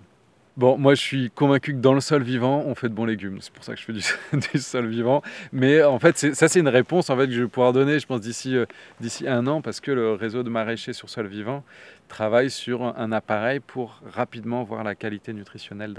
Bon, 0.58 0.76
moi 0.76 0.94
je 0.94 1.00
suis 1.00 1.30
convaincu 1.30 1.72
que 1.72 1.78
dans 1.78 1.94
le 1.94 2.00
sol 2.00 2.22
vivant, 2.22 2.62
on 2.66 2.74
fait 2.74 2.90
de 2.90 2.94
bons 2.94 3.06
légumes. 3.06 3.38
C'est 3.40 3.52
pour 3.52 3.64
ça 3.64 3.74
que 3.74 3.80
je 3.80 3.86
fais 3.86 3.92
du, 3.94 4.58
sol 4.60 4.86
vivant. 4.86 5.22
Mais 5.50 5.82
en 5.82 5.98
fait, 5.98 6.34
ça 6.34 6.46
c'est 6.46 6.60
une 6.60 6.68
réponse 6.68 7.08
en 7.08 7.16
fait, 7.16 7.26
que 7.26 7.32
je 7.32 7.42
vais 7.42 7.48
pouvoir 7.48 7.72
donner, 7.72 7.98
je 7.98 8.06
pense, 8.06 8.20
d'ici 8.20 8.54
euh, 8.54 8.66
d'ici 9.00 9.26
un 9.26 9.46
an, 9.46 9.62
parce 9.62 9.80
que 9.80 9.90
le 9.90 10.12
réseau 10.12 10.42
de 10.42 10.50
maraîchers 10.50 10.92
sur 10.92 11.08
sol 11.08 11.26
vivant 11.26 11.64
travaille 12.08 12.50
sur 12.50 12.82
un 12.82 13.12
appareil 13.12 13.60
pour 13.60 14.02
rapidement 14.04 14.62
voir 14.62 14.84
la 14.84 14.94
qualité 14.94 15.32
nutritionnelle 15.32 15.94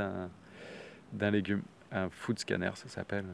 d'un 1.13 1.31
légume. 1.31 1.63
Un 1.91 2.09
food 2.11 2.37
scanner, 2.37 2.71
ça 2.75 2.89
s'appelle. 2.89 3.25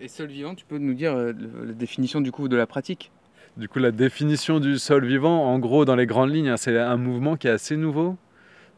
Et 0.00 0.08
sol 0.08 0.26
vivant, 0.26 0.56
tu 0.56 0.64
peux 0.64 0.78
nous 0.78 0.94
dire 0.94 1.12
euh, 1.12 1.32
la 1.64 1.72
définition 1.72 2.20
du 2.20 2.32
coup 2.32 2.48
de 2.48 2.56
la 2.56 2.66
pratique? 2.66 3.12
Du 3.58 3.68
coup, 3.68 3.80
la 3.80 3.90
définition 3.90 4.60
du 4.60 4.78
sol 4.78 5.04
vivant, 5.04 5.42
en 5.52 5.58
gros, 5.58 5.84
dans 5.84 5.96
les 5.96 6.06
grandes 6.06 6.32
lignes, 6.32 6.48
hein, 6.48 6.56
c'est 6.56 6.78
un 6.78 6.96
mouvement 6.96 7.36
qui 7.36 7.48
est 7.48 7.50
assez 7.50 7.76
nouveau 7.76 8.16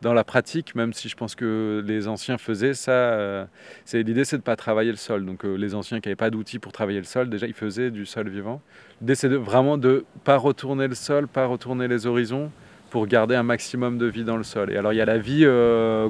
dans 0.01 0.15
la 0.15 0.25
pratique, 0.25 0.75
même 0.75 0.95
si 0.95 1.11
je 1.11 1.17
pense 1.17 1.35
que 1.35 1.85
les 1.87 2.09
anciens 2.09 2.39
faisaient 2.39 2.73
ça. 2.73 2.93
Euh, 2.93 3.45
l'idée, 3.93 4.25
c'est 4.25 4.39
de 4.39 4.43
pas 4.43 4.57
travailler 4.57 4.91
le 4.91 4.97
sol. 4.97 5.27
Donc 5.27 5.45
euh, 5.45 5.55
les 5.57 5.75
anciens 5.75 6.01
qui 6.01 6.09
n'avaient 6.09 6.17
pas 6.17 6.31
d'outils 6.31 6.59
pour 6.59 6.73
travailler 6.73 6.97
le 6.97 7.05
sol, 7.05 7.29
déjà 7.29 7.47
ils 7.47 7.53
faisaient 7.53 7.91
du 7.91 8.07
sol 8.07 8.31
vivant. 8.31 8.63
L'idée, 9.03 9.17
c'est 9.17 9.29
vraiment 9.29 9.77
de 9.77 10.07
pas 10.25 10.39
retourner 10.39 10.89
le 10.89 10.95
sol, 10.95 11.29
pas 11.29 11.45
retourner 11.45 11.87
les 11.87 12.07
horizons, 12.07 12.51
pour 12.89 13.07
garder 13.07 13.35
un 13.35 13.43
maximum 13.43 13.99
de 13.99 14.07
vie 14.07 14.25
dans 14.25 14.39
le 14.39 14.45
sol. 14.45 14.73
Et 14.73 14.79
alors 14.79 14.95
il 14.95 14.97
y 14.97 15.03
a 15.03 15.05
la 15.05 15.19
vie 15.19 15.45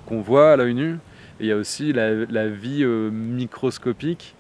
qu'on 0.06 0.20
voit 0.20 0.52
à 0.52 0.56
l'œil 0.56 0.74
nu, 0.74 0.92
et 0.92 0.98
il 1.40 1.46
y 1.46 1.52
a 1.52 1.56
aussi 1.56 1.92
la, 1.92 2.46
vie 2.46 2.84
microscopique 2.86 4.36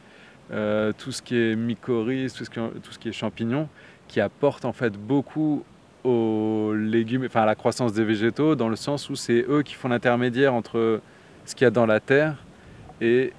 euh, 0.52 0.92
tout 0.98 1.12
ce 1.12 1.22
qui 1.22 1.36
est 1.36 1.54
mycorhize, 1.54 2.32
tout 2.32 2.44
ce 2.44 2.50
qui, 2.50 2.58
tout 2.58 2.90
ce 2.90 2.98
qui 2.98 3.08
est 3.08 3.12
champignons, 3.12 3.68
qui 4.10 4.20
apportent 4.20 4.64
en 4.64 4.72
fait 4.72 4.92
beaucoup 4.94 5.64
aux 6.04 6.72
légumes, 6.74 7.24
enfin 7.26 7.42
à 7.42 7.46
la 7.46 7.54
croissance 7.54 7.92
des 7.92 8.04
végétaux, 8.04 8.54
dans 8.54 8.68
le 8.68 8.76
sens 8.76 9.08
où 9.10 9.14
c'est 9.14 9.44
eux 9.48 9.62
qui 9.62 9.74
font 9.74 9.88
l'intermédiaire 9.88 10.52
entre 10.54 11.00
ce 11.44 11.54
qu'il 11.54 11.64
y 11.64 11.68
a 11.68 11.70
dans 11.70 11.86
la 11.86 12.00
terre 12.00 12.36
et 13.00 13.32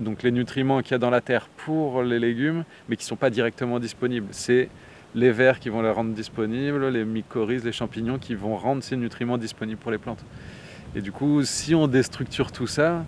donc 0.00 0.22
les 0.22 0.30
nutriments 0.30 0.80
qu'il 0.80 0.92
y 0.92 0.94
a 0.94 0.98
dans 0.98 1.10
la 1.10 1.20
terre 1.20 1.48
pour 1.56 2.02
les 2.02 2.18
légumes, 2.18 2.64
mais 2.88 2.96
qui 2.96 3.04
ne 3.04 3.08
sont 3.08 3.16
pas 3.16 3.30
directement 3.30 3.78
disponibles. 3.78 4.28
C'est 4.30 4.70
les 5.14 5.30
vers 5.30 5.60
qui 5.60 5.68
vont 5.68 5.82
les 5.82 5.90
rendre 5.90 6.14
disponibles, 6.14 6.88
les 6.88 7.04
mycorhizes, 7.04 7.64
les 7.64 7.72
champignons 7.72 8.18
qui 8.18 8.34
vont 8.34 8.56
rendre 8.56 8.82
ces 8.82 8.96
nutriments 8.96 9.38
disponibles 9.38 9.80
pour 9.80 9.90
les 9.90 9.98
plantes. 9.98 10.24
Et 10.96 11.02
du 11.02 11.12
coup, 11.12 11.42
si 11.44 11.74
on 11.74 11.86
déstructure 11.86 12.50
tout 12.50 12.66
ça, 12.66 13.04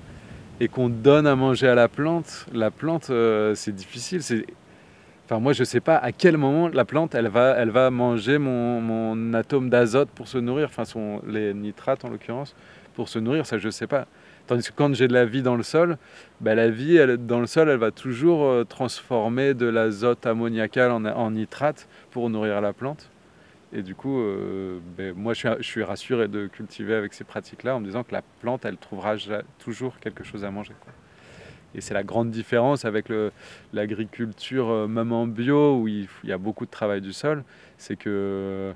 et 0.61 0.69
qu'on 0.69 0.91
donne 0.91 1.27
à 1.27 1.35
manger 1.35 1.69
à 1.69 1.75
la 1.75 1.89
plante, 1.89 2.47
la 2.53 2.71
plante, 2.71 3.09
euh, 3.09 3.55
c'est 3.55 3.75
difficile. 3.75 4.21
Enfin, 5.31 5.39
moi, 5.39 5.53
je 5.53 5.61
ne 5.61 5.65
sais 5.65 5.79
pas 5.79 5.97
à 5.97 6.11
quel 6.11 6.37
moment 6.37 6.67
la 6.67 6.85
plante, 6.85 7.15
elle 7.15 7.29
va, 7.29 7.55
elle 7.57 7.71
va 7.71 7.89
manger 7.93 8.39
mon, 8.39 8.81
mon 8.81 9.33
atome 9.33 9.71
d'azote 9.71 10.09
pour 10.09 10.27
se 10.27 10.39
nourrir, 10.39 10.69
enfin, 10.77 10.83
les 11.25 11.55
nitrates 11.55 12.05
en 12.05 12.09
l'occurrence, 12.09 12.57
pour 12.95 13.09
se 13.09 13.21
nourrir, 13.21 13.47
ça, 13.47 13.57
je 13.57 13.67
ne 13.67 13.71
sais 13.71 13.87
pas. 13.87 14.09
Tandis 14.49 14.67
que 14.67 14.73
quand 14.75 14.93
j'ai 14.93 15.07
de 15.07 15.13
la 15.13 15.25
vie 15.25 15.43
dans 15.43 15.55
le 15.55 15.63
sol, 15.63 15.99
ben, 16.41 16.57
la 16.57 16.69
vie 16.69 16.97
elle, 16.97 17.17
dans 17.17 17.39
le 17.39 17.47
sol, 17.47 17.69
elle 17.69 17.79
va 17.79 17.93
toujours 17.93 18.45
euh, 18.45 18.65
transformer 18.65 19.55
de 19.55 19.67
l'azote 19.67 20.27
ammoniacal 20.27 20.91
en, 20.91 21.31
nitrate 21.31 21.87
pour 22.11 22.29
nourrir 22.29 22.61
la 22.61 22.73
plante. 22.73 23.09
Et 23.73 23.83
du 23.83 23.95
coup, 23.95 24.19
euh, 24.19 24.81
ben, 24.99 25.15
moi, 25.15 25.33
je 25.33 25.63
suis, 25.63 25.85
rassuré 25.85 26.27
de 26.27 26.49
cultiver 26.49 26.95
avec 26.95 27.15
ces 27.15 27.23
pratiques-là 27.23 27.77
en 27.77 27.79
me 27.79 27.87
disant 27.87 28.03
que 28.03 28.15
la 28.15 28.23
plante, 28.41 28.65
elle 28.65 28.79
trouvera 28.79 29.15
toujours 29.61 30.01
quelque 30.01 30.25
chose 30.25 30.45
à 30.45 30.51
manger. 30.51 30.75
Et 31.75 31.81
c'est 31.81 31.95
la 31.95 32.03
grande 32.03 32.31
différence 32.31 32.85
avec 32.85 33.07
l'agriculture, 33.73 34.71
euh, 34.71 34.87
même 34.89 35.13
en 35.13 35.27
bio, 35.27 35.77
où 35.77 35.89
il, 35.89 36.09
y 36.25 36.33
a 36.33 36.39
beaucoup 36.39 36.67
de 36.67 36.71
travail 36.71 37.01
du 37.01 37.13
sol, 37.13 37.45
c'est 37.79 37.97
que 37.97 38.73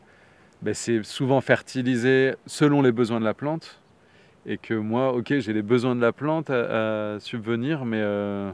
ben, 0.63 0.75
c'est 0.75 1.03
souvent 1.03 1.41
fertilisé 1.41 2.35
selon 2.47 2.83
les 2.83 2.93
besoins 2.93 3.21
de 3.21 3.25
la 3.25 3.35
plante. 3.35 3.81
Et 4.47 4.59
que 4.59 4.75
moi, 4.75 5.13
ok, 5.13 5.39
j'ai 5.39 5.53
les 5.53 5.63
besoins 5.63 5.97
de 5.97 6.03
la 6.03 6.13
plante 6.13 6.51
à, 6.51 7.17
subvenir, 7.19 7.85
mais 7.87 8.01
euh, 8.01 8.53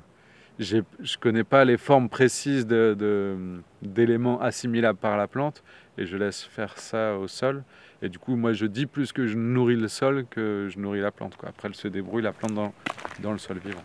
je 0.58 0.76
ne 0.76 0.82
connais 1.20 1.44
pas 1.44 1.64
les 1.64 1.76
formes 1.76 2.08
précises 2.08 2.66
d'éléments 2.66 4.40
assimilables 4.40 4.98
par 4.98 5.16
la 5.16 5.26
plante 5.26 5.64
et 5.98 6.06
je 6.06 6.16
laisse 6.16 6.44
faire 6.44 6.78
ça 6.78 7.16
au 7.16 7.28
sol. 7.28 7.64
Et 8.02 8.08
du 8.08 8.18
coup, 8.18 8.36
moi, 8.36 8.52
je 8.52 8.66
dis 8.66 8.86
plus 8.86 9.12
que 9.12 9.26
je 9.26 9.36
nourris 9.36 9.76
le 9.76 9.88
sol 9.88 10.26
que 10.30 10.68
je 10.70 10.78
nourris 10.78 11.00
la 11.00 11.10
plante. 11.10 11.36
Après, 11.42 11.68
elle 11.68 11.74
se 11.74 11.88
débrouille, 11.88 12.22
la 12.22 12.32
plante, 12.32 12.54
dans, 12.54 12.72
dans 13.20 13.32
le 13.32 13.38
sol 13.38 13.58
vivant. 13.58 13.82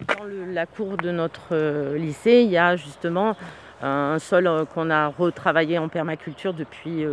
Dans 0.00 0.24
la 0.52 0.66
cour 0.66 0.96
de 0.96 1.10
notre 1.10 1.52
euh, 1.52 1.96
lycée, 1.96 2.42
il 2.42 2.50
y 2.50 2.58
a 2.58 2.76
justement 2.76 3.36
un 3.82 4.18
sol 4.18 4.50
qu'on 4.74 4.90
a 4.90 5.08
retravaillé 5.08 5.78
en 5.78 5.88
permaculture 5.88 6.54
depuis 6.54 7.04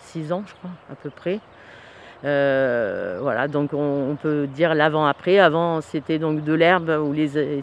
6 0.00 0.32
ans, 0.32 0.42
je 0.46 0.54
crois, 0.54 0.70
à 0.90 0.94
peu 0.96 1.08
près. 1.10 1.38
voilà, 2.22 3.46
donc 3.48 3.72
on, 3.72 4.16
peut 4.20 4.48
dire 4.48 4.74
l'avant-après. 4.74 5.38
Avant, 5.38 5.80
c'était 5.80 6.18
donc 6.18 6.42
de 6.42 6.52
l'herbe 6.52 7.14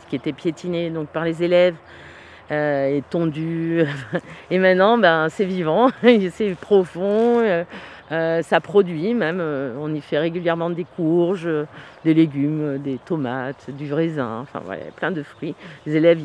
qui 0.08 0.16
était 0.16 0.32
piétinée 0.32 0.90
donc 0.92 1.10
par 1.10 1.26
les 1.26 1.44
élèves 1.44 1.76
et 2.50 3.04
tondu. 3.10 3.84
et 4.52 4.60
maintenant, 4.60 4.98
ben, 4.98 5.28
c'est 5.28 5.46
vivant, 5.46 5.90
c'est 6.32 6.56
profond. 6.62 7.66
Euh, 8.12 8.42
ça 8.42 8.60
produit 8.60 9.14
même, 9.14 9.40
euh, 9.40 9.76
on 9.80 9.94
y 9.94 10.02
fait 10.02 10.18
régulièrement 10.18 10.72
des 10.72 10.84
courges, 10.84 11.48
des 12.04 12.14
légumes, 12.16 12.80
des 12.80 12.98
tomates, 12.98 13.70
du 13.70 13.94
raisin, 13.94 14.40
enfin 14.42 14.62
voilà, 14.66 14.86
plein 14.96 15.12
de 15.12 15.22
fruits. 15.22 15.54
Les 15.86 15.96
élèves, 15.96 16.20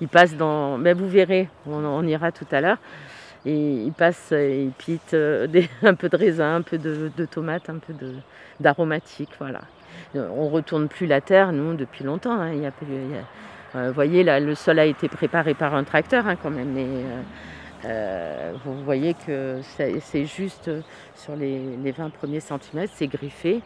ils, 0.00 0.08
passent 0.08 0.36
dans, 0.36 0.76
mais 0.76 0.92
vous 0.92 1.08
verrez, 1.08 1.48
on, 1.70 2.04
ira 2.06 2.32
tout 2.32 2.46
à 2.50 2.60
l'heure, 2.60 2.78
et 3.46 3.54
ils 3.54 3.92
passent, 3.92 4.32
ils 4.32 4.72
pitent 4.76 5.14
euh, 5.14 5.46
un 5.84 5.94
peu 5.94 6.08
de 6.08 6.16
raisin, 6.16 6.56
un 6.56 6.62
peu 6.62 6.78
de, 6.78 7.10
tomates, 7.26 7.70
un 7.70 7.78
peu 7.78 7.94
d'aromatique, 8.58 9.30
voilà. 9.38 9.60
On 10.16 10.48
retourne 10.48 10.88
plus 10.88 11.06
la 11.06 11.20
terre, 11.20 11.52
nous, 11.52 11.74
depuis 11.74 12.04
longtemps. 12.04 12.40
Hein. 12.40 12.52
voyez, 13.92 14.24
là, 14.24 14.40
le 14.40 14.54
sol 14.54 14.78
a 14.78 14.84
été 14.84 15.08
préparé 15.08 15.54
par 15.54 15.74
un 15.74 15.84
tracteur 15.84 16.26
hein, 16.26 16.36
quand 16.40 16.50
même, 16.50 16.72
mais 16.72 16.84
euh, 16.84 17.20
vous 18.64 18.84
voyez 18.84 19.14
que 19.26 19.60
c'est 19.62 20.26
juste 20.26 20.70
sur 21.14 21.36
les, 21.36 21.92
20 21.92 22.10
premiers 22.10 22.40
centimètres, 22.40 22.92
c'est 22.96 23.06
griffé, 23.06 23.60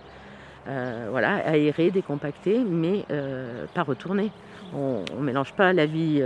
euh, 0.68 1.08
voilà, 1.10 1.36
aéré, 1.46 1.90
décompacté, 1.90 2.58
mais 2.58 3.04
euh, 3.10 3.66
pas 3.74 3.82
retourné. 3.82 4.30
On 4.74 5.02
ne 5.16 5.22
mélange 5.22 5.54
pas 5.54 5.72
la 5.72 5.86
vie 5.86 6.22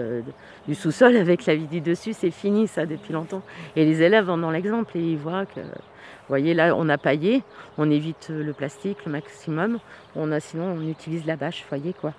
du 0.66 0.74
sous-sol 0.74 1.16
avec 1.16 1.46
la 1.46 1.54
vie 1.54 1.68
du 1.68 1.80
dessus, 1.80 2.12
c'est 2.12 2.32
fini 2.32 2.66
ça 2.66 2.86
depuis 2.86 3.12
longtemps. 3.12 3.42
Et 3.76 3.84
les 3.84 4.02
élèves 4.02 4.28
en 4.30 4.42
ont 4.42 4.50
l'exemple 4.50 4.96
et 4.96 5.12
ils 5.12 5.18
voient 5.18 5.46
que, 5.46 5.60
vous 5.60 6.28
voyez 6.28 6.54
là, 6.54 6.74
on 6.76 6.88
a 6.88 6.98
paillé, 6.98 7.42
on 7.78 7.88
évite 7.90 8.30
le 8.30 8.52
plastique 8.52 9.04
le 9.06 9.12
maximum, 9.12 9.78
on 10.16 10.32
a, 10.32 10.40
sinon 10.40 10.76
on 10.76 10.88
utilise 10.88 11.24
la 11.24 11.36
bâche, 11.36 11.64
voyez 11.68 11.92
quoi, 11.92 12.14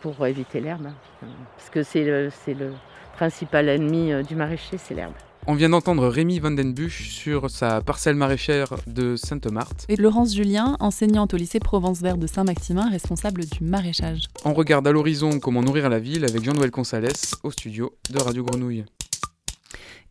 pour 0.00 0.26
éviter 0.26 0.60
l'herbe. 0.60 0.86
Hein. 0.86 1.26
Parce 1.56 1.70
que 1.70 1.82
c'est 1.84 2.04
le 2.04 2.72
principal 3.14 3.68
ennemi 3.68 4.12
euh, 4.12 4.22
du 4.22 4.34
maraîcher, 4.34 4.76
c'est 4.76 4.94
l'herbe. 4.94 5.14
On 5.46 5.54
vient 5.54 5.68
d'entendre 5.68 6.08
Rémi 6.08 6.38
Vandenbusch 6.38 7.10
sur 7.10 7.50
sa 7.50 7.80
parcelle 7.80 8.16
maraîchère 8.16 8.74
de 8.86 9.14
Sainte-Marthe. 9.14 9.84
Et 9.88 9.96
Laurence 9.96 10.34
Julien, 10.34 10.76
enseignante 10.80 11.34
au 11.34 11.36
lycée 11.36 11.60
Provence 11.60 12.00
Vert 12.00 12.16
de 12.16 12.26
Saint-Maximin, 12.26 12.88
responsable 12.90 13.44
du 13.44 13.62
maraîchage. 13.62 14.22
On 14.44 14.54
regarde 14.54 14.88
à 14.88 14.92
l'horizon 14.92 15.38
comment 15.38 15.62
nourrir 15.62 15.90
la 15.90 15.98
ville 15.98 16.24
avec 16.24 16.42
Jean-Noël 16.42 16.70
Consales 16.70 17.12
au 17.42 17.50
studio 17.50 17.94
de 18.10 18.22
Radio 18.22 18.42
Grenouille. 18.42 18.84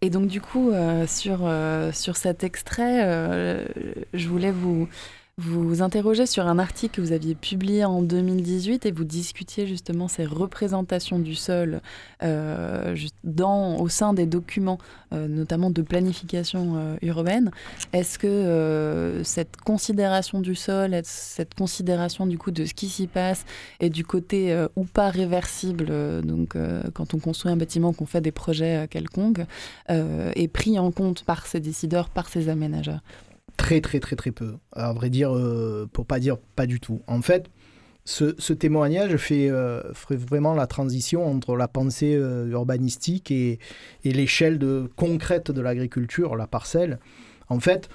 Et 0.02 0.10
donc 0.10 0.28
du 0.28 0.40
coup, 0.40 0.70
euh, 0.70 1.08
sur, 1.08 1.40
euh, 1.44 1.92
sur 1.92 2.16
cet 2.16 2.44
extrait, 2.44 3.66
je 4.14 4.28
voulais 4.28 4.52
vous, 4.52 4.88
vous 5.40 5.68
vous 5.68 5.82
interrogez 5.82 6.28
sur 6.28 6.46
un 6.46 6.60
article 6.60 6.98
que 6.98 7.02
vous 7.02 7.12
aviez 7.12 7.34
publié 7.34 7.84
en 7.86 8.04
2018 8.04 8.86
et 8.86 8.92
vous 8.92 9.04
discutiez 9.04 9.66
justement 9.66 10.08
ces 10.08 10.26
représentations 10.26 11.18
du 11.18 11.34
sol 11.34 11.82
euh, 12.22 12.96
dans, 13.24 13.78
au 13.80 13.90
sein 13.90 14.14
des 14.14 14.28
documents, 14.28 14.78
euh, 15.12 15.28
notamment 15.28 15.72
de 15.72 15.82
planification 15.82 16.76
euh, 16.76 16.96
urbaine. 17.02 17.50
Est-ce 17.94 18.20
que 18.20 19.22
cette 19.24 19.58
considération 19.58 20.40
du 20.40 20.54
sol, 20.54 21.02
cette 21.04 21.56
considération 21.56 22.28
du 22.28 22.38
coup 22.38 22.52
de 22.52 22.66
ce 22.66 22.76
qui 22.76 22.88
s'y 22.88 23.08
passe 23.08 23.46
et 23.80 23.90
du 23.90 24.06
côté 24.06 24.56
ou 24.76 24.86
pas 24.86 25.10
réversible, 25.10 26.22
donc 26.22 26.56
quand 26.94 27.16
on 27.16 27.20
construit 27.20 27.52
un 27.52 27.58
bâtiment, 27.58 27.92
qu'on 27.92 28.06
fait 28.06 28.22
des 28.22 28.32
projets 28.32 28.88
quelconques, 28.88 29.42
est 29.90 30.48
pris 30.48 30.78
en 30.78 30.92
compte 30.92 31.24
par 31.24 31.48
ces 31.48 31.60
décideurs, 31.60 32.10
par 32.10 32.30
ces 32.30 32.50
aménageurs? 32.50 33.02
Très, 33.58 33.82
très, 33.82 34.00
très, 34.00 34.16
très 34.16 34.32
peu. 34.32 34.56
À 34.74 34.94
vrai 34.94 35.10
dire, 35.10 35.36
euh, 35.36 35.88
pour 35.92 36.06
pas 36.06 36.20
dire 36.20 36.38
pas 36.56 36.66
du 36.66 36.80
tout. 36.80 37.02
En 37.08 37.22
fait, 37.22 37.50
ce, 38.06 38.54
témoignage 38.54 39.16
fait, 39.18 39.50
euh, 39.50 39.94
ferait 39.94 40.18
vraiment 40.18 40.54
la 40.54 40.68
transition 40.68 41.26
entre 41.26 41.56
la 41.56 41.68
pensée 41.68 42.16
euh, 42.16 42.48
urbanistique 42.48 43.32
et, 43.32 43.60
l'échelle 44.04 44.60
concrète 44.96 45.52
de 45.52 45.62
l'agriculture, 45.62 46.36
la 46.36 46.48
parcelle. 46.48 47.00
En 47.48 47.60
fait, 47.60 47.90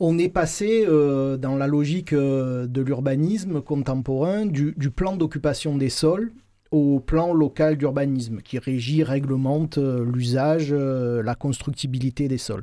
on 0.00 0.16
est 0.16 0.28
passé 0.28 0.86
dans 0.86 1.56
la 1.56 1.66
logique 1.66 2.14
de 2.14 2.80
l'urbanisme 2.80 3.60
contemporain 3.60 4.46
du, 4.46 4.72
du 4.76 4.90
plan 4.90 5.16
d'occupation 5.16 5.76
des 5.76 5.88
sols 5.88 6.32
au 6.70 7.00
plan 7.00 7.32
local 7.32 7.76
d'urbanisme 7.76 8.40
qui 8.40 8.60
régit, 8.60 9.02
réglemente 9.02 9.76
l'usage, 9.78 10.72
la 10.72 11.34
constructibilité 11.34 12.28
des 12.28 12.38
sols. 12.38 12.62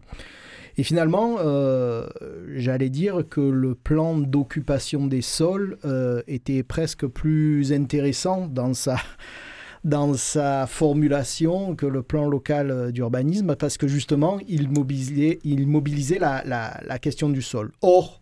Et 0.78 0.84
finalement, 0.84 1.38
euh, 1.40 2.08
j'allais 2.56 2.90
dire 2.90 3.24
que 3.30 3.40
le 3.40 3.76
plan 3.76 4.18
d'occupation 4.18 5.08
des 5.08 5.22
sols 5.22 5.78
euh, 5.86 6.22
était 6.28 6.64
presque 6.64 7.08
plus 7.08 7.72
intéressant 7.72 8.48
dans 8.48 8.74
sa, 8.74 8.98
dans 9.86 10.16
sa 10.16 10.68
formulation 10.68 11.76
que 11.76 11.86
le 11.86 12.04
plan 12.04 12.28
local 12.28 12.72
euh, 12.72 12.92
d'urbanisme, 12.92 13.56
parce 13.56 13.78
que 13.78 13.88
justement, 13.88 14.38
il 14.50 14.70
mobilisait, 14.70 15.40
il 15.46 15.66
mobilisait 15.66 16.20
la, 16.20 16.44
la, 16.44 17.00
question 17.00 17.30
du 17.30 17.42
sol. 17.42 17.72
Or, 17.82 18.22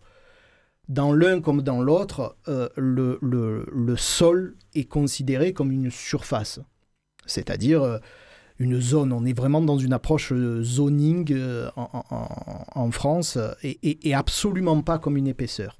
dans 0.88 1.12
l'un 1.12 1.40
comme 1.40 1.62
dans 1.62 1.82
l'autre, 1.82 2.36
le, 2.46 3.18
le, 3.22 3.66
le, 3.72 3.96
sol 3.96 4.54
est 4.74 4.84
considéré 4.84 5.54
comme 5.54 5.72
une 5.72 5.90
surface. 5.90 6.60
C'est-à-dire, 7.24 8.00
une 8.58 8.80
zone. 8.80 9.12
On 9.12 9.24
est 9.24 9.32
vraiment 9.32 9.60
dans 9.60 9.78
une 9.78 9.92
approche 9.92 10.32
euh, 10.32 10.62
zoning 10.62 11.32
euh, 11.32 11.68
en, 11.76 12.90
France 12.90 13.38
et, 13.62 14.14
absolument 14.14 14.80
pas 14.82 14.98
comme 14.98 15.16
une 15.16 15.26
épaisseur. 15.26 15.76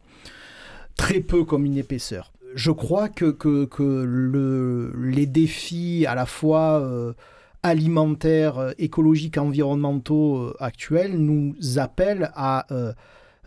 Très 0.96 1.20
peu 1.20 1.44
comme 1.44 1.64
une 1.64 1.76
épaisseur. 1.76 2.32
Je 2.54 2.70
crois 2.70 3.08
que, 3.08 3.30
que, 3.30 4.04
le, 4.04 4.92
les 4.96 5.26
défis 5.26 6.06
à 6.06 6.14
la 6.14 6.26
fois 6.26 6.80
euh, 6.80 7.12
alimentaires, 7.62 8.74
écologiques, 8.78 9.38
environnementaux 9.38 10.52
actuels 10.60 11.16
nous 11.18 11.56
appellent 11.78 12.30
à 12.34 12.66
euh, 12.72 12.92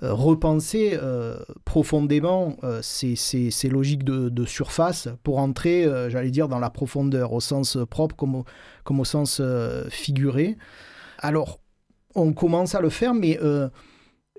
repenser 0.02 0.92
euh, 0.94 1.38
profondément 1.66 2.58
euh, 2.64 2.80
ces, 2.82 3.16
ces, 3.16 3.70
logiques 3.70 4.04
de, 4.04 4.46
surface 4.46 5.10
pour 5.24 5.40
entrer, 5.40 5.88
j'allais 6.10 6.32
dire, 6.32 6.48
dans 6.48 6.60
la 6.60 6.70
profondeur, 6.70 7.34
au 7.34 7.40
sens 7.40 7.78
propre 7.90 8.16
comme 8.16 8.36
au, 8.36 8.46
comme 8.84 9.00
au 9.00 9.06
sens 9.06 9.42
figuré. 9.90 10.58
Alors, 11.20 11.60
on 12.16 12.34
commence 12.34 12.76
à 12.76 12.82
le 12.82 12.90
faire, 12.90 13.14
mais 13.14 13.40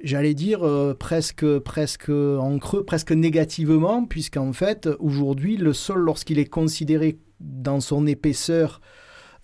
j'allais 0.03 0.35
dire 0.35 0.61
presque, 0.99 1.59
presque 1.59 2.09
en 2.09 2.59
creux, 2.59 2.85
presque 2.85 3.13
négativement, 3.13 4.05
puisqu'en 4.07 4.53
fait, 4.53 4.89
aujourd'hui, 4.99 5.57
le 5.57 5.73
sol, 5.73 6.01
lorsqu'il 6.01 6.39
est 6.39 6.49
considéré 6.49 7.19
dans 7.41 7.81
son 7.81 8.07
épaisseur, 8.07 8.81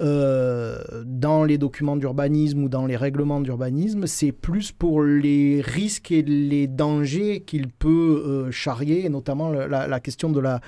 euh, 0.03 1.05
dans 1.05 1.45
les 1.45 1.57
documents 1.57 1.97
d'urbanisme 1.97 2.64
ou 2.64 2.68
dans 2.68 2.84
les 2.84 2.97
règlements 2.97 3.40
d'urbanisme, 3.40 4.09
c'est 4.09 4.32
plus 4.32 4.72
pour 4.72 5.05
les 5.05 5.61
risques 5.61 6.11
et 6.11 6.22
les 6.22 6.66
dangers 6.66 7.45
qu'il 7.47 7.68
peut 7.68 8.24
euh, 8.26 8.51
charrier, 8.51 9.09
notamment 9.09 9.51
la, 9.51 10.01
question 10.01 10.30
de 10.30 10.40
la, 10.40 10.61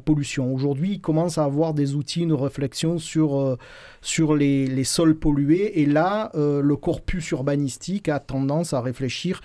pollution. 0.00 0.54
Aujourd'hui, 0.54 0.92
il 0.92 1.00
commence 1.00 1.38
à 1.38 1.44
avoir 1.44 1.74
des 1.74 1.96
outils, 1.96 2.22
une 2.22 2.32
réflexion 2.32 2.98
sur, 2.98 3.40
euh, 3.40 3.56
sur 4.00 4.36
les, 4.36 4.68
les, 4.68 4.84
sols 4.84 5.16
pollués, 5.16 5.80
et 5.80 5.86
là, 5.86 6.30
le 6.34 6.76
corpus 6.76 7.30
urbanistique 7.30 8.08
a 8.08 8.20
tendance 8.20 8.74
à 8.74 8.80
réfléchir 8.80 9.40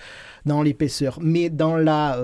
dans 0.46 0.62
l'épaisseur. 0.62 1.18
Mais 1.22 1.50
dans 1.50 1.78
la, 1.78 2.20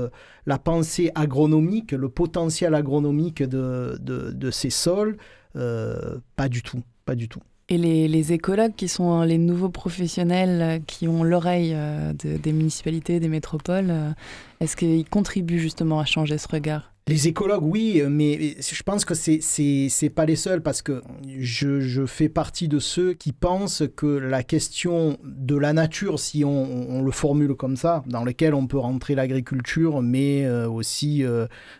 la 0.45 0.59
pensée 0.59 1.11
agronomique, 1.15 1.91
le 1.91 2.09
potentiel 2.09 2.75
agronomique 2.75 3.41
de, 3.41 3.97
de 3.99 4.51
ces 4.51 4.69
sols, 4.69 5.17
pas 5.53 6.49
du 6.49 6.61
tout 6.61 6.83
du 7.15 7.27
tout. 7.27 7.41
Et 7.71 7.77
les, 7.77 8.33
écologues 8.33 8.73
qui 8.75 8.87
sont 8.87 9.21
les 9.21 9.37
nouveaux 9.37 9.69
professionnels 9.69 10.61
euh, 10.61 10.79
qui 10.85 11.07
ont 11.07 11.23
l'oreille 11.23 11.73
euh, 11.75 12.13
des 12.13 12.51
municipalités, 12.51 13.19
des 13.19 13.27
métropoles, 13.27 13.91
euh, 13.91 14.11
est-ce 14.59 14.75
qu'ils 14.75 15.07
contribuent 15.07 15.59
justement 15.59 15.99
à 15.99 16.05
changer 16.05 16.39
ce 16.39 16.47
regard? 16.47 16.91
Les 17.07 17.27
écologues, 17.27 17.63
oui, 17.63 18.03
mais 18.07 18.55
je 18.59 18.83
pense 18.83 19.03
que 19.03 19.15
c'est 19.15 19.39
c'est 19.41 20.09
pas 20.11 20.27
les 20.27 20.35
seuls 20.35 20.61
parce 20.61 20.83
que 20.83 21.01
je, 21.39 21.79
je, 21.79 22.05
fais 22.05 22.29
partie 22.29 22.67
de 22.67 22.77
ceux 22.77 23.13
qui 23.13 23.31
pensent 23.31 23.81
que 23.95 24.05
la 24.05 24.43
question 24.43 25.17
de 25.23 25.55
la 25.55 25.73
nature, 25.73 26.19
si 26.19 26.45
on, 26.45 27.01
le 27.01 27.11
formule 27.11 27.55
comme 27.55 27.77
ça, 27.77 28.03
dans 28.05 28.23
lequel 28.23 28.53
on 28.53 28.67
peut 28.67 28.77
rentrer 28.77 29.15
l'agriculture, 29.15 30.03
mais 30.03 30.47
aussi 30.67 31.23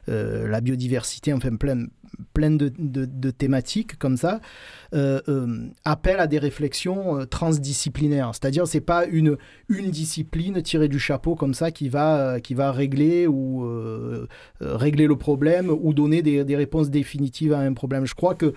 la 0.07 0.61
biodiversité, 0.61 1.31
enfin 1.31 1.55
plein, 1.57 1.85
plein 2.33 2.51
de, 2.51 3.31
thématiques 3.31 3.97
comme 3.97 4.17
ça, 4.17 4.39
euh, 4.93 5.21
euh, 5.27 5.69
à 5.85 6.27
des 6.27 6.39
réflexions 6.39 7.25
transdisciplinaires. 7.25 8.31
C'est-à-dire, 8.33 8.67
c'est 8.67 8.81
pas 8.81 9.05
une, 9.05 9.37
une 9.67 9.91
discipline 9.91 10.61
tirée 10.61 10.87
du 10.87 10.99
chapeau 10.99 11.35
comme 11.35 11.53
ça 11.53 11.71
qui 11.71 11.89
va, 11.89 12.39
qui 12.39 12.53
va 12.53 12.71
régler 12.71 13.27
ou 13.27 13.67
régler 14.59 15.07
le 15.07 15.15
problème 15.17 15.69
ou 15.69 15.93
donner 15.93 16.21
des, 16.21 16.43
des, 16.43 16.55
réponses 16.55 16.89
définitives 16.89 17.53
à 17.53 17.59
un 17.59 17.73
problème. 17.73 18.05
Je 18.05 18.15
crois 18.15 18.35
que 18.35 18.53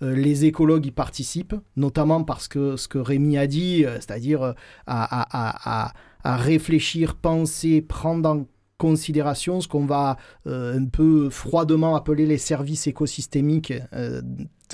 les 0.00 0.44
écologues 0.44 0.86
y 0.86 0.90
participent, 0.90 1.56
notamment 1.76 2.24
parce 2.24 2.48
que 2.48 2.76
ce 2.76 2.88
que 2.88 2.98
Rémi 2.98 3.38
a 3.38 3.46
dit, 3.46 3.84
c'est-à-dire 3.96 4.42
à, 4.42 4.52
à, 4.86 5.92
à, 6.22 6.36
réfléchir, 6.36 7.16
penser, 7.16 7.80
prendre 7.82 8.28
en 8.28 8.46
considération 8.80 9.60
ce 9.60 9.68
qu'on 9.68 9.84
va 9.84 10.16
euh, 10.46 10.76
un 10.76 10.86
peu 10.86 11.28
froidement 11.28 11.94
appeler 11.96 12.24
les 12.24 12.38
services 12.38 12.86
écosystémiques 12.86 13.74
euh, 13.92 14.22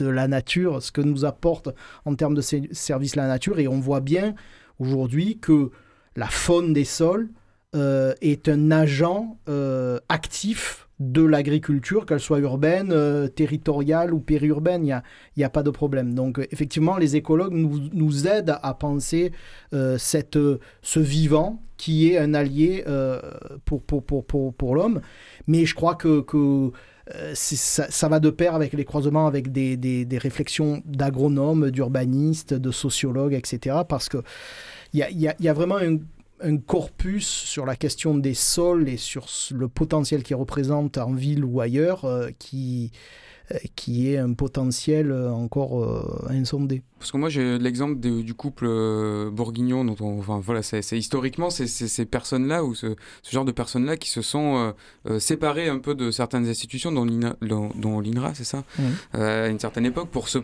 de 0.00 0.06
la 0.06 0.28
nature, 0.28 0.80
ce 0.80 0.92
que 0.92 1.00
nous 1.00 1.24
apporte 1.24 1.70
en 2.04 2.14
termes 2.14 2.34
de 2.34 2.40
services 2.40 3.16
la 3.16 3.26
nature. 3.26 3.58
Et 3.58 3.66
on 3.66 3.80
voit 3.80 4.00
bien 4.00 4.36
aujourd'hui 4.78 5.38
que 5.40 5.70
la 6.14 6.28
faune 6.28 6.72
des 6.72 6.84
sols 6.84 7.30
euh, 7.74 8.14
est 8.20 8.48
un 8.48 8.70
agent 8.70 9.38
actif 10.08 10.85
de 10.98 11.22
l'agriculture, 11.22 12.06
qu'elle 12.06 12.20
soit 12.20 12.38
urbaine, 12.38 12.90
euh, 12.90 13.28
territoriale 13.28 14.14
ou 14.14 14.20
périurbaine, 14.20 14.82
il 14.82 15.02
n'y 15.36 15.44
a, 15.44 15.46
a, 15.46 15.50
pas 15.50 15.62
de 15.62 15.70
problème. 15.70 16.14
Donc 16.14 16.38
euh, 16.38 16.46
effectivement, 16.50 16.96
les 16.96 17.16
écologues 17.16 17.52
nous, 17.52 18.26
aident 18.26 18.56
à 18.62 18.74
penser 18.74 19.32
euh, 19.74 19.98
cette, 19.98 20.38
ce 20.82 21.00
vivant 21.00 21.62
qui 21.76 22.10
est 22.10 22.16
un 22.16 22.32
allié 22.32 22.84
pour, 23.66 23.82
pour, 23.82 24.02
pour, 24.02 24.24
pour, 24.24 24.54
pour 24.54 24.74
l'homme. 24.74 25.02
Mais 25.46 25.66
je 25.66 25.74
crois 25.74 25.94
que, 25.94 26.22
que 26.22 26.70
ça, 27.34 28.08
va 28.08 28.18
de 28.18 28.30
pair 28.30 28.54
avec 28.54 28.72
les 28.72 28.86
croisements 28.86 29.26
avec 29.26 29.52
des, 29.52 29.76
des, 29.76 30.18
réflexions 30.18 30.82
d'agronomes, 30.86 31.70
d'urbanistes, 31.70 32.54
de 32.54 32.70
sociologues, 32.70 33.34
etc. 33.34 33.76
Parce 33.86 34.08
que 34.08 34.22
il 34.94 35.00
y 35.00 35.02
a, 35.02 35.10
y, 35.10 35.28
a, 35.28 35.36
y 35.38 35.48
a, 35.48 35.52
vraiment 35.52 35.76
un 35.76 35.98
un 36.40 36.56
corpus 36.58 37.26
sur 37.26 37.66
la 37.66 37.76
question 37.76 38.16
des 38.16 38.34
sols 38.34 38.88
et 38.88 38.96
sur 38.96 39.26
le 39.52 39.68
potentiel 39.68 40.22
qu'ils 40.22 40.36
représentent 40.36 40.98
en 40.98 41.12
ville 41.12 41.44
ou 41.44 41.60
ailleurs 41.60 42.04
euh, 42.04 42.28
qui, 42.38 42.92
euh, 43.52 43.58
qui 43.74 44.12
est 44.12 44.18
un 44.18 44.34
potentiel 44.34 45.10
euh, 45.10 45.30
encore 45.30 46.26
insondé. 46.28 46.82
Parce 46.98 47.12
que 47.12 47.16
moi 47.16 47.28
j'ai 47.28 47.58
l'exemple 47.58 47.98
du 47.98 48.34
couple 48.34 48.66
bourguignon 49.30 49.84
dont 49.84 49.96
on, 50.00 50.18
enfin 50.18 50.40
voilà 50.42 50.62
c'est 50.62 50.80
historiquement 50.98 51.50
c'est 51.50 51.66
ces 51.66 52.06
personnes 52.06 52.48
là 52.48 52.64
ou 52.64 52.74
ce, 52.74 52.96
ce, 53.22 53.32
genre 53.32 53.44
de 53.44 53.52
personnes 53.52 53.84
là 53.84 53.96
qui 53.96 54.10
se 54.10 54.22
sont 54.22 54.74
séparées 55.18 55.68
un 55.68 55.78
peu 55.78 55.94
de 55.94 56.10
certaines 56.10 56.48
institutions 56.48 56.90
dont 56.92 58.00
l'INRA 58.00 58.34
c'est 58.34 58.44
ça? 58.44 58.64
À 59.12 59.48
une 59.48 59.60
certaine 59.60 59.84
époque 59.84 60.08
pour 60.08 60.28
se 60.28 60.38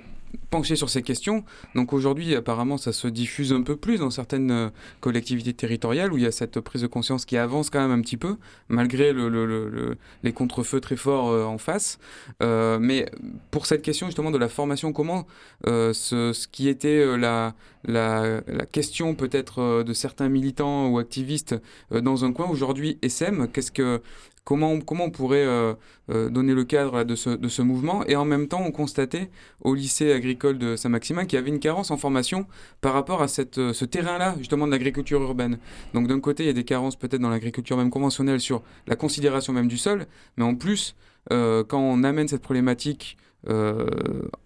pencher 0.50 0.76
sur 0.76 0.90
ces 0.90 1.02
questions. 1.02 1.44
Donc 1.74 1.92
aujourd'hui, 1.92 2.34
apparemment, 2.34 2.76
ça 2.76 2.92
se 2.92 3.08
diffuse 3.08 3.52
un 3.52 3.62
peu 3.62 3.76
plus 3.76 3.98
dans 3.98 4.10
certaines 4.10 4.50
euh, 4.50 4.68
collectivités 5.00 5.52
territoriales 5.52 6.12
où 6.12 6.18
il 6.18 6.24
y 6.24 6.26
a 6.26 6.32
cette 6.32 6.60
prise 6.60 6.82
de 6.82 6.86
conscience 6.86 7.24
qui 7.24 7.36
avance 7.36 7.70
quand 7.70 7.80
même 7.80 7.98
un 7.98 8.02
petit 8.02 8.16
peu, 8.16 8.36
malgré 8.68 9.12
le, 9.12 9.28
le, 9.28 9.96
les 10.22 10.32
contre-feux 10.32 10.80
très 10.80 10.96
forts 10.96 11.30
euh, 11.30 11.44
en 11.44 11.58
face. 11.58 11.98
Euh, 12.42 12.78
mais 12.78 13.06
pour 13.50 13.66
cette 13.66 13.82
question 13.82 14.06
justement 14.06 14.30
de 14.30 14.38
la 14.38 14.48
formation, 14.48 14.92
comment 14.92 15.26
ce, 15.64 16.46
qui 16.48 16.68
était 16.68 17.16
la, 17.16 17.54
la 17.84 18.40
question 18.70 19.14
peut-être 19.14 19.82
de 19.82 19.92
certains 19.92 20.28
militants 20.28 20.88
ou 20.88 20.98
activistes 20.98 21.54
dans 21.90 22.24
un 22.24 22.32
coin, 22.32 22.48
aujourd'hui 22.48 22.98
SM, 23.02 23.48
qu'est-ce 23.48 23.72
que 23.72 24.00
Comment, 24.44 24.80
comment 24.80 25.04
on 25.04 25.10
pourrait 25.10 25.46
euh, 25.46 25.74
euh, 26.10 26.28
donner 26.28 26.52
le 26.52 26.64
cadre 26.64 27.04
de, 27.04 27.14
ce, 27.14 27.30
de, 27.30 27.48
ce, 27.48 27.62
mouvement 27.62 28.04
Et 28.06 28.16
en 28.16 28.24
même 28.24 28.48
temps, 28.48 28.60
on 28.66 28.72
constatait 28.72 29.30
au 29.60 29.76
lycée 29.76 30.12
agricole 30.12 30.58
de 30.58 30.74
Saint-Maximin 30.74 31.26
qu'il 31.26 31.36
y 31.36 31.38
avait 31.38 31.50
une 31.50 31.60
carence 31.60 31.92
en 31.92 31.96
formation 31.96 32.46
par 32.80 32.92
rapport 32.92 33.22
à 33.22 33.28
cette, 33.28 33.58
euh, 33.58 33.72
ce 33.72 33.84
terrain-là, 33.84 34.34
justement, 34.38 34.66
de 34.66 34.72
l'agriculture 34.72 35.22
urbaine. 35.22 35.58
Donc 35.94 36.08
d'un 36.08 36.18
côté, 36.18 36.42
il 36.42 36.46
y 36.46 36.50
a 36.50 36.54
des 36.54 36.64
carences 36.64 36.96
peut-être 36.96 37.20
dans 37.20 37.30
l'agriculture 37.30 37.76
même 37.76 37.90
conventionnelle 37.90 38.40
sur 38.40 38.62
la 38.88 38.96
considération 38.96 39.52
même 39.52 39.68
du 39.68 39.78
sol, 39.78 40.06
mais 40.36 40.44
en 40.44 40.56
plus, 40.56 40.96
quand 41.30 41.78
on 41.78 42.02
amène 42.02 42.26
cette 42.26 42.42
problématique 42.42 43.16
euh, 43.48 43.86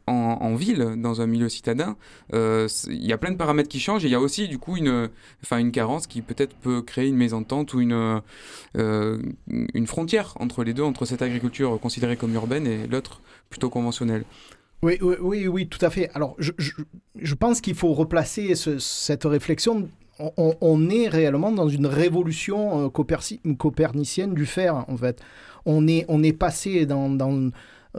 en, 0.07 0.55
ville, 0.55 0.95
dans 0.97 1.21
un 1.21 1.27
milieu 1.27 1.49
citadin, 1.49 1.97
euh, 2.33 2.69
il 2.89 3.05
y 3.05 3.13
a 3.13 3.19
plein 3.19 3.31
de 3.31 3.37
paramètres 3.37 3.69
qui 3.69 3.81
changent 3.81 4.05
et 4.05 4.09
il 4.09 4.13
y 4.13 4.15
a 4.15 4.21
aussi 4.21 4.49
du 4.49 4.59
coup 4.59 4.77
une, 4.77 5.11
enfin, 5.43 5.59
une 5.59 5.73
carence 5.73 6.07
qui 6.07 6.23
peut-être 6.23 6.55
peut 6.55 6.81
créer 6.81 7.09
une 7.09 7.17
mésentente 7.17 7.75
ou 7.75 7.81
une, 7.81 8.23
euh, 8.77 9.19
une 9.49 9.87
frontière 9.87 10.35
entre 10.41 10.65
les 10.65 10.73
deux, 10.73 10.83
entre 10.83 11.05
cette 11.05 11.23
agriculture 11.23 11.79
considérée 11.81 12.17
comme 12.17 12.33
urbaine 12.35 12.67
et 12.67 12.87
l'autre 12.87 13.21
plutôt 13.51 13.69
conventionnelle. 13.69 14.25
Oui, 14.83 14.99
oui, 15.01 15.49
oui, 15.49 15.69
tout 15.69 15.85
à 15.85 15.91
fait. 15.91 16.11
Alors, 16.15 16.37
je, 16.39 16.53
je, 17.17 17.35
pense 17.35 17.61
qu'il 17.61 17.75
faut 17.75 17.93
replacer 17.93 18.55
ce, 18.55 18.79
cette 18.79 19.25
réflexion. 19.25 19.89
On, 20.39 20.89
est 20.89 21.09
réellement 21.09 21.51
dans 21.51 21.69
une 21.69 21.87
révolution 21.87 22.91
copernicienne 22.91 24.33
du 24.33 24.47
fer, 24.47 24.85
en 24.89 24.97
fait. 24.97 25.21
On 25.67 25.87
est, 25.89 26.07
on 26.09 26.23
est 26.23 26.33
passé 26.33 26.87
dans, 26.87 27.51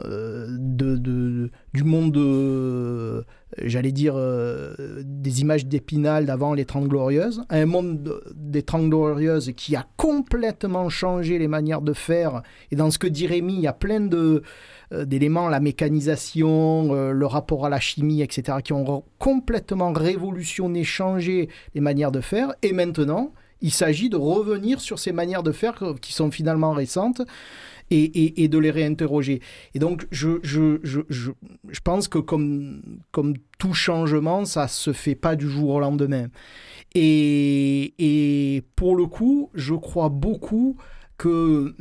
de, 0.04 0.96
de, 0.96 1.50
du 1.74 1.84
monde, 1.84 2.12
de, 2.12 3.24
j'allais 3.62 3.92
dire, 3.92 4.14
euh, 4.16 4.74
des 5.04 5.40
images 5.40 5.66
d'Épinal 5.66 6.26
d'avant 6.26 6.54
les 6.54 6.64
Trente 6.64 6.88
Glorieuses, 6.88 7.42
un 7.50 7.66
monde 7.66 8.20
des 8.34 8.62
Trente 8.62 8.88
Glorieuses 8.88 9.52
qui 9.56 9.76
a 9.76 9.86
complètement 9.96 10.88
changé 10.88 11.38
les 11.38 11.48
manières 11.48 11.82
de 11.82 11.92
faire. 11.92 12.42
Et 12.70 12.76
dans 12.76 12.90
ce 12.90 12.98
que 12.98 13.06
dit 13.06 13.26
Rémi, 13.26 13.54
il 13.54 13.60
y 13.60 13.66
a 13.66 13.72
plein 13.72 14.00
de, 14.00 14.42
euh, 14.92 15.04
d'éléments, 15.04 15.48
la 15.48 15.60
mécanisation, 15.60 17.12
le 17.12 17.26
rapport 17.26 17.66
à 17.66 17.68
la 17.68 17.80
chimie, 17.80 18.22
etc., 18.22 18.58
qui 18.62 18.72
ont 18.72 19.04
complètement 19.18 19.92
révolutionné, 19.92 20.84
changé 20.84 21.48
les 21.74 21.80
manières 21.80 22.12
de 22.12 22.20
faire. 22.20 22.54
Et 22.62 22.72
maintenant, 22.72 23.32
il 23.60 23.72
s'agit 23.72 24.08
de 24.08 24.16
revenir 24.16 24.80
sur 24.80 24.98
ces 24.98 25.12
manières 25.12 25.42
de 25.42 25.52
faire 25.52 25.74
qui 26.00 26.12
sont 26.12 26.30
finalement 26.30 26.72
récentes 26.72 27.22
et, 27.90 28.48
de 28.48 28.58
les 28.58 28.70
réinterroger. 28.70 29.40
Et 29.74 29.78
donc, 29.78 30.06
je, 30.10 31.30
pense 31.84 32.08
que 32.08 32.18
comme, 32.18 32.82
tout 33.58 33.74
changement, 33.74 34.44
ça 34.44 34.68
se 34.68 34.92
fait 34.92 35.14
pas 35.14 35.36
du 35.36 35.48
jour 35.48 35.70
au 35.70 35.80
lendemain. 35.80 36.28
Et, 36.94 38.62
pour 38.76 38.96
le 38.96 39.06
coup, 39.06 39.50
je 39.54 39.74
crois 39.74 40.08
beaucoup 40.08 40.76
que 41.16 41.74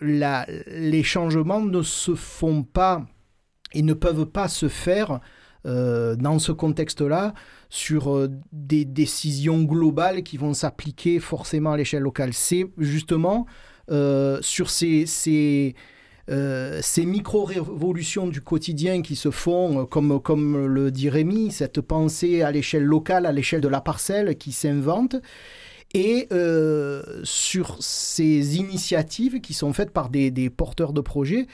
la, 0.00 0.46
les 0.66 1.02
changements 1.04 1.60
ne 1.60 1.82
se 1.82 2.14
font 2.14 2.64
pas 2.64 3.06
et 3.74 3.82
ne 3.82 3.94
peuvent 3.94 4.26
pas 4.26 4.48
se 4.48 4.68
faire 4.68 5.20
euh, 5.64 6.16
dans 6.16 6.40
ce 6.40 6.50
contexte-là 6.50 7.34
sur 7.70 8.12
euh, 8.12 8.28
des 8.50 8.84
décisions 8.84 9.62
globales 9.62 10.24
qui 10.24 10.36
vont 10.36 10.54
s'appliquer 10.54 11.20
forcément 11.20 11.70
à 11.70 11.76
l'échelle 11.76 12.02
locale. 12.02 12.32
C'est 12.32 12.66
justement 12.78 13.46
euh, 13.92 14.38
sur 14.40 14.70
ces, 14.70 15.06
ces, 15.06 15.74
euh, 16.30 16.80
ces 16.82 17.04
micro-révolutions 17.04 18.26
du 18.26 18.40
quotidien 18.40 19.02
qui 19.02 19.16
se 19.16 19.30
font, 19.30 19.82
euh, 19.82 19.84
comme, 19.84 20.20
comme 20.20 20.66
le 20.66 20.90
dit 20.90 21.10
Rémi, 21.10 21.50
cette 21.50 21.80
pensée 21.80 22.42
à 22.42 22.50
l'échelle 22.50 22.84
locale, 22.84 23.26
à 23.26 23.32
l'échelle 23.32 23.60
de 23.60 23.68
la 23.68 23.80
parcelle 23.80 24.36
qui 24.36 24.52
s'invente, 24.52 25.16
et 25.94 26.28
sur 27.22 27.76
ces 27.80 28.56
initiatives 28.56 29.42
qui 29.42 29.52
sont 29.52 29.74
faites 29.74 29.90
par 29.90 30.08
des, 30.08 30.30
des 30.30 30.48
porteurs 30.48 30.94
de 30.94 31.02
projets 31.02 31.46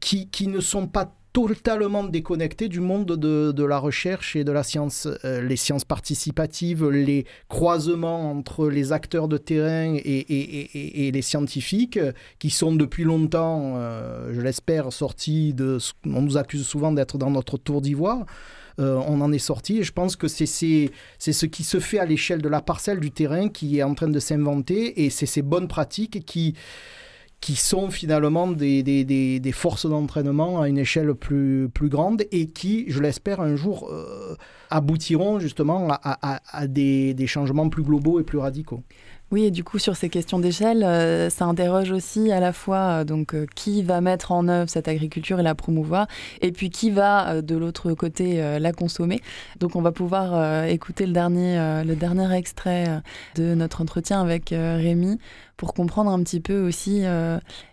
qui, 0.00 0.30
qui 0.30 0.46
ne 0.46 0.60
sont 0.60 0.86
pas 0.86 1.17
totalement 1.32 2.04
déconnecté 2.04 2.68
du 2.68 2.80
monde 2.80 3.06
de, 3.06 3.64
la 3.64 3.78
recherche 3.78 4.36
et 4.36 4.44
de 4.44 4.52
la 4.52 4.62
science, 4.62 5.08
euh, 5.24 5.42
les 5.42 5.56
sciences 5.56 5.84
participatives, 5.84 6.88
les 6.88 7.26
croisements 7.48 8.30
entre 8.30 8.68
les 8.68 8.92
acteurs 8.92 9.28
de 9.28 9.36
terrain 9.36 9.96
et, 9.96 11.10
les 11.12 11.22
scientifiques, 11.22 11.98
qui 12.38 12.50
sont 12.50 12.74
depuis 12.74 13.04
longtemps, 13.04 13.74
euh, 13.76 14.32
je 14.32 14.40
l'espère, 14.40 14.92
sortis 14.92 15.54
de... 15.54 15.78
On 16.06 16.22
nous 16.22 16.36
accuse 16.36 16.66
souvent 16.66 16.92
d'être 16.92 17.18
dans 17.18 17.30
notre 17.30 17.58
tour 17.58 17.80
d'ivoire. 17.80 18.24
Euh, 18.80 19.00
on 19.08 19.20
en 19.20 19.32
est 19.32 19.38
sorti 19.38 19.78
et 19.78 19.82
je 19.82 19.92
pense 19.92 20.14
que 20.14 20.28
c'est 20.28 20.46
ce 20.46 21.46
qui 21.46 21.64
se 21.64 21.80
fait 21.80 21.98
à 21.98 22.04
l'échelle 22.04 22.40
de 22.40 22.48
la 22.48 22.60
parcelle 22.60 23.00
du 23.00 23.10
terrain 23.10 23.48
qui 23.48 23.78
est 23.78 23.82
en 23.82 23.94
train 23.94 24.08
de 24.08 24.20
s'inventer 24.20 25.04
et 25.04 25.10
c'est 25.10 25.26
ces 25.26 25.42
bonnes 25.42 25.66
pratiques 25.66 26.24
qui 26.24 26.54
qui 27.40 27.54
sont 27.54 27.90
finalement 27.90 28.48
des, 28.48 29.52
forces 29.52 29.88
d'entraînement 29.88 30.60
à 30.60 30.68
une 30.68 30.78
échelle 30.78 31.14
plus, 31.14 31.70
grande 31.82 32.24
et 32.32 32.46
qui, 32.48 32.86
je 32.88 33.00
l'espère, 33.00 33.40
un 33.40 33.56
jour 33.56 33.88
euh, 33.90 34.34
aboutiront 34.70 35.38
justement 35.38 35.88
à, 35.90 35.98
à, 36.02 36.40
à 36.50 36.66
des, 36.66 37.14
changements 37.26 37.68
plus 37.68 37.82
globaux 37.82 38.20
et 38.20 38.24
plus 38.24 38.38
radicaux. 38.38 38.82
Oui, 39.30 39.44
et 39.44 39.50
du 39.50 39.62
coup, 39.62 39.78
sur 39.78 39.94
ces 39.94 40.08
questions 40.08 40.38
d'échelle, 40.38 40.82
euh, 40.82 41.28
ça 41.28 41.44
interroge 41.44 41.90
aussi 41.90 42.32
à 42.32 42.40
la 42.40 42.54
fois 42.54 43.00
euh, 43.00 43.04
donc 43.04 43.34
euh, 43.34 43.44
qui 43.54 43.82
va 43.82 44.00
mettre 44.00 44.32
en 44.32 44.48
œuvre 44.48 44.70
cette 44.70 44.88
agriculture 44.88 45.38
et 45.38 45.42
la 45.42 45.54
promouvoir, 45.54 46.06
et 46.40 46.50
puis 46.50 46.70
qui 46.70 46.90
va 46.90 47.42
de 47.42 47.54
l'autre 47.54 47.92
côté 47.92 48.58
la 48.58 48.72
consommer. 48.72 49.20
Donc, 49.60 49.76
on 49.76 49.82
va 49.82 49.92
pouvoir 49.92 50.64
écouter 50.64 51.06
le 51.06 51.12
dernier, 51.12 51.56
le 51.84 51.94
dernier 51.94 52.34
extrait 52.34 53.02
de 53.34 53.54
notre 53.54 53.82
entretien 53.82 54.20
avec 54.20 54.50
Rémi 54.50 55.18
pour 55.56 55.74
comprendre 55.74 56.10
un 56.10 56.22
petit 56.22 56.40
peu 56.40 56.60
aussi 56.60 57.02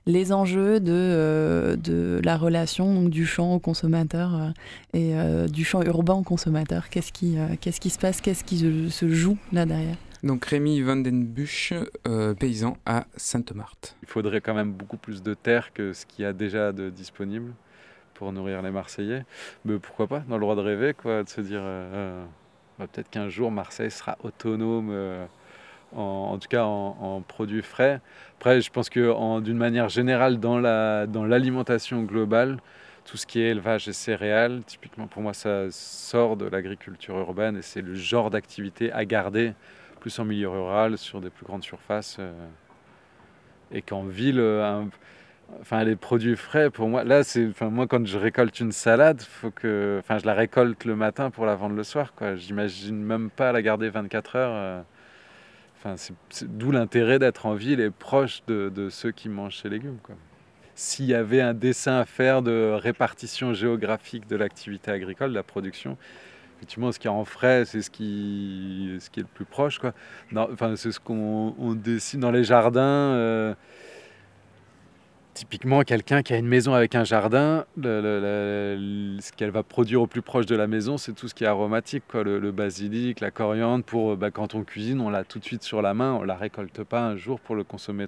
les 0.06 0.34
enjeux 0.34 0.80
de, 0.80 1.78
de 1.82 2.20
la 2.24 2.38
relation 2.38 3.04
du 3.04 3.26
champ 3.26 3.56
au 3.56 3.60
consommateur 3.60 4.52
et 4.94 5.14
du 5.52 5.64
champ 5.64 5.82
urbain 5.84 6.16
au 6.16 6.24
consommateur. 6.24 6.90
Qu'est-ce 6.90 7.12
qui, 7.12 7.38
qu'est-ce 7.62 7.80
qui 7.80 7.90
se 7.90 8.00
passe, 8.00 8.22
qu'est-ce 8.22 8.44
qui 8.44 8.58
se 8.90 9.10
joue 9.10 9.38
là 9.52 9.66
derrière? 9.66 9.98
Donc 10.26 10.44
Rémi 10.46 10.82
Van 10.82 11.02
euh, 12.08 12.34
paysan 12.34 12.78
à 12.86 13.06
Sainte-Marthe. 13.16 13.96
Il 14.02 14.10
faudrait 14.10 14.42
quand 14.42 14.56
même 14.56 14.74
beaucoup 14.74 14.98
plus 14.98 15.22
de 15.22 15.36
terre 15.36 15.72
que 15.72 15.94
ce 15.94 16.06
qu'il 16.06 16.24
y 16.24 16.26
a 16.28 16.34
déjà 16.34 16.72
de 16.72 16.90
disponible 16.90 17.54
pour 18.16 18.32
nourrir 18.34 18.62
les 18.64 18.72
Marseillais. 18.72 19.24
Mais 19.66 19.78
pourquoi 19.78 20.08
pas, 20.08 20.20
dans 20.28 20.36
le 20.36 20.42
droit 20.42 20.56
de 20.56 20.62
rêver, 20.62 20.94
quoi, 20.94 21.24
de 21.24 21.30
se 21.30 21.42
dire 21.42 21.62
euh, 21.62 21.94
euh, 21.94 22.26
bah, 22.80 22.88
peut-être 22.92 23.10
qu'un 23.10 23.30
jour 23.30 23.52
Marseille 23.52 23.92
sera 23.92 24.18
autonome, 24.24 24.92
en, 25.96 26.38
tout 26.40 26.48
cas 26.48 26.64
en, 26.64 27.22
produits 27.22 27.62
frais. 27.62 28.02
Après, 28.38 28.62
je 28.62 28.72
pense 28.72 28.90
que 28.90 29.40
d'une 29.42 29.58
manière 29.58 29.90
générale, 29.90 30.40
dans 30.40 30.60
l'alimentation 30.60 32.02
globale, 32.02 32.58
tout 33.06 33.18
ce 33.18 33.28
qui 33.28 33.40
est 33.40 33.50
élevage 33.52 33.88
et 33.88 33.94
céréales, 33.94 34.64
typiquement 34.66 35.06
pour 35.06 35.22
moi, 35.22 35.34
ça 35.34 35.70
sort 35.70 36.36
de 36.36 36.46
l'agriculture 36.46 37.16
urbaine 37.20 37.58
et 37.58 37.62
c'est 37.62 37.82
le 37.82 37.94
genre 37.94 38.32
d'activité 38.32 38.92
à 38.92 39.06
garder 39.06 39.54
plus 40.06 40.20
en 40.20 40.26
milieu 40.26 40.50
rural, 40.50 41.00
sur 41.00 41.20
des 41.20 41.32
plus 41.32 41.48
grandes 41.48 41.64
surfaces. 41.64 42.18
Euh, 42.20 42.32
et 43.72 43.82
qu'en 43.82 44.04
ville, 44.04 44.40
euh, 44.40 44.84
enfin 45.62 45.84
les 45.84 45.96
produits 45.96 46.36
frais, 46.36 46.70
pour 46.70 46.88
moi, 46.90 47.04
là, 47.04 47.24
c'est, 47.24 47.50
moi 47.60 47.88
quand 47.88 48.06
je 48.06 48.20
récolte 48.20 48.60
une 48.60 48.72
salade, 48.72 49.24
faut 49.24 49.50
que, 49.50 49.98
enfin 50.00 50.20
je 50.20 50.28
la 50.28 50.36
récolte 50.36 50.86
le 50.86 50.96
matin 50.96 51.32
pour 51.32 51.48
la 51.48 51.56
vendre 51.56 51.76
le 51.76 51.82
soir, 51.82 52.14
quoi. 52.14 52.36
J'imagine 52.36 53.04
même 53.04 53.32
pas 53.32 53.52
la 53.52 53.64
garder 53.64 53.90
24 53.90 54.36
heures. 54.36 54.52
Euh. 54.54 54.82
Enfin, 55.76 55.96
c'est, 55.98 56.14
d'où 56.56 56.70
l'intérêt 56.70 57.18
d'être 57.18 57.48
en 57.48 57.56
ville 57.56 57.80
et 57.80 57.90
proche 57.90 58.44
de, 58.46 58.70
de 58.70 58.90
ceux 58.92 59.10
qui 59.10 59.28
mangent 59.28 59.58
ces 59.58 59.70
légumes, 59.70 59.98
quoi. 60.04 60.14
S'il 60.76 61.06
y 61.06 61.16
avait 61.16 61.42
un 61.42 61.56
dessin 61.56 61.98
à 61.98 62.06
faire 62.06 62.44
de 62.44 62.78
répartition 62.80 63.56
géographique 63.56 64.28
de 64.28 64.36
l'activité 64.36 64.92
agricole, 64.92 65.32
de 65.32 65.36
la 65.36 65.42
production, 65.42 65.98
effectivement, 66.66 66.92
ce 66.92 66.98
qui 66.98 67.06
est 67.06 67.12
en 67.12 67.26
frais, 67.26 67.64
c'est 67.66 67.84
ce 67.84 67.92
qui, 67.92 68.98
ce 69.00 69.12
qui 69.12 69.20
est 69.20 69.24
le 69.24 69.30
plus 69.32 69.46
proche. 69.46 69.78
Quoi. 69.78 69.94
enfin, 70.36 70.76
c'est 70.76 70.92
ce 70.92 71.00
qu'on 71.00 71.54
dessine 71.76 72.22
dans 72.22 72.32
les 72.32 72.44
jardins. 72.44 72.82
Euh, 72.82 73.54
typiquement, 75.36 75.84
quelqu'un 75.84 76.24
qui 76.24 76.34
a 76.34 76.38
une 76.38 76.48
maison 76.48 76.74
avec 76.74 76.96
un 76.96 77.04
jardin, 77.04 77.66
ce 77.78 79.32
qu'elle 79.34 79.52
va 79.52 79.62
produire 79.62 80.02
au 80.02 80.08
plus 80.08 80.24
proche 80.24 80.48
de 80.48 80.56
la 80.56 80.66
maison, 80.66 80.98
c'est 80.98 81.14
tout 81.14 81.28
ce 81.28 81.36
qui 81.36 81.44
est 81.44 81.48
aromatique, 81.48 82.04
quoi. 82.08 82.24
Le, 82.24 82.52
basilic, 82.52 83.20
la 83.20 83.30
coriandre. 83.30 83.84
Pour 83.84 84.18
bah, 84.18 84.32
quand 84.32 84.56
on 84.56 84.64
cuisine, 84.64 85.02
on 85.02 85.12
l'a 85.12 85.24
tout 85.24 85.38
de 85.38 85.46
suite 85.46 85.62
sur 85.62 85.84
la 85.84 85.94
main, 85.94 86.14
on 86.14 86.24
la 86.24 86.36
récolte 86.36 86.84
pas 86.84 87.02
un 87.02 87.16
jour 87.16 87.40
pour 87.40 87.56
le 87.56 87.64
consommer 87.64 88.08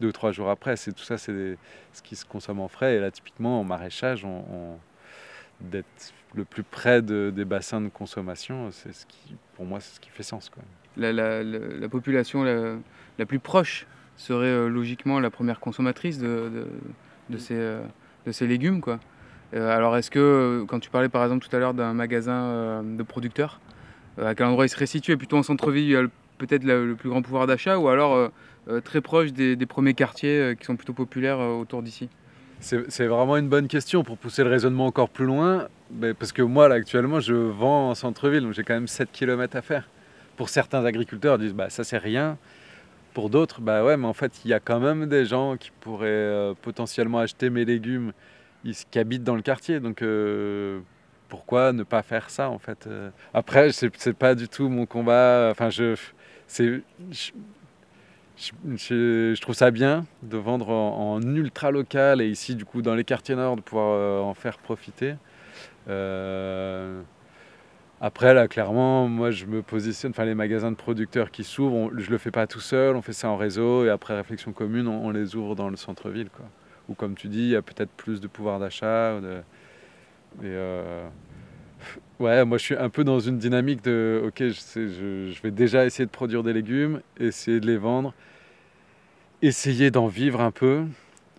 deux 0.00 0.08
ou 0.08 0.12
trois 0.12 0.32
jours 0.32 0.48
après. 0.48 0.76
C'est 0.76 0.92
tout 0.92 1.04
ça, 1.04 1.18
c'est 1.18 1.58
ce 1.92 2.00
qui 2.00 2.16
se 2.16 2.24
consomme 2.24 2.60
en 2.60 2.68
frais. 2.68 2.94
Et 2.94 2.98
là, 2.98 3.10
typiquement, 3.10 3.60
en 3.60 3.64
maraîchage, 3.64 4.24
on 4.24 4.78
d'être 5.60 6.14
le 6.34 6.44
plus 6.44 6.62
près 6.62 7.02
des 7.02 7.44
bassins 7.44 7.80
de 7.80 7.88
consommation, 7.88 8.70
c'est 8.70 8.92
ce 8.92 9.06
qui, 9.06 9.36
pour 9.54 9.64
moi, 9.64 9.80
c'est 9.80 9.96
ce 9.96 10.00
qui 10.00 10.10
fait 10.10 10.22
sens. 10.22 10.50
Quoi. 10.50 10.62
La, 10.96 11.88
population 11.88 12.44
la, 12.44 13.26
plus 13.26 13.38
proche 13.38 13.86
serait 14.16 14.46
euh, 14.46 14.68
logiquement 14.68 15.20
la 15.20 15.30
première 15.30 15.60
consommatrice 15.60 16.18
de, 16.18 16.66
euh, 17.50 17.82
ces 18.30 18.46
légumes. 18.46 18.80
Quoi. 18.80 19.00
Euh, 19.54 19.76
alors, 19.76 19.96
est-ce 19.96 20.10
que, 20.10 20.64
quand 20.68 20.80
tu 20.80 20.90
parlais 20.90 21.08
par 21.08 21.22
exemple 21.24 21.46
tout 21.46 21.54
à 21.54 21.58
l'heure 21.58 21.74
d'un 21.74 21.94
magasin 21.94 22.82
de 22.82 23.02
producteurs, 23.02 23.60
à 24.20 24.34
quel 24.34 24.46
endroit 24.46 24.66
il 24.66 24.68
serait 24.68 24.86
situé 24.86 25.16
Plutôt 25.16 25.38
en 25.38 25.42
centre-ville, 25.42 25.84
il 25.84 25.90
y 25.90 25.96
a 25.96 26.04
peut-être 26.38 26.64
le 26.64 26.94
plus 26.94 27.08
grand 27.08 27.22
pouvoir 27.22 27.46
d'achat, 27.46 27.78
ou 27.78 27.88
alors 27.88 28.30
très 28.84 29.00
proche 29.00 29.32
des 29.32 29.66
premiers 29.66 29.94
quartiers 29.94 30.54
qui 30.58 30.66
sont 30.66 30.76
plutôt 30.76 30.92
populaires 30.92 31.38
autour 31.38 31.82
d'ici? 31.82 32.08
C'est 32.60 33.06
vraiment 33.06 33.36
une 33.36 33.48
bonne 33.48 33.68
question 33.68 34.04
pour 34.04 34.18
pousser 34.18 34.44
le 34.44 34.50
raisonnement 34.50 34.86
encore 34.86 35.08
plus 35.08 35.24
loin. 35.24 35.68
parce 36.18 36.32
que 36.32 36.42
moi, 36.42 36.68
là, 36.68 36.76
actuellement, 36.76 37.20
je 37.20 37.34
vends 37.34 37.90
en 37.90 37.94
centre-ville, 37.94 38.42
donc 38.42 38.52
j'ai 38.52 38.62
quand 38.62 38.74
même 38.74 38.88
7 38.88 39.10
km 39.12 39.56
à 39.56 39.62
faire. 39.62 39.88
Pour 40.36 40.48
certains 40.48 40.84
agriculteurs, 40.84 41.36
ils 41.36 41.46
disent 41.46 41.54
bah, 41.54 41.70
ça, 41.70 41.84
c'est 41.84 41.98
rien. 41.98 42.38
Pour 43.14 43.28
d'autres, 43.28 43.60
bah 43.60 43.84
ouais, 43.84 43.96
mais 43.96 44.06
en 44.06 44.12
fait, 44.12 44.44
il 44.44 44.50
y 44.50 44.54
a 44.54 44.60
quand 44.60 44.78
même 44.78 45.06
des 45.06 45.24
gens 45.24 45.56
qui 45.56 45.70
pourraient 45.80 46.06
euh, 46.08 46.54
potentiellement 46.60 47.18
acheter 47.18 47.50
mes 47.50 47.64
légumes 47.64 48.12
qui 48.90 48.98
habitent 48.98 49.24
dans 49.24 49.34
le 49.34 49.42
quartier. 49.42 49.80
Donc, 49.80 50.02
euh, 50.02 50.80
pourquoi 51.28 51.72
ne 51.72 51.82
pas 51.82 52.02
faire 52.02 52.30
ça, 52.30 52.50
en 52.50 52.58
fait 52.58 52.86
euh? 52.86 53.10
Après, 53.34 53.70
c'est 53.72 54.12
pas 54.12 54.34
du 54.34 54.48
tout 54.48 54.68
mon 54.68 54.86
combat. 54.86 55.54
Je, 58.76 59.40
trouve 59.40 59.54
ça 59.54 59.70
bien 59.70 60.06
de 60.22 60.36
vendre 60.36 60.70
en, 60.70 61.20
ultra 61.22 61.70
local 61.70 62.20
et 62.20 62.28
ici, 62.28 62.54
du 62.54 62.64
coup, 62.64 62.82
dans 62.82 62.94
les 62.94 63.04
quartiers 63.04 63.34
nord, 63.34 63.56
de 63.56 63.60
pouvoir 63.60 63.92
euh, 63.92 64.20
en 64.20 64.34
faire 64.34 64.58
profiter. 64.58 65.14
Euh, 65.88 67.02
après, 68.00 68.32
là, 68.32 68.48
clairement, 68.48 69.08
moi, 69.08 69.30
je 69.30 69.44
me 69.44 69.62
positionne, 69.62 70.12
enfin, 70.12 70.24
les 70.24 70.34
magasins 70.34 70.70
de 70.70 70.76
producteurs 70.76 71.30
qui 71.30 71.44
s'ouvrent, 71.44 71.90
je 71.98 72.10
le 72.10 72.18
fais 72.18 72.30
pas 72.30 72.46
tout 72.46 72.60
seul, 72.60 72.96
on 72.96 73.02
fait 73.02 73.12
ça 73.12 73.28
en 73.28 73.36
réseau 73.36 73.84
et 73.84 73.90
après 73.90 74.14
réflexion 74.16 74.52
commune, 74.52 74.88
on, 74.88 75.10
les 75.10 75.36
ouvre 75.36 75.54
dans 75.54 75.68
le 75.68 75.76
centre-ville, 75.76 76.30
quoi. 76.30 76.46
Ou 76.88 76.94
comme 76.94 77.14
tu 77.14 77.28
dis, 77.28 77.42
il 77.42 77.50
y 77.50 77.56
a 77.56 77.62
peut-être 77.62 77.90
plus 77.90 78.20
de 78.20 78.26
pouvoir 78.26 78.58
d'achat. 78.58 79.20
De... 79.20 79.42
Euh, 80.42 81.08
ouais, 82.20 82.44
moi 82.44 82.58
je 82.58 82.64
suis 82.64 82.76
un 82.76 82.90
peu 82.90 83.02
dans 83.04 83.18
une 83.20 83.38
dynamique 83.38 83.82
de 83.82 84.22
ok, 84.26 84.42
je, 84.48 85.42
vais 85.42 85.50
déjà 85.50 85.84
essayer 85.86 86.06
de 86.06 86.10
produire 86.10 86.42
des 86.44 86.52
légumes, 86.52 87.00
essayer 87.18 87.60
de 87.60 87.66
les 87.66 87.78
vendre, 87.78 88.14
essayer 89.42 89.90
d'en 89.90 90.06
vivre 90.06 90.40
un 90.40 90.52
peu. 90.52 90.84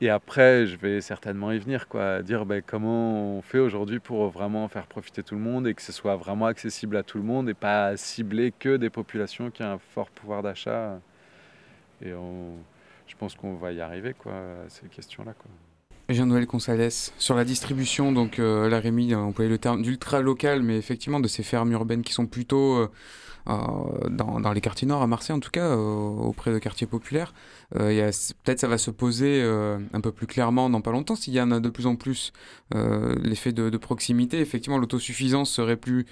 Et 0.02 0.10
après, 0.10 0.66
je 0.66 0.78
vais 0.78 1.00
certainement 1.00 1.52
y 1.52 1.60
venir, 1.60 1.88
quoi, 1.88 2.24
dire 2.24 2.46
ben, 2.46 2.64
comment 2.66 3.38
on 3.38 3.42
fait 3.44 3.60
aujourd'hui 3.60 4.00
pour 4.00 4.30
vraiment 4.30 4.68
faire 4.68 4.88
profiter 4.88 5.22
tout 5.24 5.36
le 5.36 5.42
monde 5.42 5.68
et 5.68 5.76
que 5.76 5.82
ce 5.82 5.92
soit 5.92 6.16
vraiment 6.16 6.48
accessible 6.48 6.98
à 6.98 7.04
tout 7.04 7.20
le 7.20 7.24
monde 7.24 7.50
et 7.50 7.54
pas 7.54 7.96
cibler 7.98 8.52
que 8.52 8.78
des 8.78 8.90
populations 8.90 9.52
qui 9.52 9.62
ont 9.64 9.74
un 9.74 9.78
fort 9.78 10.10
pouvoir 10.10 10.42
d'achat. 10.42 11.00
Et 12.02 12.10
je 13.08 13.16
pense 13.18 13.36
qu'on 13.36 13.56
va 13.56 13.74
y 13.74 13.82
arriver, 13.82 14.16
quoi, 14.16 14.34
à 14.34 14.70
ces 14.70 14.88
questions-là. 14.88 15.34
Quoi. 15.34 15.52
Jean-Noël 16.14 16.48
Consales, 16.48 16.90
sur 17.18 17.36
la 17.36 17.46
distribution, 17.46 18.12
donc 18.12 18.40
euh, 18.40 18.70
la 18.70 18.80
Rémi 18.80 19.14
a 19.14 19.20
employé 19.20 19.50
le 19.50 19.58
terme 19.58 19.82
d'ultra 19.82 20.22
local, 20.22 20.64
mais 20.64 20.78
effectivement 20.78 21.20
de 21.20 21.28
ces 21.28 21.44
fermes 21.44 21.72
urbaines 21.72 22.04
qui 22.04 22.14
sont 22.14 22.28
plutôt 22.28 22.76
euh, 22.76 22.90
euh, 23.50 24.10
dans, 24.10 24.52
les 24.54 24.62
quartiers 24.62 24.88
nord, 24.88 25.02
à 25.02 25.08
Marseille 25.08 25.36
en 25.36 25.40
tout 25.40 25.50
cas, 25.52 25.76
auprès 25.76 26.52
de 26.52 26.60
quartiers 26.60 26.88
populaires. 26.88 27.34
Peut-être 27.72 28.60
ça 28.60 28.68
va 28.68 28.78
se 28.78 28.92
poser 28.92 29.42
un 29.42 30.02
peu 30.02 30.12
plus 30.12 30.28
clairement 30.28 30.70
dans 30.70 30.82
pas 30.82 30.92
longtemps, 30.92 31.16
s'il 31.16 31.34
y 31.34 31.42
en 31.42 31.52
a 31.52 31.60
de 31.60 31.70
plus 31.70 31.88
en 31.88 31.96
plus 31.96 32.34
l'effet 32.72 33.52
de, 33.52 33.78
proximité. 33.78 34.40
Effectivement, 34.40 34.78
l'autosuffisance 34.78 35.50
serait 35.50 35.78
plus 35.78 36.06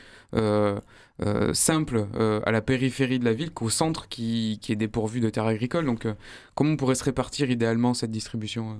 simple 1.53 2.07
à 2.45 2.51
la 2.51 2.61
périphérie 2.61 3.19
de 3.19 3.25
la 3.25 3.33
ville 3.33 3.51
qu'au 3.51 3.69
centre 3.69 4.07
qui, 4.07 4.57
qui, 4.61 4.71
est 4.71 4.77
dépourvu 4.77 5.19
de 5.19 5.29
terres 5.29 5.45
agricoles. 5.45 5.85
Donc 5.85 6.07
comment 6.55 6.71
on 6.71 6.77
pourrait 6.77 6.95
se 6.95 7.03
répartir 7.03 7.51
idéalement 7.51 7.93
cette 7.93 8.11
distribution 8.11 8.79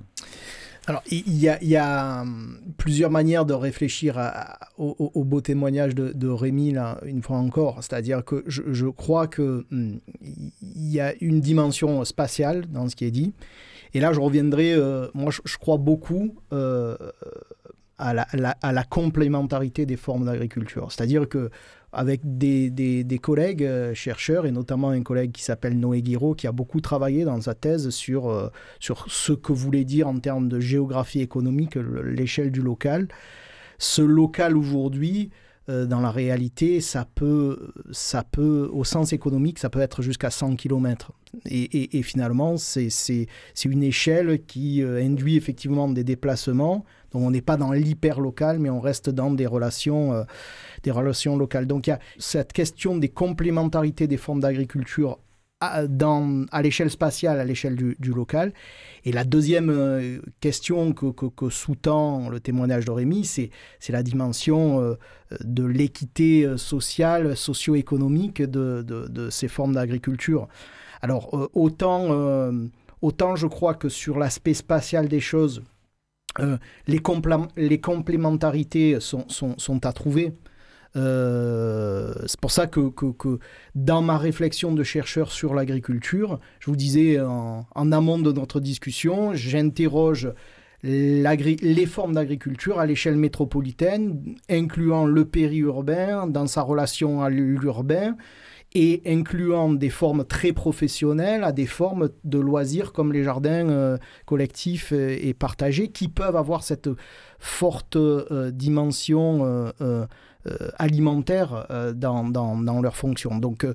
alors, 0.90 1.02
il 1.08 1.36
y 1.36 1.76
a, 1.76 2.22
hum, 2.22 2.58
plusieurs 2.76 3.10
manières 3.10 3.44
de 3.44 3.54
réfléchir 3.54 4.18
au, 4.76 5.24
beau 5.24 5.40
témoignage 5.40 5.94
de, 5.94 6.28
Rémi, 6.28 6.72
là, 6.72 6.98
une 7.04 7.22
fois 7.22 7.36
encore. 7.36 7.76
C'est-à-dire 7.76 8.24
que 8.24 8.42
je, 8.46 8.86
crois 8.86 9.28
qu'il 9.28 9.44
hum, 9.44 10.00
y 10.62 10.98
a 10.98 11.14
une 11.20 11.40
dimension 11.40 12.04
spatiale 12.04 12.66
dans 12.66 12.88
ce 12.88 12.96
qui 12.96 13.04
est 13.04 13.12
dit. 13.12 13.32
Et 13.94 14.00
là, 14.00 14.12
je 14.12 14.18
reviendrai, 14.18 14.72
euh, 14.72 15.06
moi, 15.14 15.30
je, 15.30 15.56
crois 15.58 15.76
beaucoup 15.76 16.34
euh, 16.52 16.96
à, 17.98 18.14
la, 18.14 18.84
complémentarité 18.84 19.86
des 19.86 19.96
formes 19.96 20.24
d'agriculture. 20.24 20.90
C'est-à-dire 20.90 21.28
que 21.28 21.50
avec 21.92 22.20
des, 22.24 22.70
des, 22.70 23.18
collègues 23.18 23.64
euh, 23.64 23.94
chercheurs, 23.94 24.46
et 24.46 24.52
notamment 24.52 24.90
un 24.90 25.02
collègue 25.02 25.32
qui 25.32 25.42
s'appelle 25.42 25.78
Noé 25.78 26.02
Guiraud, 26.02 26.34
qui 26.34 26.46
a 26.46 26.52
beaucoup 26.52 26.80
travaillé 26.80 27.24
dans 27.24 27.40
sa 27.40 27.54
thèse 27.54 27.90
sur, 27.90 28.28
euh, 28.28 28.48
sur 28.78 29.06
ce 29.08 29.32
que 29.32 29.52
voulait 29.52 29.84
dire 29.84 30.06
en 30.06 30.18
termes 30.18 30.48
de 30.48 30.60
géographie 30.60 31.20
économique 31.20 31.76
l'échelle 31.76 32.52
du 32.52 32.62
local. 32.62 33.08
Ce 33.78 34.02
local 34.02 34.56
aujourd'hui, 34.56 35.30
dans 35.68 36.00
la 36.00 36.10
réalité, 36.10 36.80
ça 36.80 37.06
peut, 37.14 37.72
ça 37.92 38.24
peut, 38.24 38.68
au 38.72 38.82
sens 38.82 39.12
économique, 39.12 39.60
ça 39.60 39.70
peut 39.70 39.80
être 39.80 40.02
jusqu'à 40.02 40.30
100 40.30 40.56
km. 40.56 41.12
Et, 41.46 42.02
finalement, 42.02 42.56
c'est 42.56 43.28
une 43.64 43.82
échelle 43.84 44.44
qui 44.46 44.82
induit 44.82 45.36
effectivement 45.36 45.88
des 45.88 46.02
déplacements. 46.02 46.84
Donc 47.12 47.22
on 47.22 47.30
n'est 47.30 47.40
pas 47.40 47.56
dans 47.56 47.70
l'hyper 47.72 48.20
local, 48.20 48.58
mais 48.58 48.70
on 48.70 48.80
reste 48.80 49.10
dans 49.10 49.30
des 49.30 49.46
relations 49.46 50.24
des 50.82 50.90
relations 50.90 51.36
locales. 51.36 51.66
Donc 51.66 51.86
il 51.86 51.90
y 51.90 51.92
a 51.92 52.00
cette 52.18 52.52
question 52.52 52.96
des 52.96 53.08
complémentarités 53.08 54.06
des 54.06 54.16
formes 54.16 54.40
d'agriculture 54.40 55.18
à, 55.60 56.62
l'échelle 56.62 56.90
spatiale, 56.90 57.38
à 57.38 57.44
l'échelle 57.44 57.76
du, 57.76 58.12
local. 58.12 58.52
Et 59.04 59.12
la 59.12 59.24
deuxième 59.24 59.70
euh, 59.70 60.18
question 60.40 60.92
que, 60.92 61.50
sous-tend 61.50 62.28
le 62.28 62.40
témoignage 62.40 62.84
de 62.84 62.90
Rémi, 62.90 63.24
c'est 63.24 63.50
la 63.90 64.02
dimension 64.02 64.80
euh, 64.80 64.96
de 65.44 65.64
l'équité 65.64 66.44
euh, 66.44 66.56
sociale, 66.56 67.36
socio-économique 67.36 68.42
de, 68.42 69.28
ces 69.30 69.48
formes 69.48 69.74
d'agriculture. 69.74 70.48
Alors, 71.02 71.48
autant, 71.54 72.08
autant 73.00 73.36
je 73.36 73.46
crois 73.46 73.74
que 73.74 73.88
sur 73.88 74.18
l'aspect 74.18 74.52
spatial 74.52 75.08
des 75.08 75.20
choses, 75.20 75.62
les, 76.86 76.98
complémentarités 76.98 78.98
sont 79.00 79.86
à 79.86 79.92
trouver. 79.94 80.34
Euh, 80.96 82.12
c'est 82.26 82.40
pour 82.40 82.50
ça 82.50 82.66
que, 82.66 82.90
dans 83.74 84.02
ma 84.02 84.18
réflexion 84.18 84.72
de 84.72 84.82
chercheur 84.82 85.30
sur 85.32 85.54
l'agriculture, 85.54 86.40
je 86.58 86.66
vous 86.66 86.76
disais 86.76 87.20
en, 87.20 87.92
amont 87.92 88.18
de 88.18 88.32
notre 88.32 88.60
discussion, 88.60 89.34
j'interroge 89.34 90.32
les 90.82 91.86
formes 91.86 92.14
d'agriculture 92.14 92.78
à 92.78 92.86
l'échelle 92.86 93.16
métropolitaine, 93.16 94.34
incluant 94.48 95.04
le 95.04 95.24
périurbain 95.26 96.26
dans 96.26 96.46
sa 96.46 96.62
relation 96.62 97.22
à 97.22 97.28
l'urbain 97.28 98.16
et 98.74 99.02
incluant 99.06 99.72
des 99.72 99.90
formes 99.90 100.24
très 100.24 100.52
professionnelles 100.52 101.42
à 101.42 101.52
des 101.52 101.66
formes 101.66 102.10
de 102.24 102.38
loisirs 102.38 102.92
comme 102.92 103.12
les 103.12 103.24
jardins 103.24 103.68
euh, 103.68 103.98
collectifs 104.26 104.92
et, 104.92 105.34
partagés 105.34 105.88
qui 105.88 106.08
peuvent 106.08 106.36
avoir 106.36 106.62
cette 106.62 106.88
forte 107.38 107.96
euh, 107.96 108.50
dimension 108.52 109.72
euh, 109.80 110.06
alimentaires 110.78 111.66
euh, 111.70 111.92
dans, 111.92 112.24
dans, 112.24 112.56
dans. 112.56 112.80
Donc 113.38 113.64
euh, 113.64 113.74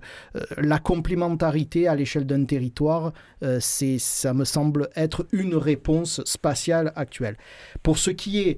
la 0.57 0.79
complémentarité 0.79 1.87
à 1.87 1.95
l'échelle 1.95 2.25
d'un 2.25 2.45
territoire, 2.45 3.13
c'est, 3.59 3.99
ça 3.99 4.33
me 4.33 4.45
semble 4.45 4.89
être 4.95 5.27
une 5.31 5.55
réponse 5.55 6.21
spatiale 6.25 6.91
actuelle. 6.95 7.37
Pour 7.83 7.97
ce 7.97 8.11
qui 8.11 8.39
est 8.39 8.57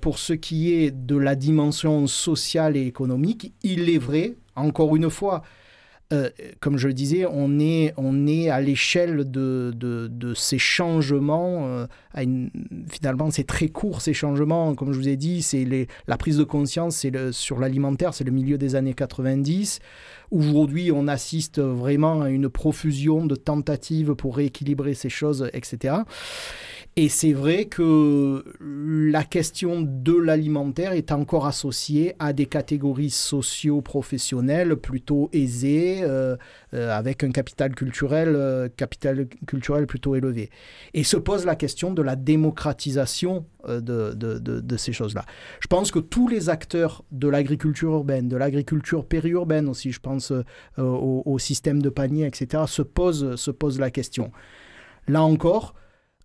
pour 0.00 0.18
ce 0.18 0.32
qui 0.32 0.74
est 0.74 0.92
de 0.92 1.16
la 1.16 1.34
dimension 1.34 2.06
sociale 2.06 2.76
et 2.76 2.86
économique, 2.86 3.52
il 3.64 3.90
est 3.90 3.98
vrai, 3.98 4.36
encore 4.54 4.94
une 4.94 5.10
fois, 5.10 5.42
euh, 6.12 6.30
comme 6.60 6.78
je 6.78 6.86
le 6.86 6.94
disais, 6.94 7.26
on 7.28 7.58
est, 7.58 7.92
on 7.96 8.28
est 8.28 8.48
à 8.48 8.60
l'échelle 8.60 9.28
de, 9.28 9.72
de, 9.74 10.34
ces 10.34 10.58
changements. 10.58 11.66
Euh, 11.66 11.86
finalement, 12.88 13.30
c'est 13.32 13.46
très 13.46 13.68
court 13.68 14.00
ces 14.00 14.14
changements. 14.14 14.74
Comme 14.76 14.92
je 14.92 14.98
vous 14.98 15.08
ai 15.08 15.16
dit, 15.16 15.42
c'est 15.42 15.66
la 16.06 16.16
prise 16.16 16.38
de 16.38 16.44
conscience 16.44 16.96
c'est 16.96 17.32
sur 17.32 17.58
l'alimentaire, 17.58 18.14
c'est 18.14 18.24
le 18.24 18.30
milieu 18.30 18.56
des 18.56 18.76
années 18.76 18.94
90. 18.94 19.80
Aujourd'hui, 20.30 20.92
on 20.92 21.08
assiste 21.08 21.60
vraiment 21.60 22.22
à 22.22 22.30
une 22.30 22.48
profusion 22.48 23.26
de 23.26 23.34
tentatives 23.34 24.14
pour 24.14 24.36
rééquilibrer 24.36 24.94
ces 24.94 25.08
choses, 25.08 25.50
etc. 25.52 25.96
Et 26.98 27.10
c'est 27.10 27.34
vrai 27.34 27.66
que 27.66 28.42
la 28.58 29.22
question 29.22 29.82
de 29.82 30.16
l'alimentaire 30.16 30.92
est 30.92 31.12
encore 31.12 31.46
associée 31.46 32.14
à 32.18 32.32
des 32.32 32.46
catégories 32.46 33.10
socio-professionnelles 33.10 34.76
plutôt 34.76 35.28
aisées, 35.34 35.95
euh, 36.02 36.36
euh, 36.74 36.90
avec 36.90 37.24
un 37.24 37.30
capital 37.30 37.74
culturel, 37.74 38.34
euh, 38.34 38.68
capital 38.68 39.28
culturel 39.46 39.86
plutôt 39.86 40.14
élevé. 40.14 40.50
Et 40.94 41.04
se 41.04 41.16
pose 41.16 41.44
la 41.44 41.56
question 41.56 41.92
de 41.92 42.02
la 42.02 42.16
démocratisation 42.16 43.46
de, 43.66 44.76
ces 44.76 44.92
choses-là. 44.92 45.24
Je 45.60 45.66
pense 45.66 45.90
que 45.90 45.98
tous 45.98 46.28
les 46.28 46.48
acteurs 46.48 47.04
de 47.10 47.28
l'agriculture 47.28 47.92
urbaine, 47.92 48.28
de 48.28 48.36
l'agriculture 48.36 49.04
périurbaine 49.04 49.68
aussi, 49.68 49.90
je 49.90 49.98
pense 49.98 50.32
au, 50.78 51.22
au, 51.24 51.38
système 51.38 51.82
de 51.82 51.88
panier, 51.88 52.26
etc., 52.26 52.64
se 52.66 52.82
posent, 52.82 53.34
se 53.34 53.50
pose 53.50 53.80
la 53.80 53.90
question. 53.90 54.30
Là 55.08 55.22
encore, 55.22 55.74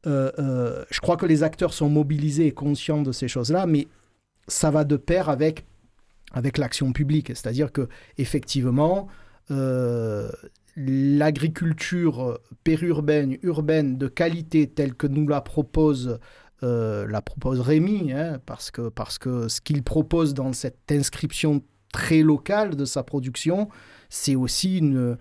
je 0.06 1.00
crois 1.02 1.18
que 1.18 1.26
les 1.26 1.42
acteurs 1.42 1.74
sont 1.74 1.90
mobilisés 1.90 2.48
et 2.48 2.52
conscients 2.52 3.02
de 3.02 3.12
ces 3.12 3.28
choses-là, 3.28 3.66
mais 3.66 3.88
ça 4.48 4.70
va 4.70 4.84
de 4.84 4.98
pair 4.98 5.30
avec, 5.30 5.66
avec 6.34 6.58
l'action 6.58 6.92
publique. 6.92 7.28
C'est-à-dire 7.30 7.72
que 7.72 7.88
effectivement, 8.18 9.08
l'agriculture 10.78 12.40
périurbaine, 12.64 13.38
urbaine 13.44 13.98
de 13.98 14.08
qualité 14.08 14.68
telle 14.68 14.96
que 14.96 15.08
nous 15.08 15.28
la 15.28 15.42
propose 15.42 16.20
la 16.62 17.22
propose 17.24 17.60
Rémi, 17.60 18.12
hein, 18.14 18.40
parce, 18.46 18.70
que, 18.70 18.90
parce 18.90 19.18
que 19.18 19.48
ce 19.48 19.62
qu'il 19.62 19.82
propose 19.82 20.36
dans 20.36 20.54
cette 20.54 20.92
inscription 20.92 21.64
très 21.92 22.22
locale 22.22 22.76
de 22.76 22.86
sa 22.86 23.04
production, 23.04 23.68
c'est 24.10 24.36
aussi 24.36 24.78
une, 24.78 25.18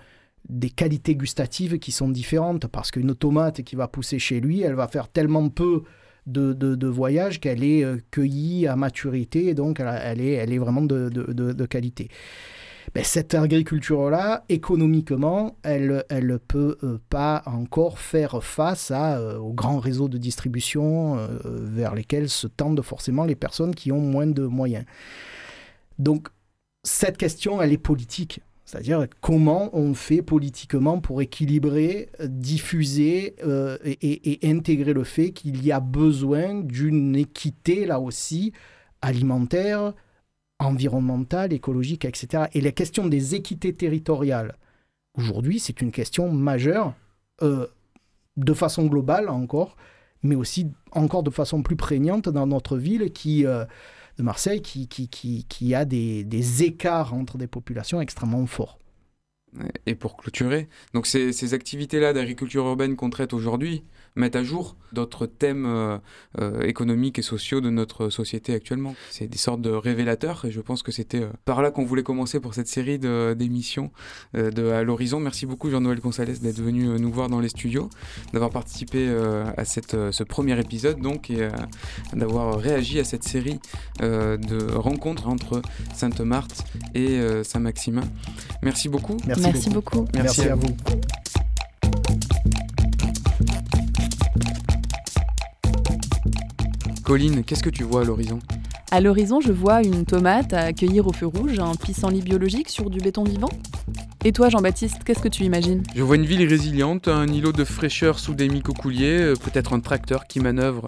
des 0.48 0.70
qualités 0.70 1.14
gustatives 1.14 1.78
qui 1.78 1.92
sont 1.92 2.08
différentes 2.08 2.66
parce 2.66 2.90
qu'une 2.90 3.14
tomate 3.14 3.62
qui 3.62 3.76
va 3.76 3.88
pousser 3.88 4.18
chez 4.18 4.40
lui, 4.40 4.62
elle 4.62 4.74
va 4.74 4.88
faire 4.88 5.08
tellement 5.08 5.48
peu 5.48 5.82
de, 6.26 6.52
de, 6.52 6.86
voyage 6.86 7.40
qu'elle 7.40 7.64
est 7.64 7.82
euh, 7.82 7.96
cueillie 8.10 8.66
à 8.66 8.76
maturité 8.76 9.54
donc 9.54 9.80
elle, 9.80 10.20
est, 10.20 10.32
elle 10.32 10.52
est 10.52 10.58
vraiment 10.58 10.82
de, 10.82 11.08
de 11.08 11.66
qualité. 11.66 12.08
Ben, 12.94 13.04
cette 13.04 13.34
agriculture-là, 13.34 14.44
économiquement, 14.48 15.56
elle 15.62 16.04
ne 16.10 16.36
peut 16.36 16.76
euh, 16.82 16.98
pas 17.08 17.42
encore 17.46 17.98
faire 17.98 18.42
face 18.42 18.92
euh, 18.94 19.38
aux 19.38 19.52
grands 19.52 19.78
réseaux 19.78 20.08
de 20.08 20.18
distribution 20.18 21.16
vers 21.44 21.94
lesquels 21.94 22.28
se 22.28 22.46
tendent 22.46 22.82
forcément 22.82 23.24
les 23.24 23.36
personnes 23.36 23.74
qui 23.74 23.92
ont 23.92 24.00
moins 24.00 24.26
de 24.26 24.44
moyens. 24.44 24.84
Donc, 25.98 26.28
cette 26.82 27.16
question, 27.16 27.60
elle 27.60 27.72
est 27.72 27.78
politique. 27.78 28.40
C'est-à-dire 28.70 29.08
comment 29.20 29.68
on 29.76 29.94
fait 29.94 30.22
politiquement 30.22 31.00
pour 31.00 31.20
équilibrer, 31.20 32.08
diffuser 32.22 33.34
euh, 33.44 33.76
et, 33.84 34.38
intégrer 34.44 34.92
le 34.92 35.02
fait 35.02 35.32
qu'il 35.32 35.64
y 35.64 35.72
a 35.72 35.80
besoin 35.80 36.60
d'une 36.60 37.16
équité, 37.16 37.84
là 37.84 37.98
aussi, 37.98 38.52
alimentaire, 39.02 39.92
environnementale, 40.60 41.52
écologique, 41.52 42.04
etc. 42.04 42.44
Et 42.52 42.60
la 42.60 42.70
question 42.70 43.06
des 43.06 43.34
équités 43.34 43.72
territoriales, 43.72 44.56
aujourd'hui, 45.14 45.58
c'est 45.58 45.80
une 45.80 45.90
question 45.90 46.30
majeure, 46.30 46.94
euh, 47.42 47.66
de 48.36 48.54
façon 48.54 48.86
globale 48.86 49.28
encore, 49.28 49.76
mais 50.22 50.36
aussi 50.36 50.68
encore 50.92 51.22
de 51.22 51.30
façon 51.30 51.62
plus 51.62 51.76
prégnante 51.76 52.28
dans 52.28 52.46
notre 52.46 52.76
ville 52.76 53.10
qui... 53.12 53.44
Euh, 53.46 53.64
de 54.18 54.22
Marseille 54.22 54.60
qui, 54.60 54.86
qui, 54.86 55.08
qui, 55.08 55.46
qui 55.48 55.74
a 55.74 55.86
des, 55.86 56.24
des, 56.24 56.62
écarts 56.62 57.14
entre 57.14 57.38
des 57.38 57.46
populations 57.46 58.02
extrêmement 58.02 58.44
forts. 58.44 58.78
Et 59.86 59.94
pour 59.94 60.16
clôturer, 60.18 60.68
donc 60.92 61.06
ces, 61.06 61.32
ces 61.32 61.54
activités-là 61.54 62.12
d'agriculture 62.12 62.66
urbaine 62.66 62.96
qu'on 62.96 63.08
traite 63.08 63.32
aujourd'hui, 63.32 63.82
mettent 64.16 64.36
à 64.36 64.44
jour 64.44 64.76
d'autres 64.92 65.26
thèmes 65.26 65.66
euh, 65.66 65.98
euh, 66.40 66.62
économiques 66.62 67.18
et 67.18 67.22
sociaux 67.22 67.60
de 67.60 67.70
notre 67.70 68.10
société 68.10 68.54
actuellement. 68.54 68.94
C'est 69.10 69.28
des 69.28 69.38
sortes 69.38 69.60
de 69.60 69.70
révélateurs 69.70 70.44
et 70.44 70.50
je 70.50 70.60
pense 70.60 70.82
que 70.82 70.92
c'était 70.92 71.22
euh, 71.22 71.30
par 71.44 71.62
là 71.62 71.70
qu'on 71.70 71.84
voulait 71.84 72.02
commencer 72.02 72.40
pour 72.40 72.54
cette 72.54 72.66
série 72.66 72.98
d'émissions 72.98 73.90
de, 74.34 74.70
à 74.70 74.82
l'horizon. 74.82 75.20
Merci 75.20 75.46
beaucoup 75.46 75.70
Jean-Noël 75.70 76.00
Gonzalez 76.00 76.38
d'être 76.38 76.60
venu 76.60 76.86
nous 76.98 77.12
voir 77.12 77.28
dans 77.28 77.40
les 77.40 77.48
studios, 77.48 77.88
d'avoir 78.32 78.50
participé 78.50 79.08
à 79.56 79.64
cette, 79.64 79.96
ce 80.10 80.22
premier 80.24 80.58
épisode 80.58 81.00
donc 81.00 81.30
et 81.30 81.48
d'avoir 82.12 82.58
réagi 82.58 82.98
à 82.98 83.04
cette 83.04 83.24
série 83.24 83.58
de 84.00 84.72
rencontres 84.72 85.28
entre 85.28 85.62
Sainte-Marthe 85.94 86.64
et 86.94 87.20
Saint-Maximin. 87.44 88.04
Merci 88.62 88.88
beaucoup. 88.88 89.16
Merci, 89.26 89.70
beaucoup. 89.70 90.06
Merci, 90.14 90.48
à, 90.48 90.54
vous. 90.54 90.76
Colline, 97.10 97.42
qu'est-ce 97.42 97.64
que 97.64 97.70
tu 97.70 97.82
vois 97.82 98.02
à 98.02 98.04
l'horizon 98.04 98.38
À 98.92 99.00
l'horizon, 99.00 99.40
je 99.40 99.50
vois 99.50 99.82
une 99.82 100.04
tomate 100.04 100.52
à 100.52 100.72
cueillir 100.72 101.08
au 101.08 101.12
feu 101.12 101.26
rouge, 101.26 101.58
un 101.58 101.74
pissenlit 101.74 102.22
biologique 102.22 102.68
sur 102.68 102.88
du 102.88 103.00
béton 103.00 103.24
vivant. 103.24 103.48
Et 104.24 104.30
toi, 104.30 104.48
Jean-Baptiste, 104.48 105.02
qu'est-ce 105.04 105.18
que 105.18 105.26
tu 105.26 105.42
imagines? 105.42 105.82
Je 105.92 106.04
vois 106.04 106.14
une 106.14 106.24
ville 106.24 106.48
résiliente, 106.48 107.08
un 107.08 107.26
îlot 107.26 107.50
de 107.50 107.64
fraîcheur 107.64 108.20
sous 108.20 108.34
des 108.34 108.48
mycocouliers, 108.48 109.22
euh, 109.22 109.34
peut-être 109.34 109.72
un 109.72 109.80
tracteur 109.80 110.28
qui 110.28 110.38
manœuvre 110.38 110.86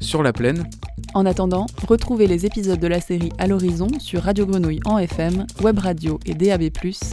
sur 0.00 0.24
la 0.24 0.32
plaine. 0.32 0.68
En 1.14 1.26
attendant, 1.26 1.66
retrouvez 1.86 2.26
les 2.26 2.44
épisodes 2.44 2.80
de 2.80 2.88
la 2.88 3.00
série 3.00 3.30
À 3.38 3.46
l'horizon 3.46 3.86
sur 4.00 4.24
Radio 4.24 4.46
Grenouille 4.46 4.80
en 4.84 4.98
FM, 4.98 5.46
Web 5.62 5.78
Radio 5.78 6.18
et 6.26 6.34
DAB+, 6.34 6.70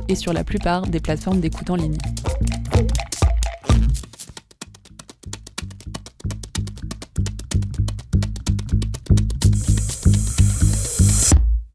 et 0.08 0.16
sur 0.16 0.34
la 0.34 0.44
plupart 0.44 0.88
des 0.88 1.00
plateformes 1.00 1.40
d'écoute 1.40 1.70
en 1.70 1.76
ligne. 1.76 1.98